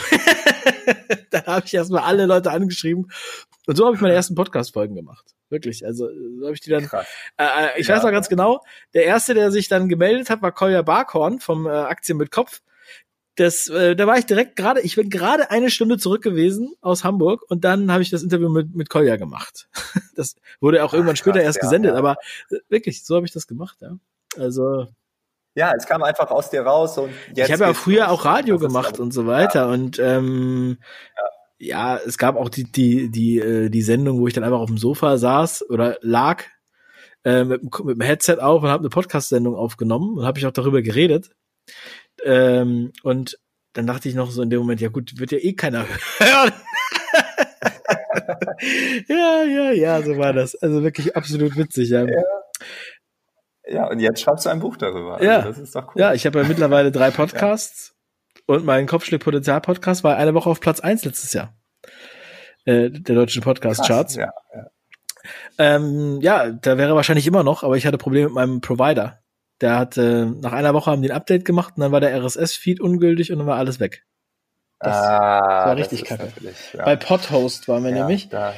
dann 1.32 1.46
habe 1.48 1.66
ich 1.66 1.74
erstmal 1.74 2.04
alle 2.04 2.28
Leute 2.28 2.52
angeschrieben 2.52 3.12
und 3.68 3.76
so 3.76 3.86
habe 3.86 3.96
ich 3.96 4.02
meine 4.02 4.14
ersten 4.14 4.36
Podcast-Folgen 4.36 4.96
gemacht. 4.96 5.36
Wirklich. 5.50 5.86
Also 5.86 6.08
so 6.08 6.46
habe 6.46 6.54
ich 6.54 6.62
die 6.62 6.70
dann. 6.70 6.84
Äh, 7.38 7.44
äh, 7.44 7.80
ich 7.80 7.88
ja. 7.88 7.96
weiß 7.96 8.04
noch 8.04 8.12
ganz 8.12 8.30
genau, 8.30 8.62
der 8.94 9.06
erste, 9.06 9.34
der 9.34 9.52
sich 9.52 9.68
dann 9.68 9.90
gemeldet 9.90 10.30
hat, 10.30 10.42
war 10.42 10.52
Kolja 10.52 10.82
Barkhorn 10.82 11.40
vom 11.40 11.68
äh, 11.68 11.70
Aktien 11.70 12.18
mit 12.18 12.32
Kopf. 12.32 12.62
Das, 13.36 13.70
äh, 13.70 13.96
da 13.96 14.08
war 14.08 14.18
ich 14.18 14.26
direkt 14.26 14.56
gerade, 14.56 14.82
ich 14.82 14.96
bin 14.96 15.10
gerade 15.10 15.52
eine 15.52 15.72
Stunde 15.72 15.98
zurück 15.98 16.22
gewesen 16.22 16.74
aus 16.82 17.04
Hamburg 17.04 17.44
und 17.50 17.64
dann 17.64 17.92
habe 17.92 18.02
ich 18.02 18.10
das 18.10 18.24
Interview 18.24 18.50
mit, 18.50 18.76
mit 18.76 18.90
Kolja 18.90 19.16
gemacht. 19.16 19.70
das 20.16 20.36
wurde 20.60 20.84
auch 20.84 20.94
irgendwann 20.94 21.16
Ach, 21.16 21.20
später 21.20 21.42
erst 21.42 21.58
ja, 21.58 21.64
gesendet, 21.64 21.94
ja. 21.94 21.98
aber 21.98 22.18
äh, 22.50 22.58
wirklich, 22.70 23.06
so 23.06 23.16
habe 23.16 23.26
ich 23.26 23.32
das 23.32 23.48
gemacht, 23.48 23.78
ja. 23.82 23.98
Also. 24.38 24.88
Ja, 25.54 25.74
es 25.76 25.86
kam 25.86 26.02
einfach 26.02 26.32
aus 26.32 26.50
dir 26.50 26.62
raus 26.62 26.98
und 26.98 27.12
jetzt. 27.34 27.50
Ich 27.50 27.52
habe 27.54 27.66
ja 27.66 27.74
früher 27.74 28.10
auch 28.10 28.24
Radio 28.24 28.58
gemacht 28.58 29.00
und 29.00 29.12
so 29.12 29.28
weiter 29.28 29.68
und 29.68 30.00
ähm, 30.00 30.78
ja 31.62 31.98
es 31.98 32.18
gab 32.18 32.36
auch 32.36 32.50
die, 32.50 32.64
die, 32.64 33.10
die, 33.10 33.40
äh, 33.40 33.70
die 33.70 33.82
Sendung, 33.82 34.20
wo 34.20 34.28
ich 34.28 34.34
dann 34.34 34.44
einfach 34.44 34.60
auf 34.60 34.70
dem 34.70 34.78
Sofa 34.78 35.18
saß 35.18 35.70
oder 35.70 35.98
lag 36.02 36.44
äh, 37.24 37.44
mit, 37.44 37.64
mit 37.64 37.96
dem 37.96 38.02
Headset 38.02 38.38
auf 38.40 38.64
und 38.64 38.70
habe 38.70 38.82
eine 38.82 38.90
Podcast-Sendung 38.90 39.56
aufgenommen 39.56 40.18
und 40.18 40.26
habe 40.26 40.40
ich 40.40 40.46
auch 40.46 40.52
darüber 40.52 40.82
geredet. 40.82 41.30
Ähm, 42.24 42.92
und 43.04 43.38
dann 43.74 43.88
dachte 43.88 44.10
ich 44.10 44.16
noch 44.16 44.32
so 44.32 44.42
in 44.42 44.50
dem 44.50 44.60
Moment, 44.60 44.82
ja 44.82 44.90
gut, 44.90 45.20
wird 45.20 45.32
ja 45.32 45.38
eh 45.38 45.54
keiner 45.54 45.86
hören. 46.18 46.52
ja, 49.08 49.44
ja, 49.44 49.72
ja, 49.72 50.02
so 50.02 50.18
war 50.18 50.34
das. 50.34 50.56
Also 50.56 50.84
wirklich 50.84 51.16
absolut 51.16 51.56
witzig, 51.56 51.90
ja. 51.90 52.06
ja. 52.06 52.24
Ja, 53.68 53.88
und 53.90 54.00
jetzt 54.00 54.22
schreibst 54.22 54.46
du 54.46 54.50
ein 54.50 54.60
Buch 54.60 54.76
darüber. 54.76 55.14
Also 55.14 55.26
ja, 55.26 55.42
das 55.44 55.60
ist 55.60 55.76
doch 55.76 55.88
cool. 55.88 56.02
Ja, 56.02 56.14
ich 56.14 56.26
habe 56.26 56.42
ja 56.42 56.48
mittlerweile 56.48 56.92
drei 56.92 57.12
Podcasts. 57.12 57.96
Und 58.52 58.66
mein 58.66 58.86
Kopfschläg-Potenzial-Podcast 58.86 60.04
war 60.04 60.18
eine 60.18 60.34
Woche 60.34 60.50
auf 60.50 60.60
Platz 60.60 60.82
eins 60.82 61.06
letztes 61.06 61.32
Jahr. 61.32 61.56
Äh, 62.66 62.90
der 62.90 63.16
deutschen 63.16 63.42
Podcast-Charts. 63.42 64.16
Ja, 64.16 64.34
ja. 64.54 64.66
Ähm, 65.58 66.20
ja, 66.22 66.52
da 66.52 66.78
wäre 66.78 66.94
wahrscheinlich 66.94 67.26
immer 67.28 67.44
noch, 67.44 67.64
aber 67.64 67.78
ich 67.78 67.86
hatte 67.86 67.98
Probleme 67.98 68.26
mit 68.26 68.36
meinem 68.36 68.60
Provider. 68.60 69.20
Der 69.62 69.80
hat 69.80 69.96
äh, 69.96 70.26
nach 70.26 70.52
einer 70.52 70.74
Woche 70.74 70.92
haben 70.92 71.02
die 71.02 71.10
ein 71.10 71.16
Update 71.16 71.46
gemacht 71.46 71.76
und 71.78 71.82
dann 71.82 71.94
war 71.94 72.02
der 72.02 72.14
RSS-Feed 72.22 72.82
ungültig 72.82 73.32
und 73.32 73.38
dann 73.38 73.48
war 73.48 73.56
alles 73.56 73.80
weg. 73.80 74.04
Das, 74.80 74.98
ah, 74.98 75.68
war 75.68 75.78
richtig 75.78 76.04
kacke. 76.04 76.34
Ja. 76.74 76.84
Bei 76.84 76.98
Podhost 76.98 77.70
waren 77.70 77.86
wir 77.86 77.92
ja, 77.92 78.00
nämlich. 78.00 78.28
Da. 78.28 78.54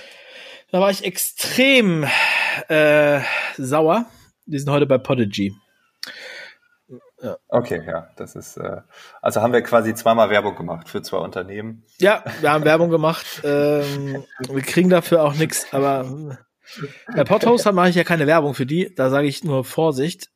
da 0.72 0.82
war 0.82 0.90
ich 0.90 1.06
extrem 1.06 2.08
äh, 2.68 3.20
sauer. 3.58 4.08
Die 4.48 4.58
sind 4.58 4.72
heute 4.72 4.88
bei 4.88 4.98
Podigy. 4.98 5.54
Ja. 7.24 7.38
Okay, 7.48 7.82
ja, 7.88 8.10
das 8.18 8.36
ist, 8.36 8.58
äh, 8.58 8.82
also 9.22 9.42
haben 9.42 9.54
wir 9.54 9.62
quasi 9.62 9.96
zweimal 9.96 10.30
Werbung 10.30 10.56
gemacht 10.56 10.90
für 10.90 11.02
zwei 11.02 11.20
Unternehmen. 11.20 11.84
Ja, 12.00 12.22
wir 12.42 12.52
haben 12.52 12.66
Werbung 12.66 12.90
gemacht. 12.90 13.42
Ähm, 13.46 14.26
wir 14.50 14.62
kriegen 14.62 14.90
dafür 14.90 15.24
auch 15.24 15.34
nichts, 15.34 15.68
aber 15.72 16.36
bei 17.16 17.24
Podhost 17.24 17.72
mache 17.72 17.90
ich 17.90 17.96
ja 17.96 18.04
keine 18.04 18.28
Werbung 18.28 18.54
für 18.54 18.66
die, 18.66 18.94
da 18.94 19.10
sage 19.10 19.28
ich 19.28 19.42
nur 19.46 19.64
Vorsicht. 19.64 20.32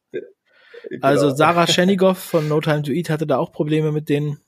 Genau. 0.90 1.06
Also 1.06 1.36
Sarah 1.36 1.68
Schenigoff 1.68 2.20
von 2.20 2.48
No 2.48 2.62
Time 2.62 2.84
to 2.84 2.92
Eat 2.94 3.10
hatte 3.10 3.28
da 3.28 3.38
auch 3.38 3.52
Probleme 3.52 3.92
mit 3.92 4.08
denen. 4.08 4.40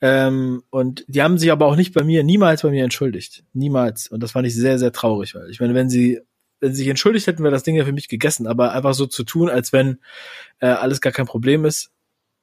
Ähm, 0.00 0.64
und 0.70 1.04
die 1.06 1.22
haben 1.22 1.38
sich 1.38 1.52
aber 1.52 1.66
auch 1.66 1.76
nicht 1.76 1.94
bei 1.94 2.02
mir, 2.02 2.24
niemals 2.24 2.62
bei 2.62 2.70
mir 2.70 2.82
entschuldigt. 2.82 3.44
Niemals. 3.52 4.08
Und 4.08 4.24
das 4.24 4.32
fand 4.32 4.46
ich 4.48 4.56
sehr, 4.56 4.80
sehr 4.80 4.90
traurig, 4.90 5.36
weil 5.36 5.48
ich 5.50 5.60
meine, 5.60 5.74
wenn 5.74 5.88
sie 5.88 6.20
wenn 6.60 6.72
sie 6.72 6.78
sich 6.78 6.88
entschuldigt 6.88 7.26
hätten, 7.26 7.42
wäre 7.42 7.52
das 7.52 7.62
Ding 7.62 7.76
ja 7.76 7.84
für 7.84 7.92
mich 7.92 8.08
gegessen. 8.08 8.46
Aber 8.46 8.72
einfach 8.72 8.94
so 8.94 9.06
zu 9.06 9.24
tun, 9.24 9.48
als 9.48 9.72
wenn 9.72 9.98
äh, 10.60 10.66
alles 10.66 11.00
gar 11.00 11.12
kein 11.12 11.26
Problem 11.26 11.64
ist, 11.64 11.90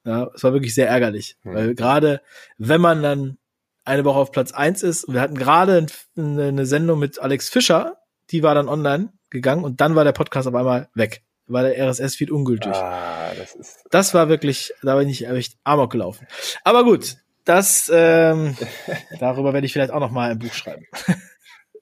ja, 0.03 0.29
es 0.33 0.43
war 0.43 0.53
wirklich 0.53 0.73
sehr 0.73 0.89
ärgerlich. 0.89 1.37
Mhm. 1.43 1.53
Weil 1.53 1.75
gerade, 1.75 2.21
wenn 2.57 2.81
man 2.81 3.03
dann 3.03 3.37
eine 3.83 4.05
Woche 4.05 4.19
auf 4.19 4.31
Platz 4.31 4.51
eins 4.51 4.83
ist, 4.83 5.11
wir 5.11 5.21
hatten 5.21 5.35
gerade 5.37 5.85
eine 6.17 6.65
Sendung 6.65 6.99
mit 6.99 7.19
Alex 7.19 7.49
Fischer, 7.49 7.97
die 8.29 8.43
war 8.43 8.55
dann 8.55 8.69
online 8.69 9.11
gegangen 9.29 9.63
und 9.63 9.81
dann 9.81 9.95
war 9.95 10.03
der 10.03 10.11
Podcast 10.11 10.47
auf 10.47 10.55
einmal 10.55 10.89
weg. 10.93 11.23
War 11.47 11.63
der 11.63 11.77
RSS-Feed 11.89 12.31
ungültig. 12.31 12.73
Ah, 12.73 13.33
das, 13.37 13.55
ist, 13.55 13.83
das 13.89 14.13
war 14.13 14.29
wirklich, 14.29 14.73
da 14.83 14.95
bin 14.95 15.09
ich 15.09 15.27
echt 15.27 15.57
amok 15.63 15.91
gelaufen. 15.91 16.27
Aber 16.63 16.83
gut, 16.83 17.17
das, 17.43 17.91
ähm, 17.93 18.55
darüber 19.19 19.53
werde 19.53 19.65
ich 19.65 19.73
vielleicht 19.73 19.91
auch 19.91 19.99
noch 19.99 20.11
mal 20.11 20.31
ein 20.31 20.39
Buch 20.39 20.53
schreiben. 20.53 20.85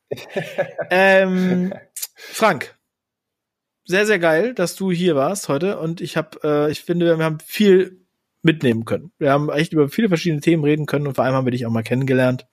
ähm, 0.90 1.74
Frank, 2.20 2.78
sehr, 3.86 4.06
sehr 4.06 4.20
geil, 4.20 4.54
dass 4.54 4.76
du 4.76 4.92
hier 4.92 5.16
warst 5.16 5.48
heute 5.48 5.80
und 5.80 6.02
ich 6.02 6.18
habe, 6.18 6.38
äh, 6.44 6.72
ich 6.72 6.82
finde, 6.82 7.18
wir 7.18 7.24
haben 7.24 7.40
viel 7.40 8.06
mitnehmen 8.42 8.84
können. 8.84 9.12
Wir 9.18 9.32
haben 9.32 9.50
echt 9.50 9.74
über 9.74 9.88
viele 9.88 10.10
verschiedene 10.10 10.42
Themen 10.42 10.64
reden 10.64 10.86
können 10.86 11.08
und 11.08 11.16
vor 11.16 11.24
allem 11.24 11.34
haben 11.34 11.46
wir 11.46 11.52
dich 11.52 11.66
auch 11.66 11.72
mal 11.72 11.82
kennengelernt. 11.82 12.46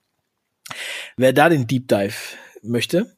Wer 1.17 1.33
da 1.33 1.49
den 1.49 1.67
Deep 1.67 1.87
Dive 1.89 2.15
möchte, 2.61 3.17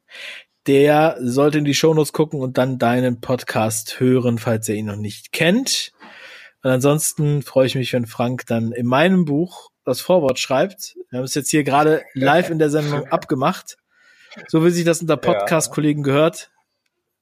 der 0.67 1.17
sollte 1.21 1.59
in 1.59 1.65
die 1.65 1.75
Shownotes 1.75 2.13
gucken 2.13 2.41
und 2.41 2.57
dann 2.57 2.79
deinen 2.79 3.21
Podcast 3.21 3.99
hören, 3.99 4.39
falls 4.39 4.67
er 4.69 4.75
ihn 4.75 4.87
noch 4.87 4.95
nicht 4.95 5.31
kennt. 5.31 5.93
Und 6.63 6.71
ansonsten 6.71 7.43
freue 7.43 7.67
ich 7.67 7.75
mich, 7.75 7.93
wenn 7.93 8.05
Frank 8.05 8.45
dann 8.47 8.71
in 8.71 8.87
meinem 8.87 9.25
Buch 9.25 9.69
das 9.85 10.01
Vorwort 10.01 10.39
schreibt. 10.39 10.95
Wir 11.09 11.19
haben 11.19 11.25
es 11.25 11.35
jetzt 11.35 11.49
hier 11.49 11.63
gerade 11.63 12.03
live 12.15 12.49
in 12.49 12.59
der 12.59 12.69
Sendung 12.69 13.05
abgemacht. 13.11 13.77
So 14.47 14.63
wie 14.65 14.69
sich 14.69 14.85
das 14.85 15.01
unter 15.01 15.17
Podcast-Kollegen 15.17 16.03
gehört. 16.03 16.51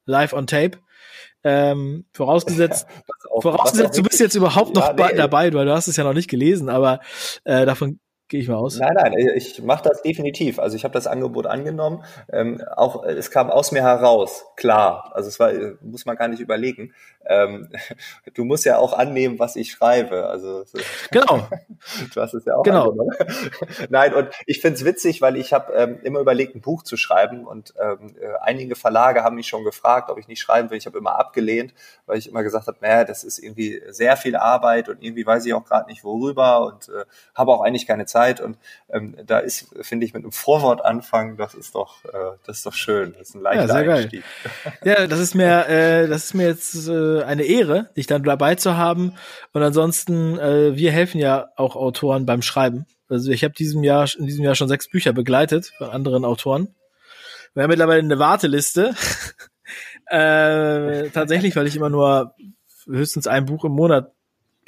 Live 0.06 0.34
on 0.34 0.48
tape. 0.48 0.80
Ähm, 1.44 2.06
vorausgesetzt, 2.14 2.88
auch, 3.32 3.42
vorausgesetzt, 3.42 3.98
du 3.98 4.04
bist 4.04 4.20
jetzt 4.20 4.36
überhaupt 4.36 4.76
noch 4.76 4.98
ja, 4.98 5.08
nee, 5.10 5.16
dabei, 5.16 5.54
weil 5.54 5.66
du 5.66 5.74
hast 5.74 5.88
es 5.88 5.96
ja 5.96 6.04
noch 6.04 6.14
nicht 6.14 6.30
gelesen, 6.30 6.68
aber 6.68 7.00
äh, 7.44 7.66
davon 7.66 8.00
Gehe 8.30 8.42
ich 8.42 8.50
mal 8.50 8.56
aus. 8.56 8.78
Nein, 8.78 8.94
nein, 8.96 9.14
ich 9.36 9.64
mache 9.64 9.88
das 9.88 10.02
definitiv. 10.02 10.60
Also 10.60 10.76
ich 10.76 10.84
habe 10.84 10.94
das 10.94 11.08
Angebot 11.08 11.46
angenommen. 11.46 12.04
Ähm, 12.30 12.62
auch 12.76 13.06
es 13.06 13.32
kam 13.32 13.50
aus 13.50 13.72
mir 13.72 13.84
heraus, 13.84 14.44
klar. 14.58 15.12
Also 15.14 15.30
es 15.30 15.40
war, 15.40 15.54
muss 15.82 16.06
man 16.06 16.18
gar 16.18 16.28
nicht 16.28 16.42
überlegen. 16.42 16.94
Ähm, 17.26 17.70
du 18.34 18.44
musst 18.44 18.66
ja 18.66 18.80
auch 18.80 18.92
annehmen, 18.92 19.40
was 19.40 19.56
ich 19.56 19.72
schreibe. 19.72 20.28
Also 20.28 20.66
genau. 21.12 21.48
du 22.14 22.22
hast 22.22 22.34
es 22.34 22.44
ja 22.44 22.58
auch 22.58 22.64
genau. 22.64 22.90
angenommen. 22.90 23.12
Nein, 23.90 24.14
und 24.14 24.28
ich 24.46 24.60
finde 24.60 24.76
es 24.76 24.84
witzig, 24.84 25.22
weil 25.22 25.38
ich 25.38 25.54
habe 25.54 25.72
ähm, 25.72 26.00
immer 26.04 26.20
überlegt, 26.20 26.54
ein 26.54 26.62
Buch 26.62 26.84
zu 26.84 26.98
schreiben 26.98 27.48
und 27.48 27.76
ähm, 27.82 28.14
äh, 28.20 28.34
einige 28.42 28.76
Verlage 28.76 29.24
haben 29.24 29.38
mich 29.38 29.48
schon 29.48 29.64
gefragt, 29.64 30.10
ob 30.10 30.18
ich 30.18 30.28
nicht 30.28 30.42
schreiben 30.42 30.70
will. 30.70 30.78
Ich 30.78 30.86
habe 30.86 30.98
immer 30.98 31.18
abgelehnt, 31.18 31.74
weil 32.06 32.18
ich 32.18 32.28
immer 32.28 32.44
gesagt 32.44 32.68
habe, 32.68 32.78
naja, 32.82 33.06
das 33.06 33.24
ist 33.24 33.40
irgendwie 33.40 33.82
sehr 33.88 34.18
viel 34.18 34.36
Arbeit 34.36 34.90
und 34.90 35.02
irgendwie 35.02 35.26
weiß 35.26 35.46
ich 35.46 35.54
auch 35.54 35.64
gerade 35.64 35.90
nicht 35.90 36.04
worüber 36.04 36.66
und 36.66 36.90
äh, 36.90 37.06
habe 37.34 37.54
auch 37.54 37.62
eigentlich 37.62 37.88
keine 37.88 38.06
Zeit 38.06 38.17
Zeit 38.18 38.42
und 38.42 38.58
ähm, 38.90 39.16
da 39.26 39.40
ist, 39.40 39.68
finde 39.82 40.06
ich, 40.06 40.14
mit 40.14 40.24
einem 40.24 40.32
Vorwort 40.32 40.84
anfangen, 40.84 41.38
das 41.38 41.54
ist 41.54 41.76
doch, 41.76 42.04
äh, 42.06 42.38
das 42.46 42.58
ist 42.58 42.66
doch 42.66 42.74
schön. 42.74 43.14
Das 43.18 43.30
ist 43.30 43.36
ein 43.36 43.42
leichter 43.42 43.84
ja, 43.84 43.94
Einstieg. 43.94 44.24
Geil. 44.44 44.74
Ja, 44.84 45.08
das 45.08 45.20
ist 45.20 45.36
mir, 45.36 45.68
äh, 45.68 46.08
das 46.08 46.26
ist 46.26 46.34
mir 46.34 46.48
jetzt 46.48 46.88
äh, 46.88 47.22
eine 47.24 47.44
Ehre, 47.44 47.90
dich 47.96 48.08
dann 48.08 48.24
dabei 48.24 48.56
zu 48.56 48.76
haben. 48.78 49.14
Und 49.54 49.62
ansonsten, 49.62 50.40
äh, 50.40 50.76
wir 50.76 50.92
helfen 50.92 51.20
ja 51.20 51.50
auch 51.56 51.76
Autoren 51.76 52.26
beim 52.26 52.42
Schreiben. 52.42 52.86
Also 53.10 53.32
ich 53.32 53.44
habe 53.44 53.54
diesem 53.54 53.84
Jahr, 53.84 54.08
in 54.18 54.26
diesem 54.26 54.44
Jahr 54.44 54.56
schon 54.56 54.68
sechs 54.68 54.90
Bücher 54.90 55.14
begleitet 55.14 55.74
von 55.78 55.90
anderen 55.90 56.26
Autoren. 56.26 56.76
Wir 57.54 57.64
haben 57.64 57.70
mittlerweile 57.70 58.02
eine 58.02 58.20
Warteliste. 58.20 58.96
äh, 60.08 61.10
tatsächlich, 61.10 61.56
weil 61.56 61.68
ich 61.68 61.76
immer 61.76 61.90
nur 61.90 62.36
höchstens 62.88 63.28
ein 63.28 63.46
Buch 63.46 63.66
im 63.66 63.74
Monat 63.74 64.12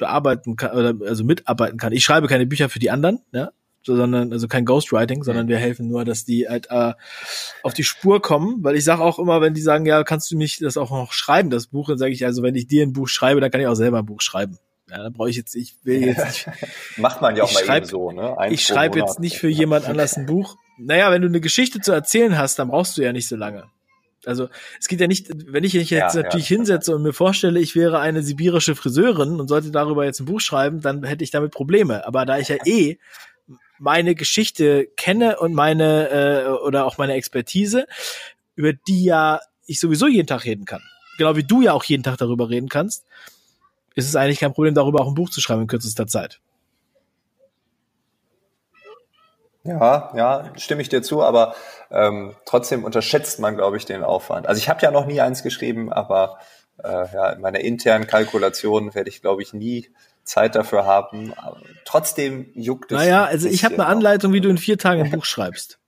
bearbeiten 0.00 0.56
kann 0.56 0.72
oder 0.72 0.94
also 1.06 1.22
mitarbeiten 1.22 1.78
kann. 1.78 1.92
Ich 1.92 2.02
schreibe 2.02 2.26
keine 2.26 2.46
Bücher 2.46 2.68
für 2.68 2.80
die 2.80 2.90
anderen, 2.90 3.20
ja, 3.32 3.50
sondern 3.84 4.32
also 4.32 4.48
kein 4.48 4.64
Ghostwriting, 4.64 5.22
sondern 5.22 5.46
wir 5.46 5.58
helfen 5.58 5.86
nur, 5.86 6.04
dass 6.04 6.24
die 6.24 6.48
halt 6.48 6.68
äh, 6.70 6.94
auf 7.62 7.74
die 7.74 7.84
Spur 7.84 8.20
kommen, 8.20 8.64
weil 8.64 8.76
ich 8.76 8.84
sage 8.84 9.02
auch 9.02 9.18
immer, 9.20 9.40
wenn 9.40 9.54
die 9.54 9.60
sagen, 9.60 9.86
ja, 9.86 10.02
kannst 10.02 10.30
du 10.32 10.36
mich 10.36 10.58
das 10.58 10.76
auch 10.76 10.90
noch 10.90 11.12
schreiben, 11.12 11.50
das 11.50 11.68
Buch, 11.68 11.88
dann 11.88 11.98
sage 11.98 12.12
ich 12.12 12.24
also, 12.24 12.42
wenn 12.42 12.56
ich 12.56 12.66
dir 12.66 12.82
ein 12.82 12.92
Buch 12.92 13.06
schreibe, 13.06 13.40
dann 13.40 13.50
kann 13.50 13.60
ich 13.60 13.68
auch 13.68 13.74
selber 13.74 13.98
ein 13.98 14.06
Buch 14.06 14.20
schreiben. 14.20 14.58
Ja, 14.90 15.04
da 15.04 15.10
brauche 15.10 15.30
ich 15.30 15.36
jetzt, 15.36 15.54
ich 15.54 15.76
will 15.84 16.04
jetzt 16.04 16.26
nicht. 16.26 16.48
Macht 16.96 17.22
man 17.22 17.36
ja 17.36 17.44
auch 17.44 17.52
mal 17.52 17.64
schreib, 17.64 17.84
eben 17.84 17.90
so, 17.90 18.10
ne? 18.10 18.36
Eins 18.36 18.54
ich 18.54 18.66
schreibe 18.66 18.98
jetzt 18.98 19.20
nicht 19.20 19.38
für 19.38 19.48
jemand 19.48 19.86
anders 19.86 20.16
ein 20.16 20.26
Buch. 20.26 20.56
Naja, 20.78 21.12
wenn 21.12 21.22
du 21.22 21.28
eine 21.28 21.40
Geschichte 21.40 21.80
zu 21.80 21.92
erzählen 21.92 22.36
hast, 22.36 22.58
dann 22.58 22.68
brauchst 22.68 22.96
du 22.96 23.02
ja 23.02 23.12
nicht 23.12 23.28
so 23.28 23.36
lange. 23.36 23.64
Also 24.26 24.48
es 24.78 24.88
geht 24.88 25.00
ja 25.00 25.06
nicht, 25.06 25.28
wenn 25.46 25.64
ich 25.64 25.74
mich 25.74 25.90
jetzt 25.90 26.14
ja, 26.14 26.22
natürlich 26.22 26.50
ja, 26.50 26.56
hinsetze 26.56 26.94
und 26.94 27.02
mir 27.02 27.12
vorstelle, 27.12 27.58
ich 27.58 27.74
wäre 27.74 28.00
eine 28.00 28.22
sibirische 28.22 28.74
Friseurin 28.74 29.40
und 29.40 29.48
sollte 29.48 29.70
darüber 29.70 30.04
jetzt 30.04 30.20
ein 30.20 30.26
Buch 30.26 30.40
schreiben, 30.40 30.80
dann 30.80 31.04
hätte 31.04 31.24
ich 31.24 31.30
damit 31.30 31.52
Probleme. 31.52 32.06
Aber 32.06 32.26
da 32.26 32.38
ich 32.38 32.48
ja 32.48 32.56
eh 32.66 32.98
meine 33.78 34.14
Geschichte 34.14 34.88
kenne 34.96 35.38
und 35.38 35.54
meine 35.54 36.10
äh, 36.10 36.48
oder 36.48 36.84
auch 36.84 36.98
meine 36.98 37.14
Expertise, 37.14 37.86
über 38.54 38.72
die 38.72 39.04
ja 39.04 39.40
ich 39.66 39.80
sowieso 39.80 40.06
jeden 40.06 40.26
Tag 40.26 40.44
reden 40.44 40.66
kann, 40.66 40.82
genau 41.16 41.36
wie 41.36 41.44
du 41.44 41.62
ja 41.62 41.72
auch 41.72 41.84
jeden 41.84 42.02
Tag 42.02 42.18
darüber 42.18 42.50
reden 42.50 42.68
kannst, 42.68 43.06
ist 43.94 44.06
es 44.06 44.16
eigentlich 44.16 44.40
kein 44.40 44.52
Problem, 44.52 44.74
darüber 44.74 45.00
auch 45.00 45.08
ein 45.08 45.14
Buch 45.14 45.30
zu 45.30 45.40
schreiben 45.40 45.62
in 45.62 45.66
kürzester 45.66 46.06
Zeit. 46.06 46.40
Ja, 49.62 50.10
ja, 50.16 50.52
stimme 50.56 50.80
ich 50.80 50.88
dir 50.88 51.02
zu, 51.02 51.22
aber 51.22 51.54
ähm, 51.90 52.34
trotzdem 52.46 52.84
unterschätzt 52.84 53.40
man, 53.40 53.56
glaube 53.56 53.76
ich, 53.76 53.84
den 53.84 54.02
Aufwand. 54.02 54.46
Also 54.46 54.58
ich 54.58 54.68
habe 54.68 54.80
ja 54.82 54.90
noch 54.90 55.06
nie 55.06 55.20
eins 55.20 55.42
geschrieben, 55.42 55.92
aber 55.92 56.38
äh, 56.82 56.88
ja, 56.88 57.30
in 57.30 57.40
meiner 57.40 57.60
internen 57.60 58.06
Kalkulation 58.06 58.94
werde 58.94 59.10
ich, 59.10 59.20
glaube 59.20 59.42
ich, 59.42 59.52
nie 59.52 59.90
Zeit 60.24 60.54
dafür 60.54 60.86
haben. 60.86 61.34
Aber 61.36 61.58
trotzdem 61.84 62.50
juckt 62.54 62.92
es. 62.92 62.98
Naja, 62.98 63.24
also 63.24 63.48
ich 63.48 63.64
habe 63.64 63.74
eine 63.74 63.86
Anleitung, 63.86 64.32
wie 64.32 64.40
du 64.40 64.48
in 64.48 64.58
vier 64.58 64.78
Tagen 64.78 65.02
ein 65.02 65.10
Buch 65.12 65.24
schreibst. 65.24 65.78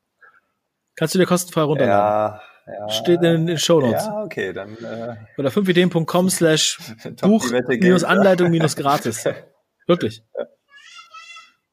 Kannst 0.95 1.15
du 1.15 1.19
dir 1.19 1.27
kostenfrei 1.27 1.63
runterladen. 1.63 2.41
Ja, 2.67 2.75
ja, 2.79 2.89
Steht 2.91 3.23
in 3.23 3.47
den 3.47 3.59
Show 3.59 3.81
Notes. 3.81 4.05
Ja, 4.05 4.23
okay, 4.23 4.53
dann. 4.53 4.77
Äh, 4.77 5.17
Oder 5.39 5.49
5ideen.com 5.49 6.31
slash 6.31 6.79
Buch 7.23 7.51
minus 7.69 8.05
Anleitung 8.05 8.51
minus 8.51 8.77
gratis. 8.77 9.25
Wirklich. 9.87 10.23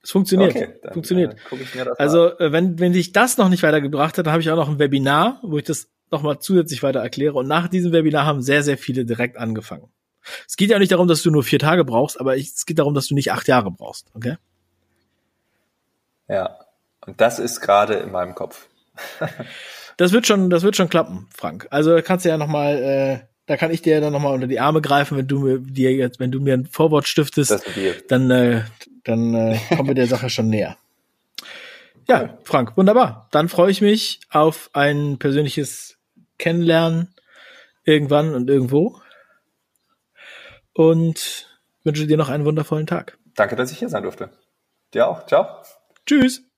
Es 0.09 0.13
funktioniert. 0.13 0.55
Okay, 0.55 0.73
dann, 0.81 0.93
funktioniert. 0.93 1.35
Äh, 1.51 1.85
also, 1.99 2.35
äh, 2.39 2.51
wenn, 2.51 2.79
wenn 2.79 2.93
sich 2.93 3.11
das 3.11 3.37
noch 3.37 3.47
nicht 3.47 3.61
weitergebracht 3.61 4.17
hat, 4.17 4.25
dann 4.25 4.33
habe 4.33 4.41
ich 4.41 4.49
auch 4.49 4.55
noch 4.55 4.67
ein 4.67 4.79
Webinar, 4.79 5.39
wo 5.43 5.59
ich 5.59 5.65
das 5.65 5.87
nochmal 6.09 6.39
zusätzlich 6.39 6.81
weiter 6.81 6.99
erkläre. 6.99 7.35
Und 7.35 7.47
nach 7.47 7.67
diesem 7.67 7.91
Webinar 7.91 8.25
haben 8.25 8.41
sehr, 8.41 8.63
sehr 8.63 8.79
viele 8.79 9.05
direkt 9.05 9.37
angefangen. 9.37 9.91
Es 10.47 10.57
geht 10.57 10.71
ja 10.71 10.79
nicht 10.79 10.91
darum, 10.91 11.07
dass 11.07 11.21
du 11.21 11.29
nur 11.29 11.43
vier 11.43 11.59
Tage 11.59 11.85
brauchst, 11.85 12.19
aber 12.19 12.37
ich, 12.37 12.47
es 12.47 12.65
geht 12.65 12.79
darum, 12.79 12.95
dass 12.95 13.05
du 13.05 13.13
nicht 13.13 13.31
acht 13.31 13.47
Jahre 13.47 13.69
brauchst, 13.69 14.07
okay? 14.15 14.37
Ja. 16.27 16.57
Und 17.05 17.21
das 17.21 17.37
ist 17.37 17.61
gerade 17.61 17.93
in 17.93 18.11
meinem 18.11 18.33
Kopf. 18.33 18.67
das 19.97 20.11
wird 20.11 20.25
schon, 20.25 20.49
das 20.49 20.63
wird 20.63 20.75
schon 20.75 20.89
klappen, 20.89 21.27
Frank. 21.37 21.67
Also 21.69 22.01
kannst 22.03 22.25
du 22.25 22.29
ja 22.29 22.39
noch 22.39 22.47
mal, 22.47 22.77
äh, 22.77 23.19
da 23.45 23.57
kann 23.57 23.69
ich 23.69 23.83
dir 23.83 24.01
dann 24.01 24.13
noch 24.13 24.21
mal 24.21 24.33
unter 24.33 24.47
die 24.47 24.59
Arme 24.59 24.81
greifen, 24.81 25.19
wenn 25.19 25.27
du 25.27 25.37
mir 25.37 25.59
dir 25.59 25.93
jetzt, 25.93 26.19
wenn 26.19 26.31
du 26.31 26.39
mir 26.39 26.55
ein 26.55 26.65
Vorwort 26.65 27.07
stiftest, 27.07 27.63
dann, 28.07 28.31
äh, 28.31 28.63
dann 29.03 29.33
äh, 29.33 29.59
kommen 29.75 29.87
wir 29.87 29.95
der 29.95 30.07
Sache 30.07 30.29
schon 30.29 30.49
näher. 30.49 30.77
Ja, 32.07 32.39
Frank, 32.43 32.75
wunderbar. 32.75 33.27
Dann 33.31 33.49
freue 33.49 33.71
ich 33.71 33.81
mich 33.81 34.19
auf 34.31 34.69
ein 34.73 35.19
persönliches 35.19 35.97
Kennenlernen 36.37 37.13
irgendwann 37.83 38.33
und 38.33 38.49
irgendwo 38.49 38.99
und 40.73 41.47
wünsche 41.83 42.07
dir 42.07 42.17
noch 42.17 42.29
einen 42.29 42.45
wundervollen 42.45 42.87
Tag. 42.87 43.17
Danke, 43.35 43.55
dass 43.55 43.71
ich 43.71 43.79
hier 43.79 43.89
sein 43.89 44.03
durfte. 44.03 44.31
Dir 44.93 45.07
auch. 45.07 45.25
Ciao. 45.25 45.47
Tschüss. 46.05 46.48